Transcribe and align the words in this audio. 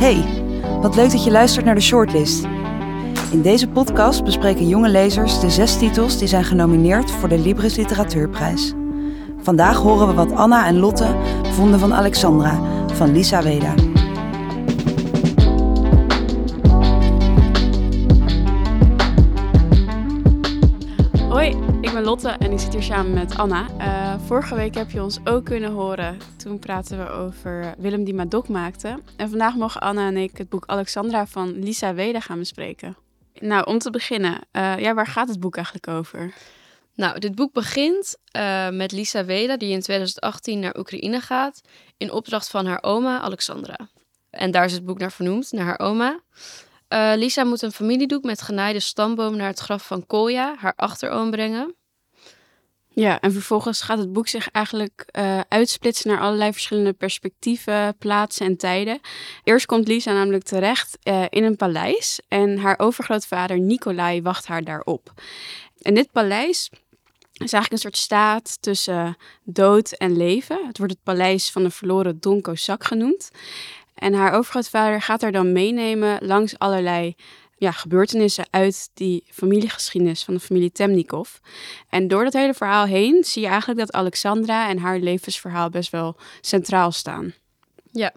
Hey, 0.00 0.24
wat 0.80 0.94
leuk 0.96 1.10
dat 1.10 1.24
je 1.24 1.30
luistert 1.30 1.64
naar 1.64 1.74
de 1.74 1.80
Shortlist. 1.80 2.46
In 3.30 3.42
deze 3.42 3.68
podcast 3.68 4.24
bespreken 4.24 4.68
jonge 4.68 4.88
lezers 4.88 5.40
de 5.40 5.50
zes 5.50 5.78
titels 5.78 6.18
die 6.18 6.28
zijn 6.28 6.44
genomineerd 6.44 7.10
voor 7.10 7.28
de 7.28 7.38
Libris 7.38 7.76
Literatuurprijs. 7.76 8.72
Vandaag 9.42 9.76
horen 9.76 10.06
we 10.06 10.14
wat 10.14 10.32
Anna 10.32 10.66
en 10.66 10.78
Lotte 10.78 11.16
vonden 11.52 11.80
van 11.80 11.94
Alexandra 11.94 12.60
van 12.92 13.12
Lisa 13.12 13.42
Weda. 13.42 13.74
Ben 22.00 22.08
Lotte 22.08 22.28
en 22.28 22.52
ik 22.52 22.58
zit 22.58 22.72
hier 22.72 22.82
samen 22.82 23.12
met 23.12 23.36
Anna. 23.36 23.66
Uh, 23.78 24.26
vorige 24.26 24.54
week 24.54 24.74
heb 24.74 24.90
je 24.90 25.02
ons 25.02 25.18
ook 25.24 25.44
kunnen 25.44 25.72
horen. 25.72 26.18
Toen 26.36 26.58
praten 26.58 26.98
we 26.98 27.10
over 27.10 27.74
Willem 27.78 28.04
die 28.04 28.14
Madok 28.14 28.48
maakte. 28.48 28.98
En 29.16 29.28
vandaag 29.28 29.54
mogen 29.54 29.80
Anna 29.80 30.06
en 30.06 30.16
ik 30.16 30.36
het 30.36 30.48
boek 30.48 30.64
Alexandra 30.66 31.26
van 31.26 31.58
Lisa 31.58 31.94
Weda 31.94 32.20
gaan 32.20 32.38
bespreken. 32.38 32.96
Nou, 33.34 33.66
om 33.66 33.78
te 33.78 33.90
beginnen, 33.90 34.38
uh, 34.52 34.78
ja, 34.78 34.94
waar 34.94 35.06
gaat 35.06 35.28
het 35.28 35.40
boek 35.40 35.56
eigenlijk 35.56 35.88
over? 35.88 36.34
Nou, 36.94 37.18
dit 37.18 37.34
boek 37.34 37.52
begint 37.52 38.16
uh, 38.36 38.68
met 38.68 38.92
Lisa 38.92 39.24
Weda, 39.24 39.56
die 39.56 39.72
in 39.72 39.80
2018 39.80 40.58
naar 40.58 40.78
Oekraïne 40.78 41.20
gaat, 41.20 41.60
in 41.96 42.12
opdracht 42.12 42.50
van 42.50 42.66
haar 42.66 42.82
oma 42.82 43.20
Alexandra. 43.20 43.78
En 44.30 44.50
daar 44.50 44.64
is 44.64 44.72
het 44.72 44.84
boek 44.84 44.98
naar 44.98 45.12
vernoemd, 45.12 45.52
naar 45.52 45.64
haar 45.64 45.78
oma. 45.78 46.20
Lisa 47.16 47.44
moet 47.44 47.62
een 47.62 47.72
familiedoek 47.72 48.22
met 48.22 48.42
genaaide 48.42 48.80
stamboom 48.80 49.36
naar 49.36 49.48
het 49.48 49.58
graf 49.58 49.86
van 49.86 50.06
Kolja, 50.06 50.54
haar 50.58 50.72
achteroom, 50.76 51.30
brengen. 51.30 51.74
Ja, 52.92 53.20
en 53.20 53.32
vervolgens 53.32 53.80
gaat 53.80 53.98
het 53.98 54.12
boek 54.12 54.28
zich 54.28 54.50
eigenlijk 54.50 55.06
uh, 55.18 55.40
uitsplitsen 55.48 56.10
naar 56.10 56.20
allerlei 56.20 56.52
verschillende 56.52 56.92
perspectieven, 56.92 57.96
plaatsen 57.98 58.46
en 58.46 58.56
tijden. 58.56 59.00
Eerst 59.44 59.66
komt 59.66 59.88
Lisa 59.88 60.12
namelijk 60.12 60.44
terecht 60.44 60.98
uh, 61.04 61.24
in 61.28 61.44
een 61.44 61.56
paleis 61.56 62.20
en 62.28 62.58
haar 62.58 62.78
overgrootvader 62.78 63.58
Nicolai 63.58 64.22
wacht 64.22 64.46
haar 64.46 64.64
daarop. 64.64 65.12
En 65.82 65.94
dit 65.94 66.12
paleis 66.12 66.70
is 67.32 67.52
eigenlijk 67.52 67.72
een 67.72 67.78
soort 67.78 67.96
staat 67.96 68.62
tussen 68.62 69.16
dood 69.44 69.92
en 69.92 70.16
leven. 70.16 70.66
Het 70.66 70.78
wordt 70.78 70.92
het 70.92 71.02
paleis 71.02 71.50
van 71.50 71.62
de 71.62 71.70
verloren 71.70 72.20
Don 72.20 72.40
Kozak 72.40 72.84
genoemd. 72.84 73.30
En 73.94 74.14
haar 74.14 74.32
overgrootvader 74.32 75.02
gaat 75.02 75.20
haar 75.20 75.32
dan 75.32 75.52
meenemen 75.52 76.26
langs 76.26 76.58
allerlei 76.58 77.14
ja, 77.60 77.72
gebeurtenissen 77.72 78.46
uit 78.50 78.90
die 78.94 79.24
familiegeschiedenis 79.30 80.24
van 80.24 80.34
de 80.34 80.40
familie 80.40 80.72
Temnikov. 80.72 81.30
En 81.88 82.08
door 82.08 82.24
dat 82.24 82.32
hele 82.32 82.54
verhaal 82.54 82.84
heen 82.84 83.24
zie 83.24 83.42
je 83.42 83.48
eigenlijk 83.48 83.78
dat 83.78 83.92
Alexandra 83.92 84.68
en 84.68 84.78
haar 84.78 84.98
levensverhaal 84.98 85.70
best 85.70 85.90
wel 85.90 86.16
centraal 86.40 86.92
staan. 86.92 87.34
Ja, 87.92 88.12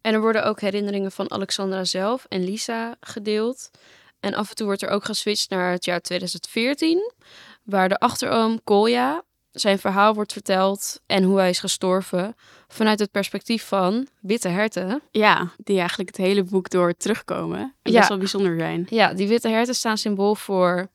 en 0.00 0.14
er 0.14 0.20
worden 0.20 0.44
ook 0.44 0.60
herinneringen 0.60 1.12
van 1.12 1.30
Alexandra 1.30 1.84
zelf 1.84 2.26
en 2.28 2.44
Lisa 2.44 2.96
gedeeld. 3.00 3.70
En 4.20 4.34
af 4.34 4.48
en 4.48 4.54
toe 4.54 4.66
wordt 4.66 4.82
er 4.82 4.88
ook 4.88 5.04
geswitcht 5.04 5.50
naar 5.50 5.72
het 5.72 5.84
jaar 5.84 6.00
2014, 6.00 7.12
waar 7.62 7.88
de 7.88 7.98
achteroom 7.98 8.64
Kolja 8.64 9.22
zijn 9.50 9.78
verhaal 9.78 10.14
wordt 10.14 10.32
verteld 10.32 11.00
en 11.06 11.22
hoe 11.22 11.38
hij 11.38 11.48
is 11.48 11.58
gestorven 11.58 12.36
vanuit 12.68 12.98
het 12.98 13.10
perspectief 13.10 13.64
van 13.64 14.06
witte 14.20 14.48
herten. 14.48 15.02
Ja, 15.10 15.50
die 15.56 15.78
eigenlijk 15.78 16.16
het 16.16 16.26
hele 16.26 16.42
boek 16.42 16.70
door 16.70 16.94
terugkomen 16.96 17.58
en 17.82 17.92
ja. 17.92 17.96
best 17.96 18.08
wel 18.08 18.18
bijzonder 18.18 18.58
zijn. 18.58 18.86
Ja, 18.90 19.12
die 19.12 19.28
witte 19.28 19.48
herten 19.48 19.74
staan 19.74 19.98
symbool 19.98 20.34
voor 20.34 20.88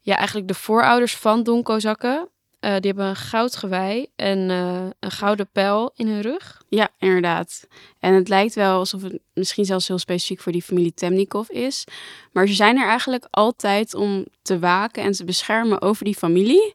ja, 0.00 0.16
eigenlijk 0.16 0.48
de 0.48 0.54
voorouders 0.54 1.16
van 1.16 1.42
Don 1.42 1.62
Kozakken. 1.62 2.28
Uh, 2.60 2.70
die 2.70 2.86
hebben 2.90 3.06
een 3.06 3.16
goud 3.16 3.56
gewei 3.56 4.06
en 4.16 4.50
uh, 4.50 4.86
een 5.00 5.10
gouden 5.10 5.48
pijl 5.52 5.92
in 5.94 6.08
hun 6.08 6.20
rug. 6.20 6.62
Ja, 6.68 6.88
inderdaad. 6.98 7.66
En 7.98 8.14
het 8.14 8.28
lijkt 8.28 8.54
wel 8.54 8.78
alsof 8.78 9.02
het 9.02 9.18
misschien 9.34 9.64
zelfs 9.64 9.88
heel 9.88 9.98
specifiek 9.98 10.40
voor 10.40 10.52
die 10.52 10.62
familie 10.62 10.94
Temnikov 10.94 11.48
is. 11.48 11.84
Maar 12.32 12.46
ze 12.46 12.54
zijn 12.54 12.76
er 12.76 12.88
eigenlijk 12.88 13.26
altijd 13.30 13.94
om 13.94 14.26
te 14.42 14.58
waken 14.58 15.02
en 15.02 15.12
te 15.12 15.24
beschermen 15.24 15.82
over 15.82 16.04
die 16.04 16.16
familie. 16.16 16.74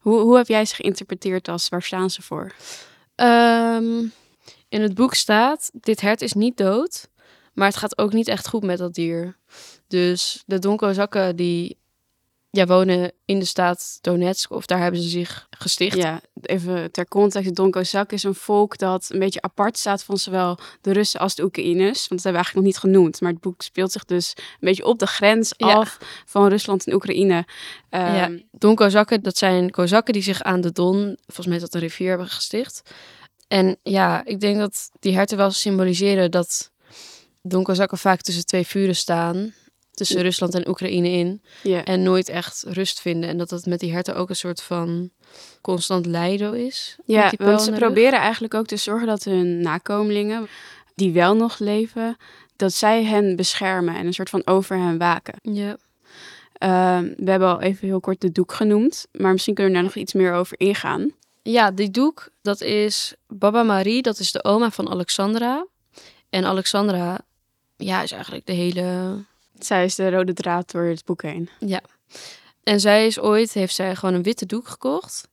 Hoe, 0.00 0.20
hoe 0.20 0.36
heb 0.36 0.46
jij 0.46 0.64
ze 0.64 0.74
geïnterpreteerd 0.74 1.48
als 1.48 1.68
waar 1.68 1.82
staan 1.82 2.10
ze 2.10 2.22
voor? 2.22 2.52
Um, 3.16 4.12
in 4.68 4.82
het 4.82 4.94
boek 4.94 5.14
staat: 5.14 5.70
Dit 5.72 6.00
hert 6.00 6.22
is 6.22 6.32
niet 6.32 6.56
dood, 6.56 7.08
maar 7.52 7.66
het 7.68 7.76
gaat 7.76 7.98
ook 7.98 8.12
niet 8.12 8.28
echt 8.28 8.48
goed 8.48 8.62
met 8.62 8.78
dat 8.78 8.94
dier. 8.94 9.36
Dus 9.86 10.42
de 10.46 10.58
Donkozakken 10.58 11.36
die 11.36 11.78
ja, 12.54 12.66
wonen 12.66 13.12
in 13.24 13.38
de 13.38 13.44
staat 13.44 13.98
Donetsk, 14.00 14.50
of 14.50 14.66
daar 14.66 14.78
hebben 14.78 15.00
ze 15.00 15.08
zich 15.08 15.46
gesticht. 15.50 15.96
Ja, 15.96 16.20
even 16.42 16.90
ter 16.90 17.08
context, 17.08 17.54
Donkozak 17.54 18.12
is 18.12 18.22
een 18.22 18.34
volk 18.34 18.78
dat 18.78 19.06
een 19.08 19.18
beetje 19.18 19.42
apart 19.42 19.78
staat 19.78 20.02
van 20.02 20.18
zowel 20.18 20.58
de 20.80 20.92
Russen 20.92 21.20
als 21.20 21.34
de 21.34 21.42
Oekraïners. 21.42 22.08
Want 22.08 22.22
dat 22.22 22.22
hebben 22.22 22.32
we 22.32 22.36
eigenlijk 22.36 22.54
nog 22.54 22.64
niet 22.64 22.78
genoemd. 22.78 23.20
Maar 23.20 23.32
het 23.32 23.40
boek 23.40 23.62
speelt 23.62 23.92
zich 23.92 24.04
dus 24.04 24.32
een 24.36 24.44
beetje 24.60 24.84
op 24.84 24.98
de 24.98 25.06
grens 25.06 25.54
ja. 25.56 25.72
af 25.72 25.98
van 26.26 26.48
Rusland 26.48 26.86
en 26.86 26.94
Oekraïne. 26.94 27.36
Um, 27.36 28.00
ja, 28.00 28.30
Donkozakken, 28.50 29.22
dat 29.22 29.38
zijn 29.38 29.70
Kozakken 29.70 30.12
die 30.12 30.22
zich 30.22 30.42
aan 30.42 30.60
de 30.60 30.72
Don, 30.72 31.16
volgens 31.26 31.46
mij 31.46 31.58
dat 31.58 31.74
een 31.74 31.80
rivier, 31.80 32.08
hebben 32.08 32.28
gesticht. 32.28 32.82
En 33.48 33.76
ja, 33.82 34.24
ik 34.24 34.40
denk 34.40 34.58
dat 34.58 34.90
die 35.00 35.14
herten 35.14 35.36
wel 35.36 35.50
symboliseren 35.50 36.30
dat 36.30 36.70
Donkozakken 37.42 37.98
vaak 37.98 38.20
tussen 38.20 38.46
twee 38.46 38.66
vuren 38.66 38.96
staan 38.96 39.54
tussen 39.94 40.22
Rusland 40.22 40.54
en 40.54 40.68
Oekraïne 40.68 41.08
in. 41.08 41.42
Yeah. 41.62 41.82
En 41.84 42.02
nooit 42.02 42.28
echt 42.28 42.64
rust 42.66 43.00
vinden. 43.00 43.28
En 43.28 43.38
dat 43.38 43.48
dat 43.48 43.66
met 43.66 43.80
die 43.80 43.92
herten 43.92 44.16
ook 44.16 44.28
een 44.28 44.36
soort 44.36 44.62
van 44.62 45.10
constant 45.60 46.06
lijden 46.06 46.54
is. 46.66 46.96
Ja, 47.04 47.32
want 47.38 47.62
ze 47.62 47.72
proberen 47.72 48.18
eigenlijk 48.18 48.54
ook 48.54 48.66
te 48.66 48.76
zorgen 48.76 49.06
dat 49.06 49.24
hun 49.24 49.60
nakomelingen, 49.60 50.48
die 50.94 51.12
wel 51.12 51.36
nog 51.36 51.58
leven, 51.58 52.16
dat 52.56 52.72
zij 52.72 53.04
hen 53.04 53.36
beschermen 53.36 53.94
en 53.94 54.06
een 54.06 54.14
soort 54.14 54.30
van 54.30 54.46
over 54.46 54.76
hen 54.76 54.98
waken. 54.98 55.34
Ja. 55.42 55.76
Uh, 56.64 57.10
we 57.16 57.30
hebben 57.30 57.48
al 57.48 57.60
even 57.60 57.86
heel 57.86 58.00
kort 58.00 58.20
de 58.20 58.32
doek 58.32 58.52
genoemd, 58.52 59.06
maar 59.12 59.32
misschien 59.32 59.54
kunnen 59.54 59.72
we 59.72 59.78
daar 59.78 59.88
nog 59.88 59.96
iets 59.96 60.12
meer 60.12 60.32
over 60.32 60.60
ingaan. 60.60 61.12
Ja, 61.42 61.70
die 61.70 61.90
doek, 61.90 62.28
dat 62.42 62.60
is 62.60 63.14
Baba 63.26 63.62
Marie, 63.62 64.02
dat 64.02 64.18
is 64.18 64.32
de 64.32 64.44
oma 64.44 64.70
van 64.70 64.90
Alexandra. 64.90 65.66
En 66.30 66.44
Alexandra, 66.44 67.18
ja, 67.76 68.02
is 68.02 68.12
eigenlijk 68.12 68.46
de 68.46 68.52
hele 68.52 69.16
zij 69.66 69.84
is 69.84 69.94
de 69.94 70.10
rode 70.10 70.32
draad 70.32 70.70
door 70.70 70.82
het 70.84 71.04
boek 71.04 71.22
heen. 71.22 71.48
Ja. 71.58 71.80
En 72.62 72.80
zij 72.80 73.06
is 73.06 73.18
ooit, 73.18 73.52
heeft 73.52 73.74
zij 73.74 73.96
gewoon 73.96 74.14
een 74.14 74.22
witte 74.22 74.46
doek 74.46 74.68
gekocht. 74.68 75.28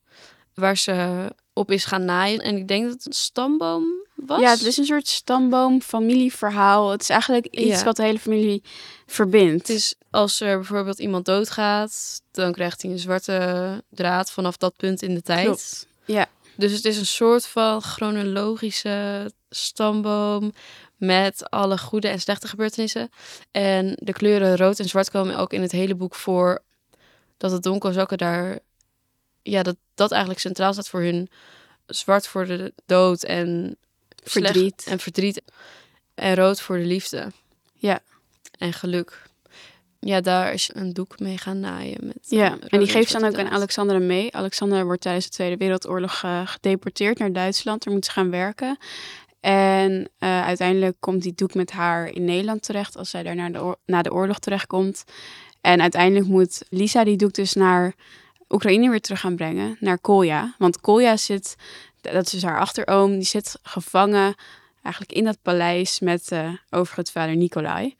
Waar 0.54 0.78
ze 0.78 1.28
op 1.54 1.72
is 1.72 1.86
gaan 1.86 2.06
naaien. 2.06 2.40
En 2.40 2.58
ik 2.58 2.68
denk 2.68 2.84
dat 2.84 2.94
het 2.94 3.06
een 3.06 3.14
stamboom 3.14 3.86
was. 4.16 4.40
Ja, 4.42 4.50
het 4.50 4.66
is 4.66 4.78
een 4.78 4.86
soort 4.86 5.08
stamboom, 5.08 5.82
familieverhaal. 5.82 6.90
Het 6.90 7.02
is 7.02 7.10
eigenlijk 7.10 7.46
iets 7.46 7.80
ja. 7.80 7.84
wat 7.84 7.96
de 7.96 8.04
hele 8.04 8.20
familie 8.20 8.64
verbindt. 9.06 9.68
Het 9.68 9.78
is 9.78 9.96
als 10.10 10.42
er 10.42 10.56
bijvoorbeeld 10.56 11.00
iemand 11.00 11.26
doodgaat, 11.26 12.22
dan 12.32 12.52
krijgt 12.52 12.82
hij 12.82 12.92
een 12.92 13.00
zwarte 13.00 13.84
draad 13.90 14.32
vanaf 14.32 14.58
dat 14.58 14.76
punt 14.78 15.02
in 15.02 15.14
de 15.14 15.22
tijd. 15.22 15.46
Klopt. 15.46 15.88
Ja. 16.06 16.30
Dus 16.56 16.72
het 16.72 16.86
is 16.86 16.98
een 16.98 17.06
soort 17.06 17.48
van 17.48 17.82
chronologische 17.82 19.32
stamboom 19.50 20.52
met 21.02 21.50
alle 21.50 21.78
goede 21.78 22.08
en 22.08 22.20
slechte 22.20 22.48
gebeurtenissen. 22.48 23.10
En 23.52 23.94
de 24.00 24.12
kleuren 24.12 24.58
rood 24.58 24.80
en 24.80 24.88
zwart 24.88 25.12
komen 25.12 25.38
ook 25.38 25.54
in 25.54 25.62
het 25.62 25.72
hele 25.72 25.96
boek 25.96 26.16
voor. 26.16 26.62
Dat 27.38 27.52
het 27.52 27.64
donkerzakken 27.64 28.18
daar, 28.18 28.60
ja, 29.42 29.64
dat 29.64 29.76
dat 29.96 30.12
eigenlijk 30.12 30.42
centraal 30.42 30.74
staat 30.74 30.90
voor 30.90 31.02
hun. 31.02 31.30
Zwart 31.86 32.28
voor 32.28 32.46
de 32.46 32.74
dood 32.86 33.24
en 33.24 33.78
verdriet. 34.24 34.84
en 34.88 35.00
verdriet. 35.00 35.42
En 36.14 36.36
rood 36.36 36.62
voor 36.62 36.78
de 36.78 36.86
liefde. 36.86 37.32
Ja. 37.74 38.00
En 38.58 38.74
geluk. 38.74 39.22
Ja, 40.00 40.22
daar 40.22 40.54
is 40.54 40.70
een 40.74 40.94
doek 40.94 41.20
mee 41.20 41.38
gaan 41.38 41.60
naaien. 41.60 42.08
Met 42.08 42.18
ja, 42.22 42.58
en 42.68 42.80
die 42.80 42.88
geeft 42.88 43.12
ze 43.12 43.20
dan 43.20 43.30
ook 43.30 43.38
aan 43.38 43.50
Alexandra 43.50 44.00
mee. 44.00 44.36
Alexandra 44.36 44.84
wordt 44.84 45.02
tijdens 45.02 45.26
de 45.26 45.32
Tweede 45.32 45.58
Wereldoorlog 45.58 46.24
uh, 46.24 46.42
gedeporteerd 46.48 47.18
naar 47.18 47.34
Duitsland. 47.34 47.84
Daar 47.84 47.94
moet 47.94 48.06
ze 48.06 48.12
gaan 48.12 48.30
werken. 48.30 48.78
En 49.42 49.92
uh, 49.92 50.46
uiteindelijk 50.46 50.96
komt 51.00 51.22
die 51.22 51.34
doek 51.36 51.54
met 51.54 51.72
haar 51.72 52.08
in 52.08 52.26
Nederland 52.26 52.64
terecht 52.64 52.98
als 52.98 53.10
zij 53.10 53.24
daar 53.24 53.36
naar 53.36 53.52
de 53.52 53.78
na 53.86 54.02
de 54.02 54.14
oorlog 54.14 54.40
terechtkomt. 54.40 55.04
En 55.62 55.82
uiteindelijk 55.82 56.28
moet 56.28 56.62
Lisa 56.70 57.04
die 57.04 57.18
doek 57.18 57.34
dus 57.34 57.54
naar 57.54 57.94
Oekraïne 58.50 58.90
weer 58.90 59.02
terug 59.02 59.20
gaan 59.20 59.36
brengen, 59.36 59.78
naar 59.80 60.00
Kolja. 60.00 60.56
Want 60.58 60.82
Kolja 60.82 61.18
zit, 61.18 61.56
dat 62.02 62.26
is 62.26 62.32
dus 62.32 62.44
haar 62.44 62.60
achteroom, 62.60 63.12
die 63.12 63.24
zit 63.24 63.60
gevangen 63.64 64.36
eigenlijk 64.82 65.14
in 65.14 65.24
dat 65.24 65.38
paleis 65.42 66.00
met 66.00 66.32
uh, 66.32 66.54
overgrootvader 66.70 67.36
Nicolai. 67.36 67.96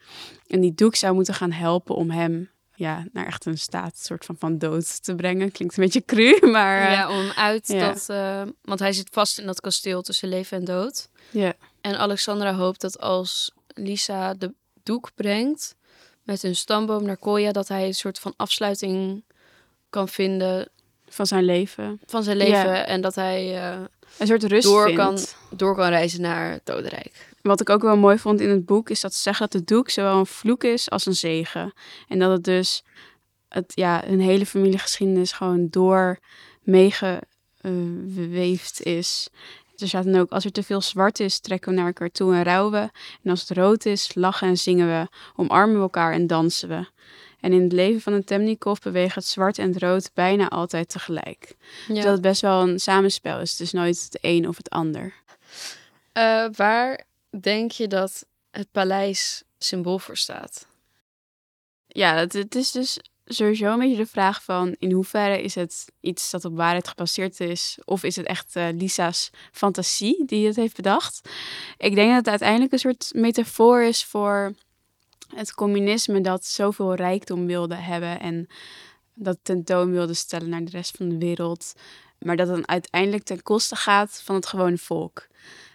En 0.46 0.60
die 0.60 0.74
doek 0.74 0.94
zou 0.94 1.14
moeten 1.14 1.34
gaan 1.34 1.52
helpen 1.52 1.94
om 1.94 2.10
hem 2.10 2.50
ja, 2.82 3.04
naar 3.12 3.26
echt 3.26 3.46
een 3.46 3.58
staat 3.58 3.98
soort 3.98 4.24
van, 4.24 4.36
van 4.38 4.58
dood 4.58 5.02
te 5.02 5.14
brengen. 5.14 5.52
Klinkt 5.52 5.76
een 5.76 5.84
beetje 5.84 6.04
cru, 6.04 6.46
maar... 6.56 6.82
Uh, 6.82 6.92
ja, 6.92 7.18
om 7.18 7.30
uit 7.30 7.68
ja. 7.68 7.92
dat... 7.92 8.06
Uh, 8.10 8.42
want 8.62 8.80
hij 8.80 8.92
zit 8.92 9.08
vast 9.10 9.38
in 9.38 9.46
dat 9.46 9.60
kasteel 9.60 10.02
tussen 10.02 10.28
leven 10.28 10.58
en 10.58 10.64
dood. 10.64 11.08
Ja. 11.30 11.52
En 11.80 11.98
Alexandra 11.98 12.54
hoopt 12.54 12.80
dat 12.80 13.00
als 13.00 13.52
Lisa 13.66 14.34
de 14.34 14.54
doek 14.82 15.10
brengt 15.14 15.74
met 16.22 16.42
hun 16.42 16.56
stamboom 16.56 17.04
naar 17.04 17.16
Kolja, 17.16 17.52
dat 17.52 17.68
hij 17.68 17.86
een 17.86 17.94
soort 17.94 18.18
van 18.18 18.34
afsluiting 18.36 19.24
kan 19.90 20.08
vinden 20.08 20.68
van 21.08 21.26
zijn 21.26 21.44
leven. 21.44 22.00
Van 22.06 22.22
zijn 22.22 22.36
leven 22.36 22.74
ja. 22.74 22.86
en 22.86 23.00
dat 23.00 23.14
hij 23.14 23.54
uh, 23.54 23.84
een 24.18 24.26
soort 24.26 24.42
rust 24.42 24.66
door 24.66 24.84
vindt. 24.84 25.00
kan 25.00 25.18
door 25.56 25.74
kan 25.74 25.88
reizen 25.88 26.20
naar 26.20 26.50
het 26.50 26.66
dodenrijk. 26.66 27.30
Wat 27.42 27.60
ik 27.60 27.70
ook 27.70 27.82
wel 27.82 27.96
mooi 27.96 28.18
vond 28.18 28.40
in 28.40 28.48
het 28.48 28.66
boek 28.66 28.90
is 28.90 29.00
dat 29.00 29.14
ze 29.14 29.20
zeggen 29.20 29.48
dat 29.48 29.60
de 29.60 29.74
doek 29.74 29.90
zowel 29.90 30.18
een 30.18 30.26
vloek 30.26 30.64
is 30.64 30.90
als 30.90 31.06
een 31.06 31.14
zegen. 31.14 31.72
En 32.08 32.18
dat 32.18 32.30
het 32.30 32.44
dus 32.44 32.84
het, 33.48 33.72
ja, 33.74 34.06
een 34.06 34.20
hele 34.20 34.46
familiegeschiedenis 34.46 35.32
gewoon 35.32 35.68
door 35.70 36.18
meegeweefd 36.62 38.82
is. 38.82 39.28
Er 39.76 39.88
staat 39.88 40.04
dan 40.04 40.20
ook, 40.20 40.30
als 40.30 40.44
er 40.44 40.52
te 40.52 40.62
veel 40.62 40.80
zwart 40.80 41.20
is, 41.20 41.38
trekken 41.38 41.70
we 41.70 41.76
naar 41.76 41.86
elkaar 41.86 42.10
toe 42.10 42.34
en 42.34 42.42
rouwen 42.42 42.72
we. 42.72 42.90
En 43.22 43.30
als 43.30 43.40
het 43.40 43.50
rood 43.50 43.84
is, 43.84 44.14
lachen 44.14 44.48
en 44.48 44.58
zingen 44.58 44.86
we, 44.86 45.08
omarmen 45.36 45.76
we 45.76 45.82
elkaar 45.82 46.12
en 46.12 46.26
dansen 46.26 46.68
we. 46.68 46.86
En 47.42 47.52
in 47.52 47.62
het 47.62 47.72
leven 47.72 48.00
van 48.00 48.12
een 48.12 48.24
Temnikov 48.24 48.78
bewegen 48.78 49.14
het 49.14 49.26
zwart 49.26 49.58
en 49.58 49.68
het 49.72 49.82
rood 49.82 50.10
bijna 50.14 50.48
altijd 50.48 50.88
tegelijk. 50.88 51.56
Ja. 51.88 51.94
Dat 51.94 52.12
het 52.12 52.20
best 52.20 52.40
wel 52.40 52.62
een 52.62 52.80
samenspel 52.80 53.40
is. 53.40 53.50
Het 53.50 53.60
is 53.60 53.72
nooit 53.72 54.02
het 54.02 54.18
een 54.20 54.48
of 54.48 54.56
het 54.56 54.70
ander. 54.70 55.14
Eh, 56.12 56.46
waar 56.56 57.04
denk 57.40 57.70
je 57.70 57.86
dat 57.86 58.26
het 58.50 58.70
paleis 58.70 59.42
symbool 59.58 59.98
voor 59.98 60.16
staat? 60.16 60.66
Ja, 61.86 62.16
het, 62.16 62.32
het 62.32 62.54
is 62.54 62.70
dus 62.70 62.98
sowieso 63.24 63.72
een 63.72 63.78
beetje 63.78 63.96
de 63.96 64.06
vraag 64.06 64.42
van 64.42 64.74
in 64.78 64.92
hoeverre 64.92 65.42
is 65.42 65.54
het 65.54 65.84
iets 66.00 66.30
dat 66.30 66.44
op 66.44 66.56
waarheid 66.56 66.88
gebaseerd 66.88 67.40
is 67.40 67.78
of 67.84 68.02
is 68.02 68.16
het 68.16 68.26
echt 68.26 68.56
eh, 68.56 68.68
Lisa's 68.72 69.30
fantasie 69.52 70.24
die 70.26 70.46
het 70.46 70.56
heeft 70.56 70.76
bedacht. 70.76 71.28
Ik 71.76 71.94
denk 71.94 72.08
dat 72.08 72.18
het 72.18 72.28
uiteindelijk 72.28 72.72
een 72.72 72.78
soort 72.78 73.10
metafoor 73.14 73.82
is 73.82 74.04
voor 74.04 74.54
het 75.34 75.54
communisme 75.54 76.20
dat 76.20 76.44
zoveel 76.44 76.94
rijkdom 76.94 77.46
wilde 77.46 77.74
hebben 77.74 78.20
en 78.20 78.46
dat 79.14 79.38
tentoon 79.42 79.90
wilde 79.90 80.14
stellen 80.14 80.48
naar 80.48 80.64
de 80.64 80.70
rest 80.70 80.96
van 80.96 81.08
de 81.08 81.18
wereld, 81.18 81.72
maar 82.18 82.36
dat 82.36 82.46
dan 82.46 82.68
uiteindelijk 82.68 83.22
ten 83.22 83.42
koste 83.42 83.76
gaat 83.76 84.20
van 84.24 84.34
het 84.34 84.46
gewone 84.46 84.78
volk. 84.78 85.26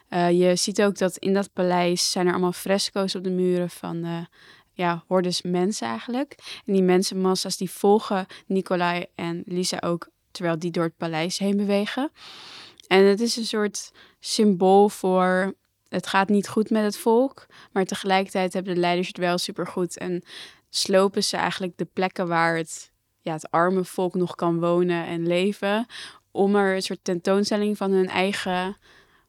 Uh, 0.10 0.32
je 0.32 0.56
ziet 0.56 0.82
ook 0.82 0.98
dat 0.98 1.18
in 1.18 1.34
dat 1.34 1.54
paleis 1.54 2.12
zijn 2.12 2.26
er 2.26 2.32
allemaal 2.32 2.52
fresco's 2.52 3.16
op 3.16 3.24
de 3.24 3.30
muren 3.30 3.70
van 3.70 4.06
uh, 4.06 4.26
ja, 4.74 5.04
hordes 5.08 5.42
mensen 5.42 5.88
eigenlijk. 5.88 6.36
En 6.66 6.74
die 6.74 6.84
mensenmassa's 6.84 7.58
die 7.58 7.72
volgen 7.72 8.26
Nicolai 8.46 9.06
en 9.16 9.44
Lisa 9.46 9.78
ook 9.80 10.10
terwijl 10.32 10.60
die 10.60 10.72
door 10.72 10.84
het 10.84 10.98
paleis 10.98 11.38
heen 11.38 11.58
bewegen. 11.58 12.12
En 12.88 13.04
het 13.04 13.20
is 13.20 13.38
een 13.38 13.46
soort 13.46 13.92
symbool 14.20 14.90
voor 14.90 15.54
het 15.90 16.08
gaat 16.08 16.30
niet 16.30 16.48
goed 16.48 16.70
met 16.70 16.84
het 16.84 16.98
volk, 16.98 17.46
maar 17.72 17.86
tegelijkertijd 17.86 18.54
hebben 18.54 18.74
de 18.74 18.80
leiders 18.80 19.08
het 19.08 19.18
wel 19.18 19.38
supergoed 19.38 19.98
en 19.98 20.24
slopen 20.70 21.24
ze 21.24 21.38
eigenlijk 21.38 21.78
de 21.78 21.88
plekken 21.94 22.28
waar 22.28 22.58
het, 22.58 22.92
ja, 23.22 23.34
het 23.34 23.52
arme 23.52 23.84
volk 23.84 24.14
nog 24.14 24.36
kan 24.36 24.60
wonen 24.60 25.06
en 25.06 25.28
leven, 25.28 25.86
om 26.32 26.56
er 26.56 26.76
een 26.76 26.82
soort 26.82 27.04
tentoonstelling 27.04 27.78
van 27.78 27.92
hun 27.92 28.08
eigen 28.08 28.78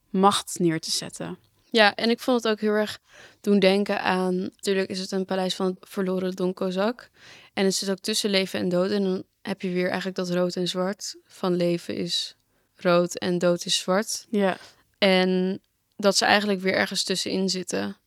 macht 0.09 0.59
neer 0.59 0.79
te 0.79 0.91
zetten. 0.91 1.37
Ja, 1.71 1.95
en 1.95 2.09
ik 2.09 2.19
vond 2.19 2.43
het 2.43 2.51
ook 2.51 2.59
heel 2.59 2.73
erg 2.73 2.99
doen 3.41 3.59
denken 3.59 4.01
aan. 4.01 4.35
Natuurlijk 4.39 4.89
is 4.89 4.99
het 4.99 5.11
een 5.11 5.25
paleis 5.25 5.55
van 5.55 5.77
verloren 5.79 6.35
Don 6.35 6.53
Kozak. 6.53 7.09
En 7.53 7.65
het 7.65 7.75
zit 7.75 7.89
ook 7.89 7.99
tussen 7.99 8.29
leven 8.29 8.59
en 8.59 8.69
dood. 8.69 8.91
En 8.91 9.03
dan 9.03 9.23
heb 9.41 9.61
je 9.61 9.69
weer 9.69 9.87
eigenlijk 9.87 10.15
dat 10.15 10.29
rood 10.29 10.55
en 10.55 10.67
zwart. 10.67 11.15
Van 11.23 11.55
leven 11.55 11.95
is 11.95 12.35
rood 12.75 13.17
en 13.17 13.37
dood 13.37 13.65
is 13.65 13.77
zwart. 13.77 14.25
Ja. 14.29 14.57
En 14.97 15.61
dat 15.99 16.17
ze 16.17 16.25
eigenlijk 16.25 16.61
weer 16.61 16.73
ergens 16.73 17.03
tussenin 17.03 17.49
zitten. 17.49 17.97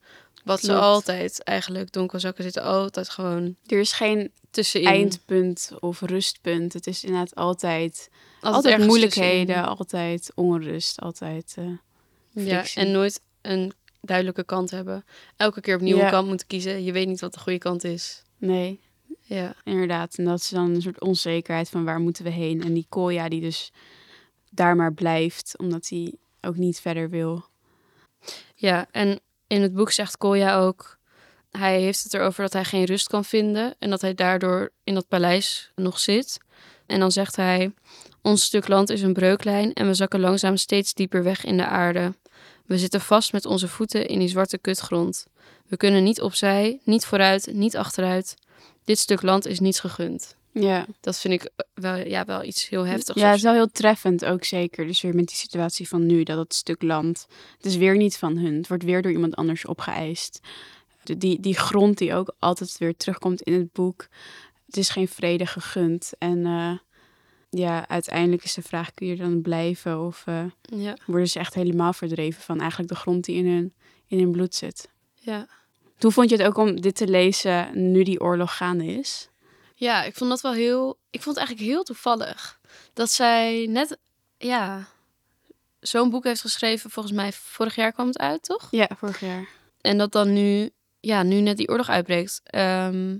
Wat 0.45 0.61
ze 0.61 0.75
altijd 0.75 1.43
eigenlijk, 1.43 1.93
Don 1.93 2.07
Kozakken 2.07 2.45
zitten 2.45 2.63
altijd 2.63 3.09
gewoon 3.09 3.57
Er 3.67 3.79
is 3.81 3.93
geen 3.93 4.33
tussenin. 4.51 4.87
eindpunt 4.87 5.73
of 5.81 6.01
rustpunt. 6.01 6.73
Het 6.73 6.87
is 6.87 7.05
inderdaad 7.05 7.35
altijd, 7.35 8.11
altijd, 8.41 8.79
moeilijkheden, 8.87 9.47
tussenin. 9.47 9.77
altijd 9.77 10.33
onrust, 10.35 11.01
altijd. 11.01 11.55
eh, 11.59 12.45
Ja, 12.47 12.65
en 12.75 12.91
nooit 12.91 13.21
een 13.43 13.73
duidelijke 14.01 14.45
kant 14.45 14.71
hebben. 14.71 15.05
Elke 15.37 15.61
keer 15.61 15.75
opnieuw 15.75 15.97
Ja. 15.97 16.05
een 16.05 16.11
kant 16.11 16.29
moeten 16.29 16.47
kiezen. 16.47 16.85
Je 16.85 16.93
weet 16.93 17.07
niet 17.07 17.21
wat 17.21 17.33
de 17.35 17.41
goede 17.41 17.59
kant 17.59 17.85
is. 17.85 18.23
nee, 18.39 18.81
Ja, 19.21 19.55
inderdaad. 19.65 20.15
En 20.15 20.25
dat 20.25 20.39
is 20.39 20.49
dan 20.49 20.71
een 20.75 20.83
soort 20.83 21.01
onzekerheid 21.01 21.69
van 21.69 21.85
waar 21.85 22.01
moeten 22.01 22.25
we 22.25 22.31
heen. 22.31 22.63
En 22.63 22.73
die 22.75 22.87
Kolja 22.89 23.29
die 23.29 23.41
dus 23.41 23.73
daar 24.51 24.77
maar 24.77 24.93
blijft, 24.95 25.55
omdat 25.59 25.89
hij 25.89 26.15
ook 26.41 26.57
niet 26.57 26.81
verder 26.81 27.11
wil. 27.11 27.45
Ja 28.63 28.87
en 28.91 29.21
in 29.47 29.63
het 29.63 29.75
boek 29.75 29.91
zegt 29.91 30.17
Kolja 30.17 30.59
ook... 30.59 31.01
Hij 31.51 31.81
heeft 31.81 32.03
het 32.03 32.15
erover 32.15 32.43
dat 32.43 32.53
hij 32.53 32.65
geen 32.65 32.85
rust 32.85 33.09
kan 33.09 33.25
vinden... 33.25 33.75
en 33.79 33.91
dat 33.91 34.01
hij 34.01 34.15
daardoor 34.15 34.71
in 34.85 34.95
dat 34.95 35.09
paleis 35.09 35.73
nog 35.75 35.99
zit. 35.99 36.39
En 36.87 37.01
dan 37.01 37.13
zegt 37.13 37.37
hij... 37.37 37.73
Ons 38.23 38.45
stuk 38.45 38.69
land 38.69 38.91
is 38.91 39.03
een 39.03 39.13
breuklijn... 39.13 39.73
en 39.73 39.87
we 39.87 39.95
zakken 39.95 40.21
langzaam 40.21 40.57
steeds 40.57 40.95
dieper 40.95 41.23
weg 41.23 41.45
in 41.45 41.57
de 41.57 41.67
aarde. 41.67 42.15
We 42.67 42.79
zitten 42.79 43.01
vast 43.01 43.33
met 43.33 43.47
onze 43.47 43.69
voeten 43.69 44.07
in 44.07 44.19
die 44.19 44.29
zwarte 44.29 44.59
kutgrond. 44.59 45.27
We 45.67 45.77
kunnen 45.77 46.03
niet 46.03 46.21
opzij, 46.21 46.81
niet 46.85 47.05
vooruit, 47.05 47.49
niet 47.53 47.77
achteruit. 47.77 48.35
Dit 48.85 48.99
stuk 48.99 49.23
land 49.23 49.47
is 49.47 49.61
niets 49.61 49.81
gegund. 49.81 50.37
Ja, 50.53 50.87
Dat 51.01 51.19
vind 51.19 51.35
ik 51.43 51.51
wel, 51.75 51.97
ja, 51.97 52.25
wel 52.25 52.45
iets 52.45 52.69
heel 52.69 52.87
heftigs. 52.87 53.21
ja 53.21 53.27
het 53.27 53.37
is 53.37 53.43
wel 53.43 53.53
heel 53.53 53.71
treffend 53.71 54.25
ook 54.25 54.45
zeker. 54.45 54.87
Dus 54.87 55.01
weer 55.01 55.15
met 55.15 55.27
die 55.27 55.37
situatie 55.37 55.89
van 55.89 56.07
nu, 56.07 56.23
dat 56.23 56.39
het 56.39 56.55
stuk 56.55 56.83
land, 56.83 57.27
het 57.57 57.67
is 57.67 57.77
weer 57.77 57.97
niet 57.97 58.17
van 58.17 58.37
hun. 58.37 58.55
Het 58.55 58.69
wordt 58.69 58.83
weer 58.85 59.03
door 59.03 59.13
iemand 59.13 59.35
anders 59.37 59.67
opgeëist. 59.67 60.41
De- 61.03 61.19
Die, 61.19 61.41
die 61.41 61.57
grond 61.57 61.99
die 61.99 62.15
ook 62.15 62.35
altijd 62.39 62.79
weer 62.79 62.97
terugkomt 62.97 63.43
in 63.43 63.53
het 63.53 63.73
boek. 63.73 64.07
Het 64.67 64.77
is 64.77 64.89
geen 64.89 65.09
vrede 65.09 65.47
gegund. 65.47 66.13
En 66.19 66.47
eh, 66.47 66.73
ja, 67.51 67.89
uiteindelijk 67.89 68.45
is 68.45 68.55
de 68.55 68.63
vraag, 68.63 68.95
kun 68.95 69.07
je 69.07 69.17
dan 69.17 69.43
blijven? 69.43 70.01
Of 70.07 70.23
eh, 70.27 70.45
Ja, 70.63 70.97
worden 71.07 71.29
ze 71.29 71.39
echt 71.39 71.55
helemaal 71.55 71.93
verdreven 71.93 72.43
van 72.43 72.61
eigenlijk 72.61 72.91
de 72.91 72.97
grond 72.97 73.25
die 73.25 73.37
in 73.37 73.47
hun, 73.47 73.75
in 74.07 74.19
hun 74.19 74.31
bloed 74.33 74.55
zit? 74.55 74.89
ja. 75.15 75.47
Hoe 75.99 76.11
vond 76.13 76.31
je 76.31 76.37
het 76.37 76.47
ook 76.47 76.57
om 76.57 76.81
dit 76.81 76.95
te 76.95 77.07
lezen 77.09 77.91
nu 77.93 78.03
die 78.03 78.21
oorlog 78.21 78.57
gaande 78.57 78.85
is? 78.87 79.29
Ja, 79.75 80.03
ik 80.03 80.17
vond 80.17 80.31
dat 80.31 80.41
wel 80.41 80.53
heel... 80.53 80.99
Ik 81.11 81.23
vond 81.23 81.37
het 81.37 81.47
eigenlijk 81.47 81.75
heel 81.75 81.83
toevallig. 81.83 82.61
Dat 82.93 83.11
zij 83.11 83.67
net, 83.69 83.99
ja... 84.39 84.87
Zo'n 85.81 86.11
boek 86.11 86.25
heeft 86.25 86.41
geschreven, 86.41 86.91
volgens 86.91 87.15
mij 87.15 87.33
vorig 87.33 87.75
jaar 87.75 87.93
kwam 87.93 88.07
het 88.07 88.19
uit, 88.19 88.43
toch? 88.43 88.69
Ja, 88.71 88.89
vorig 88.99 89.21
jaar. 89.21 89.49
En 89.81 89.99
dat 89.99 90.13
dan 90.13 90.33
nu, 90.33 90.71
ja, 91.01 91.23
nu 91.23 91.41
net 91.41 91.57
die 91.57 91.69
oorlog 91.69 91.89
uitbreekt. 91.89 92.41
Ehm, 92.45 93.17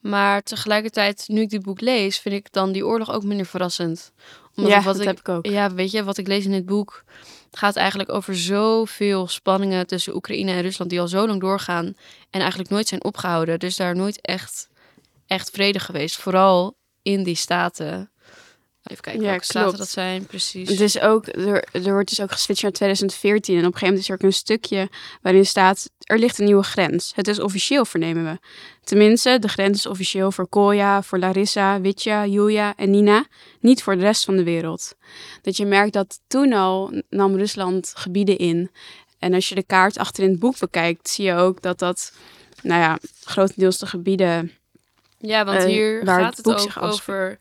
maar 0.00 0.42
tegelijkertijd, 0.42 1.24
nu 1.26 1.40
ik 1.40 1.50
dit 1.50 1.62
boek 1.62 1.80
lees, 1.80 2.18
vind 2.18 2.34
ik 2.34 2.52
dan 2.52 2.72
die 2.72 2.86
oorlog 2.86 3.12
ook 3.12 3.22
minder 3.22 3.46
verrassend. 3.46 4.12
Omdat 4.54 4.72
ja, 4.72 4.82
wat 4.82 4.92
dat 4.92 5.02
ik, 5.02 5.08
heb 5.08 5.18
ik 5.18 5.28
ook. 5.28 5.46
Ja, 5.46 5.74
weet 5.74 5.90
je, 5.90 6.04
wat 6.04 6.18
ik 6.18 6.26
lees 6.26 6.44
in 6.44 6.50
dit 6.50 6.66
boek 6.66 7.04
gaat 7.50 7.76
eigenlijk 7.76 8.12
over 8.12 8.36
zoveel 8.36 9.28
spanningen 9.28 9.86
tussen 9.86 10.14
Oekraïne 10.14 10.52
en 10.52 10.62
Rusland 10.62 10.90
die 10.90 11.00
al 11.00 11.08
zo 11.08 11.26
lang 11.26 11.40
doorgaan 11.40 11.86
en 12.30 12.40
eigenlijk 12.40 12.70
nooit 12.70 12.88
zijn 12.88 13.04
opgehouden. 13.04 13.58
Dus 13.58 13.76
daar 13.76 13.96
nooit 13.96 14.20
echt, 14.20 14.68
echt 15.30 15.50
vrede 15.50 15.78
geweest. 15.78 16.16
Vooral 16.16 16.76
in 17.02 17.22
die 17.22 17.34
staten. 17.34 18.10
Even 18.82 19.02
kijken 19.02 19.22
Ja, 19.22 19.28
welke 19.28 19.44
staten 19.44 19.78
dat 19.78 19.88
zijn, 19.88 20.26
precies. 20.26 20.68
Het 20.68 20.80
is 20.80 21.00
ook, 21.00 21.26
er, 21.26 21.64
er 21.72 21.92
wordt 21.92 22.08
dus 22.08 22.20
ook 22.20 22.32
geswitcht 22.32 22.62
naar 22.62 22.72
2014. 22.72 23.54
En 23.54 23.60
op 23.60 23.66
een 23.66 23.72
gegeven 23.72 23.86
moment 23.88 24.02
is 24.02 24.14
er 24.14 24.14
ook 24.14 24.22
een 24.22 24.36
stukje 24.38 24.88
waarin 25.22 25.46
staat... 25.46 25.90
er 25.98 26.18
ligt 26.18 26.38
een 26.38 26.44
nieuwe 26.44 26.62
grens. 26.62 27.12
Het 27.14 27.28
is 27.28 27.40
officieel, 27.40 27.84
vernemen 27.84 28.24
we. 28.24 28.38
Tenminste, 28.84 29.38
de 29.38 29.48
grens 29.48 29.78
is 29.78 29.86
officieel 29.86 30.32
voor 30.32 30.48
Kolja, 30.48 31.02
voor 31.02 31.18
Larissa, 31.18 31.80
Vitja, 31.80 32.26
Julia 32.26 32.76
en 32.76 32.90
Nina. 32.90 33.26
Niet 33.60 33.82
voor 33.82 33.96
de 33.96 34.02
rest 34.02 34.24
van 34.24 34.36
de 34.36 34.44
wereld. 34.44 34.94
Dat 35.42 35.56
je 35.56 35.66
merkt 35.66 35.92
dat 35.92 36.20
toen 36.26 36.52
al 36.52 37.02
nam 37.08 37.36
Rusland 37.36 37.92
gebieden 37.96 38.38
in. 38.38 38.70
En 39.18 39.34
als 39.34 39.48
je 39.48 39.54
de 39.54 39.62
kaart 39.62 39.98
achter 39.98 40.24
in 40.24 40.30
het 40.30 40.38
boek 40.38 40.58
bekijkt... 40.58 41.08
zie 41.08 41.24
je 41.24 41.34
ook 41.34 41.62
dat 41.62 41.78
dat, 41.78 42.12
nou 42.62 42.80
ja, 42.80 42.98
grotendeels 43.24 43.78
de 43.78 43.86
gebieden... 43.86 44.59
Ja, 45.20 45.44
want 45.44 45.58
eh, 45.58 45.64
hier 45.64 46.04
waar 46.04 46.20
gaat 46.20 46.36
het 46.36 46.46
ook 46.46 46.60
zich 46.60 46.82
over 46.82 47.38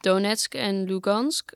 Donetsk 0.00 0.54
en 0.54 0.84
Lugansk. 0.84 1.52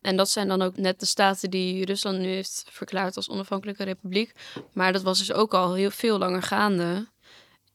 En 0.00 0.16
dat 0.16 0.30
zijn 0.30 0.48
dan 0.48 0.62
ook 0.62 0.76
net 0.76 1.00
de 1.00 1.06
staten 1.06 1.50
die 1.50 1.84
Rusland 1.84 2.18
nu 2.18 2.26
heeft 2.26 2.64
verklaard 2.68 3.16
als 3.16 3.28
onafhankelijke 3.28 3.84
republiek. 3.84 4.32
Maar 4.72 4.92
dat 4.92 5.02
was 5.02 5.18
dus 5.18 5.32
ook 5.32 5.54
al 5.54 5.74
heel 5.74 5.90
veel 5.90 6.18
langer 6.18 6.42
gaande. 6.42 7.08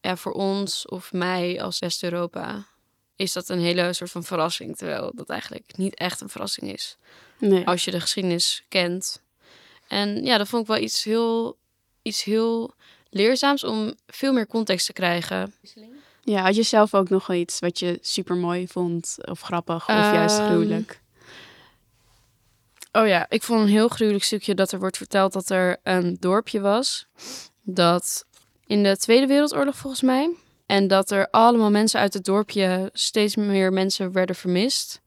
Ja, 0.00 0.16
voor 0.16 0.32
ons 0.32 0.86
of 0.86 1.12
mij 1.12 1.62
als 1.62 1.78
West-Europa 1.78 2.66
is 3.16 3.32
dat 3.32 3.48
een 3.48 3.58
hele 3.58 3.92
soort 3.92 4.10
van 4.10 4.24
verrassing. 4.24 4.76
Terwijl 4.76 5.12
dat 5.14 5.28
eigenlijk 5.28 5.76
niet 5.76 5.94
echt 5.94 6.20
een 6.20 6.28
verrassing 6.28 6.72
is. 6.72 6.96
Nee. 7.38 7.66
Als 7.66 7.84
je 7.84 7.90
de 7.90 8.00
geschiedenis 8.00 8.64
kent. 8.68 9.22
En 9.88 10.24
ja, 10.24 10.38
dat 10.38 10.48
vond 10.48 10.62
ik 10.62 10.68
wel 10.68 10.78
iets 10.78 11.04
heel, 11.04 11.56
iets 12.02 12.24
heel 12.24 12.74
leerzaams 13.10 13.64
om 13.64 13.94
veel 14.06 14.32
meer 14.32 14.46
context 14.46 14.86
te 14.86 14.92
krijgen. 14.92 15.54
Ja, 16.26 16.42
had 16.42 16.56
je 16.56 16.62
zelf 16.62 16.94
ook 16.94 17.08
nog 17.08 17.32
iets 17.32 17.58
wat 17.58 17.78
je 17.78 17.98
super 18.00 18.36
mooi 18.36 18.68
vond? 18.68 19.16
Of 19.20 19.40
grappig, 19.40 19.88
of 19.88 19.94
juist 19.94 20.38
Ehm, 20.38 20.46
gruwelijk? 20.46 21.00
Oh 22.92 23.06
ja, 23.06 23.26
ik 23.28 23.42
vond 23.42 23.60
een 23.60 23.68
heel 23.68 23.88
gruwelijk 23.88 24.24
stukje 24.24 24.54
dat 24.54 24.72
er 24.72 24.78
wordt 24.78 24.96
verteld 24.96 25.32
dat 25.32 25.50
er 25.50 25.76
een 25.82 26.16
dorpje 26.20 26.60
was. 26.60 27.06
Dat 27.62 28.26
in 28.66 28.82
de 28.82 28.96
Tweede 28.96 29.26
Wereldoorlog 29.26 29.76
volgens 29.76 30.02
mij. 30.02 30.34
En 30.66 30.88
dat 30.88 31.10
er 31.10 31.28
allemaal 31.30 31.70
mensen 31.70 32.00
uit 32.00 32.14
het 32.14 32.24
dorpje, 32.24 32.90
steeds 32.92 33.36
meer 33.36 33.72
mensen 33.72 34.12
werden 34.12 34.36
vermist. 34.36 35.00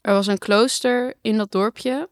Er 0.00 0.12
was 0.12 0.26
een 0.26 0.38
klooster 0.38 1.14
in 1.20 1.36
dat 1.36 1.52
dorpje. 1.52 2.08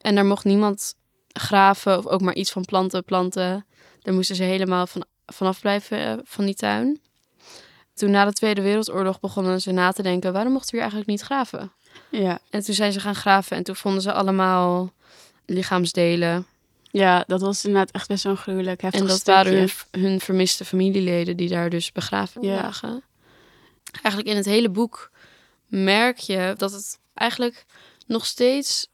En 0.00 0.14
daar 0.14 0.26
mocht 0.26 0.44
niemand 0.44 0.94
graven 1.28 1.98
of 1.98 2.06
ook 2.06 2.20
maar 2.20 2.34
iets 2.34 2.50
van 2.52 2.64
planten 2.64 3.04
planten. 3.04 3.66
Daar 4.02 4.14
moesten 4.14 4.36
ze 4.36 4.42
helemaal 4.42 4.86
van, 4.86 5.04
vanaf 5.26 5.60
blijven 5.60 5.98
eh, 5.98 6.18
van 6.24 6.44
die 6.44 6.54
tuin. 6.54 7.00
Toen 8.00 8.10
na 8.10 8.24
de 8.24 8.32
Tweede 8.32 8.62
Wereldoorlog 8.62 9.20
begonnen 9.20 9.60
ze 9.60 9.70
na 9.72 9.92
te 9.92 10.02
denken... 10.02 10.32
waarom 10.32 10.52
mochten 10.52 10.70
we 10.70 10.76
hier 10.76 10.90
eigenlijk 10.90 11.10
niet 11.10 11.20
graven? 11.22 11.72
Ja. 12.08 12.38
En 12.50 12.64
toen 12.64 12.74
zijn 12.74 12.92
ze 12.92 13.00
gaan 13.00 13.14
graven 13.14 13.56
en 13.56 13.62
toen 13.62 13.76
vonden 13.76 14.02
ze 14.02 14.12
allemaal 14.12 14.92
lichaamsdelen. 15.46 16.46
ja, 16.90 17.24
dat 17.26 17.40
was 17.40 17.64
inderdaad 17.64 17.90
echt 17.90 18.08
best 18.08 18.24
wel 18.24 18.34
gruwelijk 18.34 18.80
heftig 18.82 19.00
en 19.00 19.06
dat 19.06 19.16
stukje. 19.18 19.42
waren 19.44 19.58
hun, 19.90 20.00
hun 20.02 20.20
vermiste 20.20 20.64
familieleden 20.64 21.36
die 21.36 21.48
daar 21.48 21.70
dus 21.70 21.92
begraven 21.92 22.42
Ja. 22.42 22.54
lagen. 22.54 23.02
Eigenlijk 24.02 24.28
in 24.28 24.36
het 24.36 24.46
hele 24.46 24.68
boek 24.68 25.10
merk 25.66 26.18
je 26.18 26.54
dat 26.56 26.72
het 26.72 26.98
eigenlijk 27.14 27.64
nog 28.06 28.26
steeds 28.26 28.86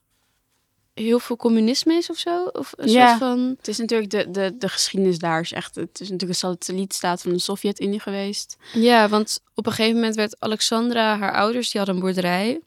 heel 1.02 1.18
veel 1.18 1.36
communisme 1.36 1.94
is 1.94 2.10
of 2.10 2.16
zo. 2.18 2.44
Of 2.44 2.72
een 2.76 2.90
Ja. 2.90 3.06
soort 3.08 3.18
van... 3.18 3.54
Het 3.58 3.68
is 3.68 3.78
natuurlijk 3.78 4.10
de, 4.10 4.30
de, 4.30 4.56
de 4.58 4.68
geschiedenis 4.68 5.18
daar 5.18 5.40
is 5.40 5.52
echt... 5.52 5.74
Het 5.74 6.00
is 6.00 6.10
natuurlijk 6.10 6.30
een 6.42 6.48
satellietstaat 6.50 7.22
van 7.22 7.32
de 7.32 7.38
Sovjet-Unie 7.38 8.00
geweest. 8.00 8.56
Ja, 8.72 9.08
want 9.08 9.40
op 9.54 9.66
een 9.66 9.72
gegeven 9.72 9.94
moment 9.94 10.14
werd 10.14 10.40
Alexandra, 10.40 11.18
haar 11.18 11.34
ouders, 11.34 11.70
die 11.70 11.76
hadden 11.80 11.94
een 11.94 12.02
boerderij. 12.06 12.60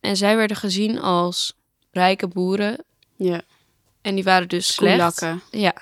En 0.00 0.16
zij 0.16 0.36
werden 0.36 0.56
gezien 0.56 1.00
als 1.00 1.54
rijke 1.90 2.26
boeren. 2.28 2.84
Ja. 3.16 3.42
En 4.02 4.14
die 4.14 4.24
waren 4.24 4.48
dus 4.48 4.72
slecht. 4.74 5.26
Ja, 5.50 5.74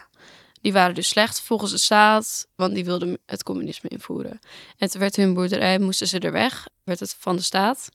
die 0.61 0.73
waren 0.73 0.95
dus 0.95 1.09
slecht 1.09 1.41
volgens 1.41 1.71
de 1.71 1.79
staat, 1.79 2.47
want 2.55 2.75
die 2.75 2.85
wilden 2.85 3.19
het 3.27 3.43
communisme 3.43 3.89
invoeren. 3.89 4.41
En 4.79 4.91
toen 4.91 5.01
werd 5.01 5.17
hun 5.17 5.35
boerderij, 5.35 5.79
moesten 5.79 6.07
ze 6.09 6.19
er 6.19 6.33
weg, 6.33 6.69
werd 6.85 7.01
het 7.01 7.17
van 7.19 7.37
de 7.37 7.43
staat. 7.43 7.89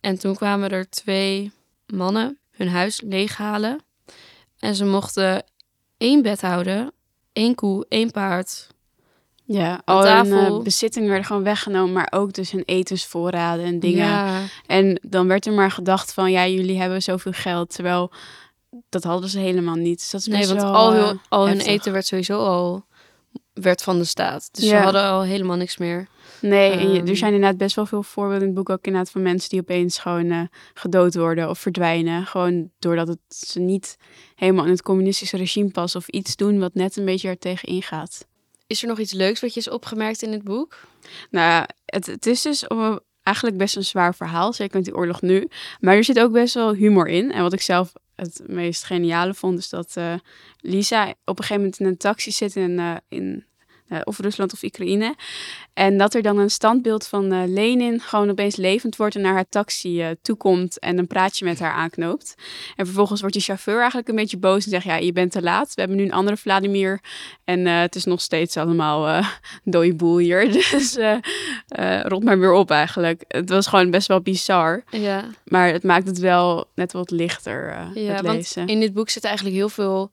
En 0.00 0.18
toen 0.18 0.34
kwamen 0.34 0.70
er 0.70 0.90
twee 0.90 1.52
mannen 1.86 2.38
hun 2.52 2.68
huis 2.68 3.00
leeghalen. 3.00 3.80
En 4.58 4.74
ze 4.74 4.84
mochten 4.84 5.44
één 5.96 6.22
bed 6.22 6.40
houden, 6.40 6.92
één 7.32 7.54
koe, 7.54 7.86
één 7.88 8.10
paard. 8.10 8.66
Ja, 9.44 9.82
al 9.84 10.06
hun 10.06 10.32
eh, 10.32 10.62
bezittingen 10.62 11.08
werden 11.08 11.26
gewoon 11.26 11.42
weggenomen, 11.42 11.92
maar 11.92 12.08
ook 12.10 12.32
dus 12.32 12.50
hun 12.50 12.62
etensvoorraden 12.64 13.64
en 13.64 13.80
dingen. 13.80 14.06
Ja, 14.06 14.42
En 14.66 15.00
dan 15.02 15.26
werd 15.26 15.46
er 15.46 15.52
maar 15.52 15.70
gedacht 15.70 16.12
van, 16.12 16.30
ja, 16.30 16.46
jullie 16.46 16.80
hebben 16.80 17.02
zoveel 17.02 17.32
geld, 17.32 17.74
terwijl 17.74 18.10
dat 18.88 19.04
hadden 19.04 19.30
ze 19.30 19.38
helemaal 19.38 19.74
niet. 19.74 19.98
Dus 19.98 20.10
dat 20.10 20.20
is 20.20 20.26
nee, 20.26 20.46
want 20.46 20.60
wel, 20.62 20.74
al, 20.74 20.92
eh, 20.92 21.06
hun, 21.06 21.20
al 21.28 21.46
hun 21.46 21.56
heftig. 21.56 21.72
eten 21.72 21.92
werd 21.92 22.06
sowieso 22.06 22.38
al 22.38 22.84
werd 23.52 23.82
van 23.82 23.98
de 23.98 24.04
staat. 24.04 24.48
Dus 24.52 24.64
ze 24.64 24.70
Ja. 24.74 24.82
hadden 24.82 25.02
al 25.02 25.22
helemaal 25.22 25.56
niks 25.56 25.76
meer. 25.76 26.06
Nee, 26.40 26.70
en 26.70 26.92
je- 26.92 26.98
Ehm. 27.00 27.08
er 27.08 27.16
zijn 27.16 27.32
inderdaad 27.34 27.58
best 27.58 27.76
wel 27.76 27.86
veel 27.86 28.02
voorbeelden 28.02 28.40
in 28.40 28.46
het 28.46 28.56
boek 28.56 28.70
ook 28.70 28.84
inderdaad 28.86 29.10
van 29.10 29.22
mensen 29.22 29.50
die 29.50 29.60
opeens 29.60 29.98
gewoon 29.98 30.30
eh, 30.30 30.40
gedood 30.74 31.14
worden 31.14 31.48
of 31.48 31.58
verdwijnen. 31.58 32.26
Gewoon 32.26 32.70
doordat 32.78 33.08
het 33.08 33.20
ze 33.28 33.60
niet 33.60 33.96
helemaal 34.34 34.64
in 34.64 34.70
het 34.70 34.82
communistische 34.82 35.36
regime 35.36 35.70
passen 35.70 36.00
of 36.00 36.08
iets 36.08 36.36
doen 36.36 36.58
wat 36.58 36.74
net 36.74 36.96
een 36.96 37.04
beetje 37.04 37.28
er 37.28 37.38
tegen 37.38 37.68
ingaat. 37.68 38.26
Is 38.66 38.82
er 38.82 38.88
nog 38.88 38.98
iets 38.98 39.12
leuks 39.12 39.40
wat 39.40 39.54
je 39.54 39.60
is 39.60 39.70
opgemerkt 39.70 40.22
in 40.22 40.32
het 40.32 40.42
boek? 40.44 40.78
Nou, 41.30 41.64
het, 41.84 42.06
het 42.06 42.26
is 42.26 42.42
dus 42.42 42.64
een- 42.68 43.00
eigenlijk 43.22 43.56
best 43.56 43.76
een 43.76 43.84
zwaar 43.84 44.14
verhaal, 44.14 44.52
zeker 44.52 44.76
met 44.76 44.84
die 44.84 44.94
oorlog 44.96 45.20
nu. 45.22 45.48
Maar 45.80 45.94
er 45.94 46.04
zit 46.04 46.20
ook 46.20 46.32
best 46.32 46.54
wel 46.54 46.72
humor 46.74 47.08
in. 47.08 47.32
En 47.32 47.42
wat 47.42 47.52
ik 47.52 47.60
zelf 47.60 47.92
het 48.14 48.42
meest 48.46 48.84
geniale 48.84 49.34
vond, 49.34 49.58
is 49.58 49.68
dat 49.68 49.96
eh, 49.96 50.14
Lisa 50.60 51.08
op 51.10 51.38
een 51.38 51.44
gegeven 51.44 51.56
moment 51.56 51.80
in 51.80 51.86
een 51.86 51.96
taxi 51.96 52.30
zit 52.30 52.56
in, 52.56 52.78
eh, 52.78 52.96
in 53.08 53.44
of 54.04 54.18
Rusland 54.18 54.52
of 54.52 54.62
Oekraïne. 54.62 55.14
En 55.74 55.96
dat 55.98 56.14
er 56.14 56.22
dan 56.22 56.38
een 56.38 56.50
standbeeld 56.50 57.06
van 57.06 57.32
eh, 57.32 57.42
Lenin 57.46 58.00
gewoon 58.00 58.30
opeens 58.30 58.56
levend 58.56 58.96
wordt 58.96 59.14
en 59.14 59.20
naar 59.20 59.32
haar 59.32 59.48
taxi 59.48 60.02
eh, 60.02 60.08
toekomt 60.22 60.78
en 60.78 60.98
een 60.98 61.06
praatje 61.06 61.44
met 61.44 61.58
haar 61.60 61.72
aanknoopt. 61.72 62.34
En 62.76 62.84
vervolgens 62.86 63.20
wordt 63.20 63.34
die 63.34 63.44
chauffeur 63.44 63.78
eigenlijk 63.78 64.08
een 64.08 64.14
beetje 64.16 64.38
boos 64.38 64.64
en 64.64 64.70
zegt, 64.70 64.84
ja, 64.84 64.96
je 64.96 65.12
bent 65.12 65.32
te 65.32 65.42
laat. 65.42 65.74
We 65.74 65.80
hebben 65.80 65.98
nu 65.98 66.04
een 66.04 66.12
andere 66.12 66.36
Vladimir 66.36 67.00
en 67.44 67.66
eh, 67.66 67.80
het 67.80 67.94
is 67.94 68.04
nog 68.04 68.20
steeds 68.20 68.56
allemaal 68.56 69.08
eh 69.08 69.28
dode 69.64 69.94
boel 69.94 70.18
hier. 70.18 70.50
Dus 70.72 70.96
eh 70.96 71.16
eh, 71.68 72.00
rot 72.02 72.24
maar 72.24 72.38
weer 72.38 72.52
op 72.52 72.70
eigenlijk. 72.70 73.24
Het 73.28 73.48
was 73.48 73.66
gewoon 73.66 73.90
best 73.90 74.08
wel 74.08 74.20
bizar. 74.20 74.84
Ja. 74.90 75.24
Maar 75.44 75.68
het 75.68 75.82
maakt 75.82 76.06
het 76.06 76.18
wel 76.18 76.66
net 76.74 76.92
wat 76.92 77.10
lichter, 77.10 77.68
eh 77.68 78.04
Ja, 78.04 78.12
het 78.12 78.24
want 78.24 78.36
lezen. 78.36 78.66
in 78.66 78.80
dit 78.80 78.92
boek 78.92 79.08
zitten 79.08 79.30
eigenlijk 79.30 79.60
heel 79.60 79.68
veel 79.68 80.10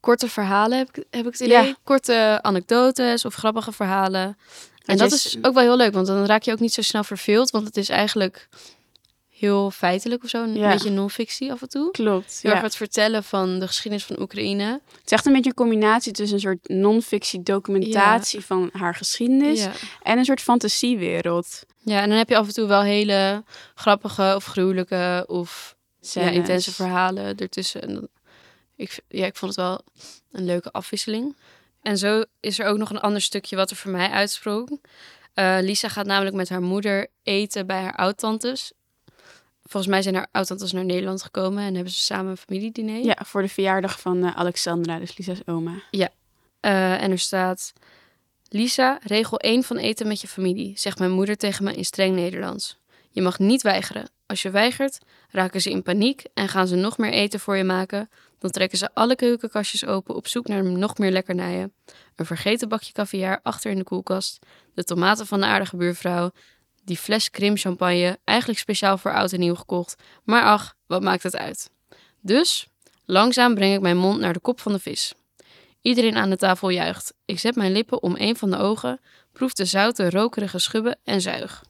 korte 0.00 0.28
verhalen, 0.28 0.78
heb 0.78 0.88
ik, 0.88 1.04
heb 1.10 1.26
ik 1.26 1.32
het 1.32 1.40
idee. 1.40 1.66
Ja. 1.66 1.74
Korte 1.84 2.38
anekdotes 2.42 3.24
of 3.24 3.34
grappige 3.34 3.72
verhalen. 3.72 4.36
En 4.84 4.96
dat 4.96 5.10
je 5.10 5.14
is 5.16 5.36
ook 5.42 5.54
wel 5.54 5.62
heel 5.62 5.76
leuk, 5.76 5.92
want 5.92 6.06
dan 6.06 6.24
raak 6.26 6.42
je 6.42 6.52
ook 6.52 6.60
niet 6.60 6.72
zo 6.72 6.82
snel 6.82 7.04
verveeld. 7.04 7.50
Want 7.50 7.66
het 7.66 7.76
is 7.76 7.88
eigenlijk 7.88 8.48
heel 9.28 9.70
feitelijk 9.70 10.24
of 10.24 10.28
zo. 10.30 10.42
Een 10.42 10.54
Ja. 10.54 10.72
beetje 10.72 10.90
non-fictie 10.90 11.52
af 11.52 11.62
en 11.62 11.68
toe. 11.68 11.90
Klopt. 11.90 12.38
Heel 12.42 12.50
Ja. 12.50 12.56
erg 12.56 12.64
het 12.66 12.76
vertellen 12.76 13.24
van 13.24 13.58
de 13.58 13.66
geschiedenis 13.66 14.04
van 14.06 14.20
Oekraïne. 14.20 14.64
Het 14.64 15.02
is 15.04 15.12
echt 15.12 15.26
een 15.26 15.32
beetje 15.32 15.48
een 15.48 15.54
combinatie 15.56 16.12
tussen 16.12 16.36
een 16.36 16.42
soort 16.42 16.68
non-fictie 16.68 17.42
documentatie 17.42 18.40
van 18.44 18.70
haar 18.72 18.94
geschiedenis 18.94 19.66
en 20.02 20.18
een 20.18 20.24
soort 20.24 20.40
fantasiewereld. 20.40 21.62
ja, 21.82 22.00
en 22.02 22.08
dan 22.08 22.18
heb 22.18 22.28
je 22.28 22.36
af 22.36 22.46
en 22.46 22.52
toe 22.54 22.66
wel 22.66 22.82
hele 22.82 23.44
grappige 23.74 24.32
of 24.36 24.44
gruwelijke 24.44 25.24
of 25.26 25.76
intense 26.14 26.72
verhalen 26.74 27.36
ertussen. 27.36 28.08
Ik, 28.78 29.00
ja, 29.08 29.26
ik 29.26 29.36
vond 29.36 29.56
het 29.56 29.64
wel 29.64 29.84
een 30.32 30.44
leuke 30.44 30.72
afwisseling. 30.72 31.36
En 31.82 31.98
zo 31.98 32.22
is 32.40 32.58
er 32.58 32.66
ook 32.66 32.78
nog 32.78 32.90
een 32.90 33.00
ander 33.00 33.20
stukje 33.20 33.56
wat 33.56 33.70
er 33.70 33.76
voor 33.76 33.90
mij 33.90 34.10
uitsprong. 34.10 34.80
Eh, 35.34 35.58
Lisa 35.60 35.88
gaat 35.88 36.06
namelijk 36.06 36.36
met 36.36 36.48
haar 36.48 36.62
moeder 36.62 37.06
eten 37.22 37.66
bij 37.66 37.80
haar 37.82 37.96
oudtantes. 37.96 38.72
Volgens 39.62 39.92
mij 39.92 40.02
zijn 40.02 40.14
haar 40.14 40.28
oudtantes 40.32 40.72
naar 40.72 40.84
Nederland 40.84 41.22
gekomen 41.22 41.64
en 41.64 41.74
hebben 41.74 41.92
ze 41.92 42.00
samen 42.00 42.30
een 42.30 42.36
familiediner. 42.36 43.04
Ja, 43.04 43.16
voor 43.24 43.42
de 43.42 43.48
verjaardag 43.48 44.00
van 44.00 44.24
eh, 44.24 44.36
Alexandra, 44.36 44.98
dus 44.98 45.16
Lisa's 45.16 45.40
oma. 45.46 45.82
Eh, 46.60 47.02
en 47.02 47.10
er 47.10 47.18
staat: 47.18 47.72
Lisa, 48.48 48.98
regel 49.02 49.38
1 49.38 49.62
van 49.62 49.76
eten 49.76 50.06
met 50.06 50.20
je 50.20 50.28
familie, 50.28 50.78
zegt 50.78 50.98
mijn 50.98 51.10
moeder 51.10 51.36
tegen 51.36 51.64
me 51.64 51.74
in 51.74 51.84
streng 51.84 52.14
Nederlands. 52.14 52.78
Je 53.10 53.22
mag 53.22 53.38
niet 53.38 53.62
weigeren. 53.62 54.08
Als 54.26 54.42
je 54.42 54.50
weigert, 54.50 54.98
raken 55.30 55.60
ze 55.60 55.70
in 55.70 55.82
paniek 55.82 56.24
en 56.34 56.48
gaan 56.48 56.68
ze 56.68 56.76
nog 56.76 56.98
meer 56.98 57.12
eten 57.12 57.40
voor 57.40 57.56
je 57.56 57.64
maken. 57.64 58.10
Dan 58.38 58.50
trekken 58.50 58.78
ze 58.78 58.88
alle 58.94 59.16
keukenkastjes 59.16 59.86
open 59.86 60.14
op 60.14 60.26
zoek 60.26 60.46
naar 60.46 60.64
nog 60.64 60.98
meer 60.98 61.10
lekkernijen. 61.10 61.72
Een 62.16 62.26
vergeten 62.26 62.68
bakje 62.68 62.92
caviar 62.92 63.40
achter 63.42 63.70
in 63.70 63.78
de 63.78 63.84
koelkast. 63.84 64.38
De 64.74 64.84
tomaten 64.84 65.26
van 65.26 65.40
de 65.40 65.46
aardige 65.46 65.76
buurvrouw. 65.76 66.30
Die 66.84 66.96
fles 66.96 67.30
krim 67.30 67.56
champagne, 67.56 68.18
eigenlijk 68.24 68.58
speciaal 68.58 68.98
voor 68.98 69.14
oud 69.14 69.32
en 69.32 69.40
nieuw 69.40 69.54
gekocht. 69.54 70.02
Maar 70.24 70.42
ach, 70.42 70.74
wat 70.86 71.02
maakt 71.02 71.22
het 71.22 71.36
uit? 71.36 71.70
Dus, 72.20 72.68
langzaam 73.04 73.54
breng 73.54 73.74
ik 73.74 73.80
mijn 73.80 73.96
mond 73.96 74.20
naar 74.20 74.32
de 74.32 74.40
kop 74.40 74.60
van 74.60 74.72
de 74.72 74.78
vis. 74.78 75.14
Iedereen 75.80 76.16
aan 76.16 76.30
de 76.30 76.36
tafel 76.36 76.68
juicht. 76.68 77.14
Ik 77.24 77.38
zet 77.38 77.54
mijn 77.54 77.72
lippen 77.72 78.02
om 78.02 78.14
een 78.18 78.36
van 78.36 78.50
de 78.50 78.56
ogen, 78.56 79.00
proef 79.32 79.52
de 79.52 79.64
zoute, 79.64 80.10
rokerige 80.10 80.58
schubben 80.58 80.98
en 81.04 81.20
zuig. 81.20 81.64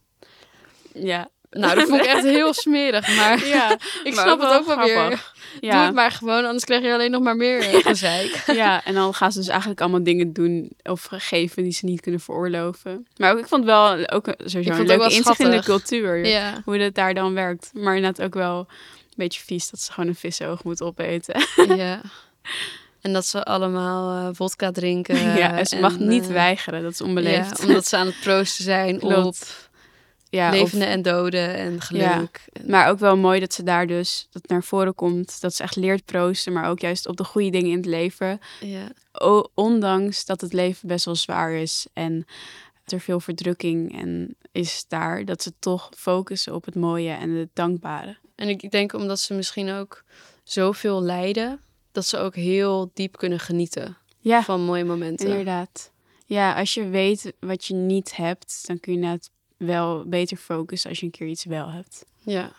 Ja. 0.94 1.30
Nou, 1.50 1.74
dat 1.74 1.88
vond 1.88 2.00
ik 2.00 2.06
echt 2.06 2.22
heel 2.22 2.52
smerig, 2.54 3.16
maar 3.16 3.46
Ja, 3.46 3.72
ik 4.04 4.14
maar 4.14 4.24
snap 4.24 4.40
het 4.40 4.52
ook 4.52 4.66
wel 4.66 4.76
weer. 4.78 4.96
grappig. 4.96 5.32
Doe 5.60 5.70
Ja. 5.70 5.84
het 5.84 5.94
maar 5.94 6.10
gewoon, 6.10 6.44
anders 6.44 6.64
krijg 6.64 6.82
je 6.82 6.92
alleen 6.92 7.10
nog 7.10 7.22
maar 7.22 7.36
meer 7.36 7.62
gezeik. 7.62 8.42
ja, 8.62 8.84
en 8.84 8.94
dan 8.94 9.14
gaan 9.14 9.32
ze 9.32 9.38
dus 9.38 9.48
eigenlijk 9.48 9.80
allemaal 9.80 10.02
dingen 10.02 10.32
doen 10.32 10.70
of 10.82 11.08
geven 11.10 11.62
die 11.62 11.72
ze 11.72 11.84
niet 11.84 12.00
kunnen 12.00 12.20
veroorloven. 12.20 13.06
Maar 13.16 13.32
ook, 13.32 13.38
ik 13.38 13.46
vond 13.48 13.64
wel 13.64 14.08
ook 14.08 14.26
sowieso 14.44 14.72
een 14.72 14.86
leuke 14.86 15.14
inzicht 15.14 15.40
in 15.40 15.50
de 15.50 15.62
cultuur. 15.62 16.26
Ja, 16.26 16.62
Hoe 16.64 16.78
dat 16.78 16.94
daar 16.94 17.14
dan 17.14 17.34
werkt. 17.34 17.70
Maar 17.72 17.96
inderdaad 17.96 18.24
ook 18.26 18.34
wel 18.34 18.58
een 18.58 19.14
beetje 19.16 19.40
vies 19.44 19.70
dat 19.70 19.80
ze 19.80 19.92
gewoon 19.92 20.08
een 20.08 20.14
vissenoog 20.16 20.64
moet 20.64 20.82
opeten. 20.82 21.42
ja. 21.76 22.00
En 23.00 23.12
dat 23.12 23.26
ze 23.26 23.42
allemaal 23.44 24.28
eh 24.28 24.34
vodka 24.34 24.70
drinken. 24.70 25.16
ja, 25.36 25.58
en 25.58 25.66
ze 25.66 25.76
mag 25.80 25.98
niet 25.98 26.26
eh, 26.26 26.32
weigeren. 26.32 26.82
Dat 26.82 26.92
is 26.92 27.00
onbeleefd. 27.00 27.58
Ja, 27.58 27.66
omdat 27.66 27.86
ze 27.86 27.96
aan 27.96 28.06
het 28.06 28.20
proosten 28.20 28.64
zijn 28.64 28.98
Klopt. 28.98 29.26
op 29.26 29.36
Ja, 30.30 30.48
of- 30.48 30.54
levende 30.54 30.84
en 30.84 31.02
doden 31.02 31.54
en 31.54 31.80
geluk. 31.80 32.44
Maar 32.66 32.88
ook 32.90 32.98
wel 32.98 33.16
mooi 33.16 33.40
dat 33.40 33.52
ze 33.54 33.62
daar 33.62 33.86
dus 33.86 34.28
dat 34.30 34.48
naar 34.48 34.62
voren 34.62 34.94
komt. 34.94 35.40
Dat 35.40 35.54
ze 35.54 35.62
echt 35.62 35.76
leert 35.76 36.04
proosten, 36.04 36.52
maar 36.52 36.68
ook 36.70 36.80
juist 36.80 37.06
op 37.06 37.16
de 37.16 37.24
goede 37.24 37.50
dingen 37.50 37.70
in 37.70 37.76
het 37.76 37.86
leven. 37.86 38.40
ja. 38.60 38.88
O- 39.12 39.50
ondanks 39.54 40.24
dat 40.24 40.40
het 40.40 40.52
leven 40.52 40.88
best 40.88 41.04
wel 41.04 41.14
zwaar 41.14 41.52
is 41.52 41.86
en 41.92 42.26
er 42.84 43.00
veel 43.00 43.20
verdrukking 43.20 44.00
en 44.00 44.36
is 44.52 44.84
daar, 44.88 45.24
dat 45.24 45.42
ze 45.42 45.52
toch 45.58 45.88
focussen 45.96 46.54
op 46.54 46.64
het 46.64 46.74
mooie 46.74 47.10
en 47.12 47.30
het 47.30 47.48
dankbare. 47.52 48.16
En 48.34 48.48
ik 48.48 48.70
denk 48.70 48.92
omdat 48.92 49.20
ze 49.20 49.34
misschien 49.34 49.70
ook 49.70 50.04
zoveel 50.44 51.02
lijden, 51.02 51.60
dat 51.92 52.06
ze 52.06 52.18
ook 52.18 52.34
heel 52.34 52.90
diep 52.94 53.16
kunnen 53.16 53.40
genieten 53.40 53.96
Ja, 54.18 54.42
van 54.42 54.60
mooie 54.64 54.84
momenten. 54.84 55.26
inderdaad. 55.28 55.90
Ja, 56.26 56.54
als 56.54 56.74
je 56.74 56.88
weet 56.88 57.32
wat 57.40 57.64
je 57.64 57.74
niet 57.74 58.16
hebt, 58.16 58.62
dan 58.66 58.80
kun 58.80 58.92
je 58.92 58.98
inderdaad 58.98 59.30
wel 59.58 60.04
beter 60.06 60.36
focussen 60.36 60.90
als 60.90 60.98
je 60.98 61.04
een 61.06 61.12
keer 61.12 61.26
iets 61.26 61.44
wel 61.44 61.70
hebt. 61.70 62.04
Ja. 62.22 62.50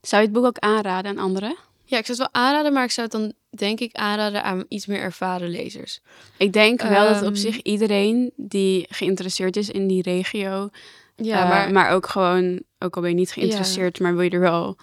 Zou 0.00 0.22
je 0.22 0.28
het 0.28 0.36
boek 0.36 0.46
ook 0.46 0.58
aanraden 0.58 1.10
aan 1.10 1.24
anderen? 1.24 1.56
ja, 1.84 1.98
ik 1.98 2.06
zou 2.06 2.18
het 2.22 2.32
wel 2.32 2.42
aanraden, 2.42 2.72
maar 2.72 2.84
ik 2.84 2.90
zou 2.90 3.08
het 3.10 3.20
dan 3.20 3.32
denk 3.50 3.80
ik 3.80 3.94
aanraden 3.94 4.44
aan 4.44 4.64
iets 4.68 4.86
meer 4.86 4.98
ervaren 5.00 5.48
lezers. 5.48 6.00
Ik 6.36 6.52
denk 6.52 6.82
wel 6.82 7.08
dat 7.08 7.16
op 7.20 7.26
Ehm. 7.26 7.34
zich 7.34 7.62
iedereen 7.62 8.32
die 8.36 8.86
geïnteresseerd 8.90 9.56
is 9.56 9.70
in 9.70 9.86
die 9.86 10.02
regio, 10.02 10.68
Ja, 11.16 11.42
Eh, 11.42 11.48
maar, 11.48 11.72
maar 11.72 11.90
ook 11.90 12.06
gewoon, 12.06 12.62
ook 12.78 12.94
al 12.96 13.00
ben 13.02 13.10
je 13.10 13.16
niet 13.16 13.32
geïnteresseerd, 13.32 14.00
maar 14.00 14.12
wil 14.14 14.22
je 14.22 14.30
er 14.30 14.40
wel 14.40 14.76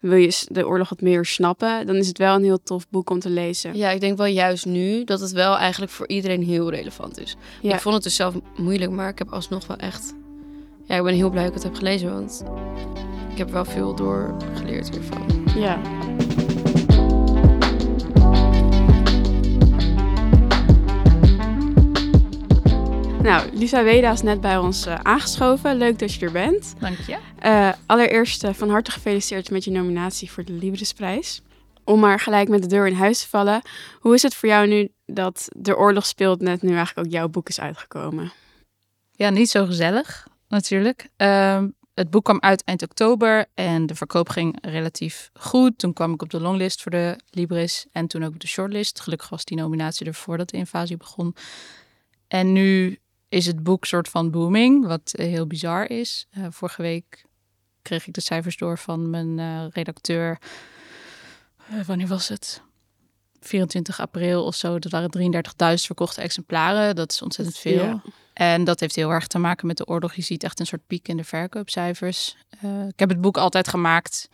wil 0.00 0.16
je 0.18 0.44
de 0.48 0.66
oorlog 0.66 0.88
wat 0.88 1.00
meer 1.00 1.24
snappen, 1.24 1.86
dan 1.86 1.96
is 1.96 2.06
het 2.08 2.18
wel 2.18 2.34
een 2.34 2.42
heel 2.44 2.62
tof 2.62 2.88
boek 2.88 3.10
om 3.10 3.18
te 3.18 3.30
lezen. 3.30 3.76
Ja, 3.76 3.90
ik 3.90 4.00
denk 4.00 4.16
wel 4.16 4.26
juist 4.26 4.66
nu 4.66 5.04
dat 5.04 5.20
het 5.20 5.32
wel 5.32 5.56
eigenlijk 5.56 5.92
voor 5.92 6.08
iedereen 6.08 6.42
heel 6.42 6.70
relevant 6.70 7.18
is. 7.18 7.36
Ja. 7.60 7.74
Ik 7.74 7.80
vond 7.80 7.94
het 7.94 8.02
dus 8.04 8.14
zelf 8.16 8.34
moeilijk, 8.56 8.90
maar 8.90 9.08
ik 9.08 9.18
heb 9.18 9.32
alsnog 9.32 9.66
wel 9.66 9.76
echt... 9.76 10.14
Ja, 10.84 10.96
ik 10.96 11.02
ben 11.02 11.14
heel 11.14 11.30
blij 11.30 11.42
dat 11.42 11.50
ik 11.50 11.62
het 11.62 11.62
heb 11.62 11.74
gelezen, 11.74 12.12
want 12.12 12.44
ik 13.30 13.38
heb 13.38 13.50
wel 13.50 13.64
veel 13.64 13.94
door 13.94 14.36
geleerd 14.54 14.90
hiervan. 14.90 15.44
Ja. 15.56 15.80
Nou, 23.22 23.50
Lisa 23.52 23.84
Weda 23.84 24.12
is 24.12 24.22
net 24.22 24.40
bij 24.40 24.56
ons 24.56 24.86
eh, 24.86 24.94
aangeschoven. 25.02 25.76
Leuk 25.76 25.98
dat 25.98 26.14
je 26.14 26.26
er 26.26 26.32
bent. 26.32 26.74
Dank 26.78 26.98
je. 26.98 27.18
Eh, 27.38 27.72
allereerst 27.86 28.44
eh, 28.44 28.52
van 28.52 28.70
harte 28.70 28.90
gefeliciteerd 28.90 29.50
met 29.50 29.64
je 29.64 29.70
nominatie 29.70 30.30
voor 30.30 30.44
de 30.44 30.52
Librisprijs. 30.52 31.42
Om 31.84 32.00
maar 32.00 32.20
gelijk 32.20 32.48
met 32.48 32.62
de 32.62 32.68
deur 32.68 32.86
in 32.86 32.94
huis 32.94 33.22
te 33.22 33.28
vallen. 33.28 33.62
Hoe 34.00 34.14
is 34.14 34.22
het 34.22 34.34
voor 34.34 34.48
jou 34.48 34.66
nu 34.66 34.88
dat 35.06 35.48
de 35.56 35.76
oorlog 35.76 36.06
speelt 36.06 36.40
net 36.40 36.62
nu 36.62 36.74
eigenlijk 36.74 37.06
ook 37.06 37.12
jouw 37.12 37.28
boek 37.28 37.48
is 37.48 37.60
uitgekomen? 37.60 38.32
Ja, 39.12 39.30
niet 39.30 39.50
zo 39.50 39.66
gezellig 39.66 40.30
natuurlijk. 40.52 41.08
Ehm, 41.16 41.68
het 41.94 42.10
boek 42.10 42.24
kwam 42.24 42.40
uit 42.40 42.64
eind 42.64 42.82
oktober 42.82 43.46
en 43.54 43.86
de 43.86 43.94
verkoop 43.94 44.28
ging 44.28 44.58
relatief 44.60 45.30
goed. 45.34 45.78
Toen 45.78 45.92
kwam 45.92 46.12
ik 46.12 46.22
op 46.22 46.30
de 46.30 46.40
longlist 46.40 46.82
voor 46.82 46.90
de 46.90 47.16
Libris 47.30 47.86
en 47.92 48.06
toen 48.06 48.24
ook 48.24 48.32
op 48.32 48.40
de 48.40 48.46
shortlist. 48.46 49.00
Gelukkig 49.00 49.28
was 49.28 49.44
die 49.44 49.56
nominatie 49.56 50.06
er 50.06 50.14
voordat 50.14 50.48
de 50.48 50.56
invasie 50.56 50.96
begon. 50.96 51.34
En 52.28 52.52
nu 52.52 52.98
is 53.28 53.46
het 53.46 53.62
boek 53.62 53.84
soort 53.84 54.08
van 54.08 54.30
booming, 54.30 54.86
wat 54.86 55.12
eh, 55.14 55.26
heel 55.26 55.46
bizar 55.46 55.90
is. 55.90 56.26
Eh, 56.30 56.46
vorige 56.50 56.82
week 56.82 57.24
kreeg 57.82 58.06
ik 58.06 58.14
de 58.14 58.20
cijfers 58.20 58.56
door 58.56 58.78
van 58.78 59.10
mijn 59.10 59.38
eh, 59.38 59.64
redacteur. 59.70 60.38
Wanneer 61.86 62.06
was 62.06 62.28
het? 62.28 62.62
24 63.40 64.00
april 64.00 64.44
of 64.44 64.54
zo. 64.54 64.78
Dat 64.78 64.92
waren 64.92 65.10
33.000 65.10 65.86
verkochte 65.86 66.20
exemplaren. 66.20 66.94
Dat 66.94 67.12
is 67.12 67.22
ontzettend 67.22 67.58
veel. 67.58 67.84
Ja. 67.84 68.02
En 68.32 68.64
dat 68.64 68.80
heeft 68.80 68.96
heel 68.96 69.10
erg 69.10 69.26
te 69.26 69.38
maken 69.38 69.66
met 69.66 69.76
de 69.76 69.86
oorlog. 69.86 70.14
Je 70.14 70.22
ziet 70.22 70.42
echt 70.42 70.60
een 70.60 70.66
soort 70.66 70.86
piek 70.86 71.08
in 71.08 71.16
de 71.16 71.24
verkoopcijfers. 71.24 72.36
Eh, 72.60 72.86
ik 72.86 72.98
heb 72.98 73.08
het 73.08 73.20
boek 73.20 73.36
altijd 73.36 73.68
gemaakt 73.68 74.28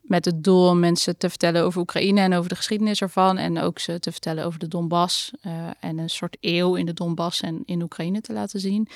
met 0.00 0.24
het 0.24 0.44
doel 0.44 0.68
om 0.68 0.78
mensen 0.78 1.18
te 1.18 1.28
vertellen 1.28 1.64
over 1.64 1.80
Oekraïne 1.80 2.20
en 2.20 2.34
over 2.34 2.48
de 2.48 2.56
geschiedenis 2.56 3.00
ervan. 3.00 3.38
En 3.38 3.58
ook 3.58 3.78
ze 3.78 3.98
te 3.98 4.12
vertellen 4.12 4.44
over 4.44 4.58
de 4.58 4.68
Donbass. 4.68 5.32
eh, 5.40 5.66
en 5.80 5.98
een 5.98 6.10
soort 6.10 6.36
eeuw 6.40 6.74
in 6.74 6.86
de 6.86 6.92
Donbass 6.92 7.40
en 7.40 7.62
in 7.64 7.82
Oekraïne 7.82 8.20
te 8.20 8.32
laten 8.32 8.60
zien. 8.60 8.88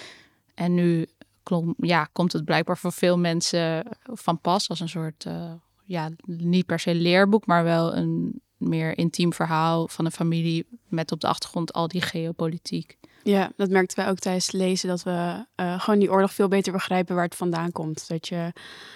En 0.55 0.75
nu 0.75 1.07
klom, 1.43 1.75
ja, 1.79 2.09
komt 2.13 2.33
het 2.33 2.45
blijkbaar 2.45 2.79
voor 2.79 2.93
veel 2.93 3.19
mensen 3.19 3.87
van 4.05 4.41
pas 4.41 4.69
als 4.69 4.81
een 4.81 4.89
soort, 4.89 5.25
eh, 5.25 5.53
ja, 5.85 6.11
niet 6.27 6.67
per 6.67 6.79
se 6.79 6.95
leerboek, 6.95 7.47
maar 7.47 7.65
wel 7.65 7.97
een 7.97 8.41
meer 8.57 8.99
intiem 8.99 9.33
verhaal 9.33 9.89
van 9.89 10.05
een 10.05 10.13
familie 10.13 10.67
met 10.89 11.13
op 11.13 11.21
de 11.21 11.27
achtergrond 11.27 11.73
al 11.73 11.89
die 11.89 12.01
geopolitiek. 12.01 12.99
Ja, 13.23 13.51
dat 13.57 13.71
merkten 13.71 13.97
wij 13.99 14.09
ook 14.09 14.19
tijdens 14.19 14.47
het 14.47 14.55
lezen. 14.55 14.89
Dat 14.89 15.03
we 15.03 15.45
eh, 15.55 15.81
gewoon 15.81 15.99
die 15.99 16.11
oorlog 16.11 16.33
veel 16.33 16.49
beter 16.49 16.73
begrijpen 16.73 17.15
waar 17.15 17.25
het 17.25 17.35
vandaan 17.35 17.73
komt. 17.73 18.09
Dat 18.09 18.29
je 18.29 18.53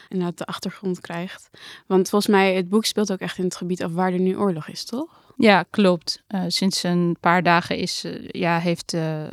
inderdaad 0.09 0.38
de 0.38 0.47
achtergrond 0.47 1.00
krijgt. 1.00 1.49
Want 1.87 2.09
volgens 2.09 2.33
mij, 2.33 2.54
het 2.54 2.68
boek 2.68 2.85
speelt 2.85 3.12
ook 3.12 3.18
echt 3.18 3.38
in 3.38 3.45
het 3.45 3.56
gebied 3.56 3.83
af 3.83 3.92
waar 3.92 4.12
er 4.12 4.21
nu 4.21 4.37
oorlog 4.37 4.68
is, 4.68 4.85
toch? 4.85 5.25
Ja, 5.37 5.64
klopt. 5.71 6.23
Eh, 6.26 6.42
sinds 6.47 6.83
een 6.83 7.16
paar 7.21 7.42
dagen 7.42 7.76
is, 7.76 8.04
eh, 8.04 8.28
ja, 8.28 8.59
heeft, 8.59 8.92
we, 8.92 9.33